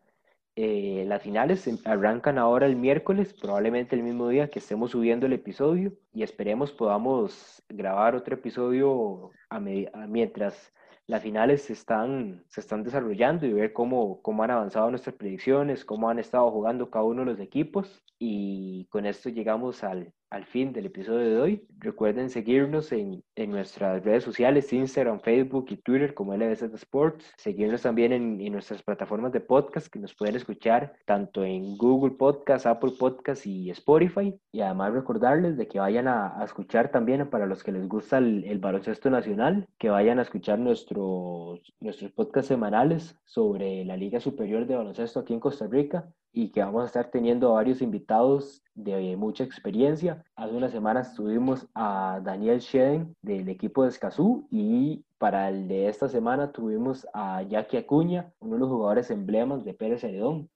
Eh, 0.56 1.04
las 1.06 1.22
finales 1.22 1.68
arrancan 1.84 2.38
ahora 2.38 2.64
el 2.64 2.76
miércoles, 2.76 3.34
probablemente 3.34 3.96
el 3.96 4.02
mismo 4.02 4.28
día 4.28 4.48
que 4.48 4.58
estemos 4.58 4.92
subiendo 4.92 5.26
el 5.26 5.34
episodio, 5.34 5.92
y 6.14 6.22
esperemos 6.22 6.72
podamos 6.72 7.62
grabar 7.68 8.14
otro 8.14 8.34
episodio 8.34 9.30
a, 9.50 9.56
a 9.56 10.06
mientras 10.06 10.72
las 11.06 11.22
finales 11.22 11.62
se 11.62 11.72
están, 11.72 12.44
se 12.48 12.60
están 12.60 12.82
desarrollando 12.84 13.46
y 13.46 13.52
ver 13.52 13.72
cómo, 13.72 14.22
cómo 14.22 14.42
han 14.42 14.50
avanzado 14.50 14.90
nuestras 14.90 15.16
predicciones, 15.16 15.84
cómo 15.84 16.08
han 16.08 16.18
estado 16.18 16.50
jugando 16.50 16.90
cada 16.90 17.04
uno 17.04 17.24
de 17.24 17.32
los 17.32 17.40
equipos. 17.40 18.02
Y 18.18 18.86
con 18.90 19.06
esto 19.06 19.28
llegamos 19.28 19.82
al, 19.84 20.12
al 20.32 20.46
fin 20.46 20.72
del 20.72 20.86
episodio 20.86 21.28
de 21.28 21.40
hoy. 21.40 21.66
Recuerden 21.78 22.30
seguirnos 22.30 22.90
en, 22.92 23.22
en, 23.36 23.50
nuestras 23.50 24.02
redes 24.02 24.24
sociales, 24.24 24.72
Instagram, 24.72 25.20
Facebook 25.20 25.66
y 25.68 25.76
Twitter 25.76 26.14
como 26.14 26.34
LBZ 26.34 26.62
Sports. 26.74 27.34
Seguirnos 27.36 27.82
también 27.82 28.12
en, 28.12 28.52
nuestras 28.52 28.82
plataformas 28.82 29.32
de 29.32 29.40
podcast 29.40 29.88
que 29.88 29.98
nos 29.98 30.14
pueden 30.14 30.36
escuchar 30.36 30.94
tanto 31.04 31.44
en 31.44 31.76
Google 31.76 32.12
Podcast, 32.12 32.64
Apple 32.64 32.92
Podcast 32.98 33.46
y 33.46 33.70
Spotify. 33.70 34.34
Y 34.52 34.62
además 34.62 34.94
recordarles 34.94 35.58
de 35.58 35.68
que 35.68 35.78
vayan 35.78 36.08
a, 36.08 36.40
a 36.40 36.44
escuchar 36.44 36.90
también 36.90 37.28
para 37.28 37.46
los 37.46 37.62
que 37.62 37.72
les 37.72 37.86
gusta 37.86 38.16
el, 38.16 38.44
el, 38.44 38.58
baloncesto 38.58 39.10
nacional, 39.10 39.68
que 39.78 39.90
vayan 39.90 40.18
a 40.18 40.22
escuchar 40.22 40.58
nuestros, 40.58 41.60
nuestros 41.78 42.10
podcasts 42.12 42.48
semanales 42.48 43.20
sobre 43.26 43.84
la 43.84 43.98
Liga 43.98 44.18
Superior 44.18 44.66
de 44.66 44.76
Baloncesto 44.76 45.20
aquí 45.20 45.34
en 45.34 45.40
Costa 45.40 45.66
Rica 45.66 46.08
y 46.32 46.50
que 46.50 46.62
vamos 46.62 46.82
a 46.82 46.86
estar 46.86 47.10
teniendo 47.10 47.52
varios 47.52 47.82
invitados 47.82 48.62
de 48.74 49.16
mucha 49.16 49.44
experiencia. 49.44 50.24
Hace 50.34 50.54
unas 50.54 50.72
semanas 50.72 51.14
tuvimos 51.14 51.68
a 51.74 52.20
Daniel 52.22 52.60
Sheden 52.60 53.14
del 53.22 53.48
equipo 53.48 53.82
de 53.82 53.90
Escazú 53.90 54.46
y 54.50 55.04
para 55.18 55.50
el 55.50 55.68
de 55.68 55.88
esta 55.88 56.08
semana 56.08 56.50
tuvimos 56.50 57.06
a 57.12 57.42
Jackie 57.42 57.76
Acuña, 57.76 58.32
uno 58.40 58.54
de 58.54 58.60
los 58.60 58.68
jugadores 58.68 59.10
emblemas 59.10 59.64
de 59.64 59.74
Pérez 59.74 60.02
Heredón. 60.04 60.48